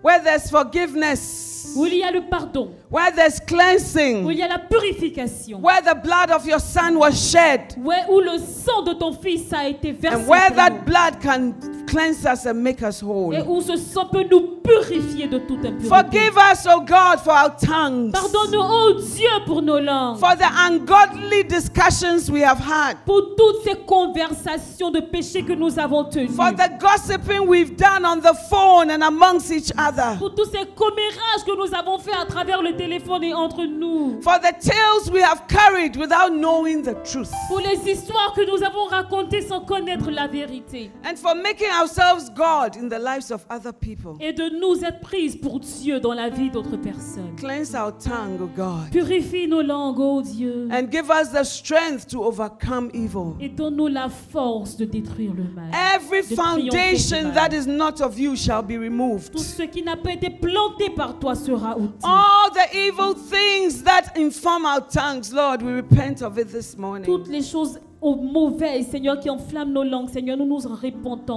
where 0.03 0.23
there's 0.23 0.51
forgiveness, 0.51 1.75
où 1.77 1.87
il 1.87 1.99
y 1.99 2.03
a 2.03 2.11
le 2.11 2.23
pardon, 2.23 2.71
where 2.91 3.11
there's 3.13 3.41
où 3.41 3.47
cleansing, 3.47 4.31
il 4.31 4.39
y 4.39 4.43
a 4.43 4.49
la 4.49 4.59
purification, 4.59 5.61
where 5.61 5.81
the 5.83 5.95
blood 6.03 6.31
of 6.31 6.47
your 6.47 6.61
son 6.61 6.97
was 6.99 7.13
shed, 7.31 7.75
où, 7.77 8.05
où 8.09 8.21
le 8.21 8.39
sang 8.39 8.83
de 8.83 8.95
ton 8.95 9.13
fils 9.13 9.53
a 9.53 9.69
été 9.69 9.93
versé 9.93 10.17
and 10.17 10.29
where 10.29 10.51
that 10.51 10.85
blood 10.87 11.21
can 11.21 11.53
cleanse 11.89 12.25
us 12.27 12.47
and 12.47 12.55
make 12.63 12.83
us 12.83 13.03
et 13.03 13.43
où 13.47 13.61
ce 13.61 13.77
sang 13.77 14.07
peut 14.07 14.25
nous 14.31 14.59
purifier 14.63 15.27
de 15.27 15.39
toute 15.39 15.65
impureté. 15.65 15.89
Forgive 15.89 16.37
us, 16.37 16.67
O 16.67 16.81
God, 16.81 17.21
for 17.25 17.33
our 17.33 17.57
tongues, 17.57 18.13
Pardonne-nous, 18.13 18.61
oh 18.61 18.93
Dieu, 19.17 19.29
pour 19.47 19.63
nos 19.63 19.79
langues. 19.81 20.19
for 20.21 20.37
the 20.37 20.49
ungodly 20.67 21.43
discussions 21.45 22.31
we 22.31 22.43
have 22.43 22.59
had. 22.59 22.97
pour 23.07 23.35
toutes 23.37 23.63
ces 23.65 23.77
conversations 23.87 24.91
de 24.91 25.01
péché 25.01 25.43
que 25.43 25.53
nous 25.55 25.79
avons 25.79 26.05
tenues, 26.05 26.29
For 26.35 26.53
the 26.53 26.69
gossiping 26.79 27.47
we've 27.49 27.77
done 27.77 28.05
on 28.05 28.21
the 28.21 28.35
phone 28.51 28.91
and 28.91 29.03
amongst 29.03 29.51
each 29.51 29.73
other. 29.79 30.17
pour 30.19 30.35
tous 30.35 30.47
ces 30.51 30.67
commérages 30.77 31.45
que 31.47 31.57
nous 31.57 31.75
avons 31.75 31.99
fait 31.99 32.13
à 32.15 32.27
travers 32.27 32.63
le 32.63 32.77
téléphone 32.77 33.25
et 33.25 33.33
entre 33.35 33.65
nous, 33.65 34.21
For 34.23 34.39
the 34.39 34.53
tales 34.61 35.11
we 35.13 35.23
have 35.23 35.47
carried 35.49 35.97
without 35.97 36.31
knowing 36.33 36.83
the 36.83 36.95
truth. 37.05 37.31
pour 37.49 37.61
les 37.61 37.79
histoires 37.91 38.35
que 38.35 38.43
nous 38.47 38.63
avons 38.65 38.85
racontées 38.91 39.43
sans 39.43 39.61
connaître 39.61 40.11
la 40.11 40.27
vérité, 40.27 40.91
And 41.05 41.17
for 41.17 41.35
making 41.35 41.69
ourselves 41.81 42.31
God 42.31 42.77
in 42.77 42.89
the 42.89 42.99
lives 42.99 43.31
of 43.31 43.45
other 43.51 43.73
people. 43.73 44.17
et 44.21 44.33
de 44.33 44.49
nous 44.59 44.83
être 44.85 45.01
prises 45.01 45.37
pour 45.37 45.61
Dieu 45.61 46.01
dans 46.01 46.13
la 46.15 46.29
vie 46.29 46.51
d'autres 46.51 46.77
personnes. 46.77 47.35
Cleanse 47.37 47.75
our 47.75 47.93
tongue, 47.97 48.39
O 48.41 48.47
God. 48.57 48.91
Purifie 48.91 49.47
nos 49.49 49.63
langues, 49.63 49.99
oh 50.01 50.23
Dieu, 50.23 50.69
And 50.71 50.91
give 50.91 51.11
us 51.11 51.31
the 51.33 51.45
strength 51.45 52.07
to 52.09 52.23
overcome 52.23 52.91
evil. 52.93 53.37
et 53.41 53.49
donne-nous 53.49 53.89
la 53.89 54.09
force 54.09 54.77
de 54.77 54.85
détruire 54.85 55.33
le 55.35 55.45
mal. 55.55 55.71
Every 55.73 56.23
foundation 56.23 57.33
that 57.35 57.53
is 57.53 57.67
not 57.67 58.01
of 58.01 58.19
you 58.19 58.37
shall 58.37 58.63
be 58.63 58.77
removed. 58.79 59.33
Tout 59.33 59.39
ce 59.39 59.63
qui 59.63 59.83
n'a 59.83 59.97
pas 59.97 60.13
été 60.13 60.31
planté 60.31 60.91
par 60.91 61.19
toi 61.19 61.35
sera 61.35 61.77
ôté. 61.77 62.05
All 62.05 62.51
the 62.53 62.75
evil 62.75 63.15
things 63.15 63.83
that 63.85 64.13
inform 64.17 64.65
our 64.65 64.81
tongues, 64.81 65.33
Lord, 65.33 65.63
we 65.63 65.73
repent 65.75 66.23
of 66.23 66.39
it 66.39 66.51
this 66.51 66.77
morning. 66.77 67.05
Toutes 67.07 67.29
les 67.29 67.43
choses 67.43 67.79
au- 68.01 68.17
mauvaises, 68.17 68.89
Seigneur, 68.89 69.19
qui 69.21 69.29
enflamment 69.31 69.73
nos 69.73 69.85
langues, 69.85 70.09
Seigneur, 70.11 70.37
nous 70.37 70.47
nous 70.47 70.67
en 70.67 70.75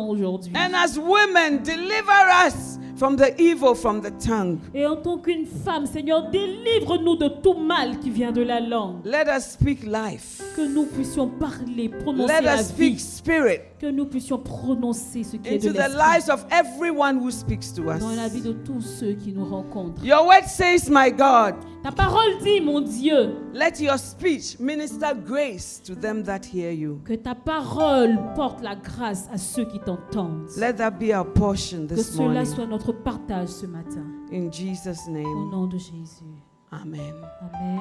aujourd'hui. 0.10 0.54
And 0.56 0.74
as 0.76 0.98
women, 0.98 1.62
deliver 1.64 2.48
us 2.48 2.78
from 3.02 3.16
the 3.16 3.34
evil 3.42 3.74
from 3.74 4.00
the 4.00 4.12
tongue. 4.24 4.60
Et 4.76 4.86
en 4.86 4.96
tant 4.96 5.18
qu'une 5.18 5.48
femme, 5.48 5.88
Seigneur, 5.88 6.30
délivre-nous 6.30 7.16
de 7.16 7.30
tout 7.30 7.56
mal 7.56 7.98
qui 8.00 8.12
vient 8.12 8.32
de 8.32 8.44
la 8.44 8.60
langue. 8.60 8.98
Let 9.04 9.26
us 9.36 9.54
speak 9.54 9.84
life. 9.84 10.40
Que 10.56 10.68
nous 10.72 10.86
puissions 10.86 11.28
parler, 11.28 11.90
prononcer 11.90 12.32
Let 12.32 12.42
la 12.42 12.58
us 12.62 12.68
speak 12.68 12.94
vie. 12.98 13.00
spirit 13.00 13.62
Que 13.80 13.88
nous 13.88 14.06
puissions 14.06 14.38
prononcer 14.38 15.24
ce 15.24 15.38
qui 15.38 15.50
est 15.50 15.58
de 15.58 15.70
into 15.70 15.74
the 15.74 15.90
lives 15.98 16.30
of 16.30 16.46
everyone 16.52 17.18
who 17.18 17.32
speaks 17.32 17.74
to 17.74 17.90
us. 17.90 18.00
dans 18.00 18.16
la 18.16 18.28
vie 18.28 18.42
de 18.42 18.52
tous 18.54 18.82
ceux 18.82 19.14
qui 19.14 19.34
nous 19.34 19.46
rencontrent. 19.46 20.06
Your 20.06 20.28
word 20.28 20.46
says, 20.46 20.88
My 20.88 21.10
God, 21.12 21.56
Ta 21.84 21.92
parole 21.92 22.38
dit, 22.44 22.62
mon 22.62 22.82
Dieu, 22.82 23.32
let 23.56 23.80
your 23.82 23.98
speech 23.98 24.60
minister 24.60 25.16
grace 25.26 25.82
to 25.84 25.96
them 25.96 26.22
that 26.26 26.42
hear 26.54 26.72
you. 26.72 27.00
que 27.04 27.14
ta 27.16 27.34
parole 27.34 28.20
porte 28.36 28.62
la 28.62 28.76
grâce 28.76 29.28
à 29.34 29.40
ceux 29.40 29.66
qui 29.66 29.80
t'entendent. 29.80 30.48
Let 30.60 30.74
that 30.74 30.92
be 30.92 31.12
our 31.12 31.26
portion 31.26 31.88
Que 31.88 31.96
this 31.96 32.12
cela 32.12 32.24
morning. 32.28 32.46
soit 32.46 32.68
notre 32.68 32.91
partage 32.92 33.50
ce 33.50 33.66
matin. 33.66 34.06
In 34.32 34.52
Jesus' 34.52 35.08
Au 35.08 35.12
name, 35.12 35.50
nom 35.52 35.68
de 35.68 35.78
Jésus. 35.78 36.24
Amen. 36.72 37.14
Amen. 37.42 37.80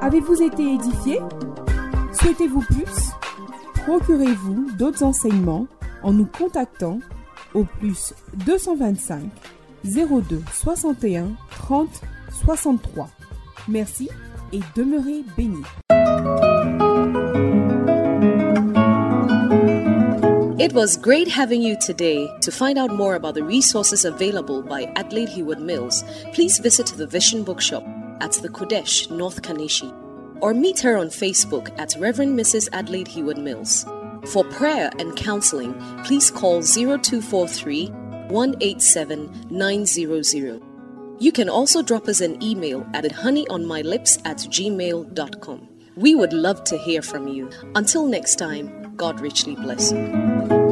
Avez-vous 0.00 0.42
été 0.42 0.74
édifié? 0.74 1.18
Souhaitez-vous 2.12 2.60
plus? 2.60 3.10
Procurez-vous 3.86 4.70
d'autres 4.76 5.02
enseignements 5.02 5.66
en 6.02 6.12
nous 6.12 6.26
contactant 6.26 6.98
au 7.54 7.64
plus 7.64 8.14
225 8.46 9.22
02 9.84 10.42
61 10.52 11.28
30 11.50 11.88
63. 12.44 13.08
Merci 13.68 14.08
et 14.52 14.60
demeurez 14.74 15.24
bénis. 15.36 15.64
It 20.60 20.72
was 20.72 20.96
great 20.96 21.28
having 21.28 21.62
you 21.62 21.76
today. 21.78 22.28
To 22.40 22.50
find 22.50 22.78
out 22.78 22.92
more 22.94 23.16
about 23.16 23.34
the 23.34 23.42
resources 23.42 24.04
available 24.04 24.62
by 24.62 24.84
Adelaide 24.96 25.28
Heward 25.28 25.60
Mills, 25.60 26.04
please 26.32 26.58
visit 26.58 26.86
the 26.96 27.06
Vision 27.06 27.42
Bookshop 27.42 27.84
at 28.20 28.32
the 28.32 28.48
Kodesh, 28.48 29.10
North 29.10 29.42
Kanishi, 29.42 29.92
or 30.40 30.54
meet 30.54 30.80
her 30.80 30.96
on 30.96 31.08
Facebook 31.08 31.68
at 31.78 31.94
Reverend 31.98 32.38
Mrs. 32.38 32.68
Adelaide 32.72 33.08
Heward 33.08 33.38
Mills. 33.38 33.84
For 34.26 34.44
prayer 34.44 34.90
and 34.98 35.14
counseling, 35.16 35.74
please 36.04 36.30
call 36.30 36.62
0243 36.62 37.88
187 38.28 39.46
900. 39.50 40.62
You 41.18 41.32
can 41.32 41.48
also 41.48 41.82
drop 41.82 42.08
us 42.08 42.20
an 42.20 42.42
email 42.42 42.86
at 42.94 43.04
honeyonmylips 43.04 44.20
at 44.24 44.38
gmail.com. 44.38 45.68
We 45.96 46.14
would 46.14 46.32
love 46.32 46.64
to 46.64 46.76
hear 46.78 47.02
from 47.02 47.28
you. 47.28 47.50
Until 47.74 48.06
next 48.06 48.36
time, 48.36 48.94
God 48.96 49.20
richly 49.20 49.54
bless 49.54 49.92
you. 49.92 50.63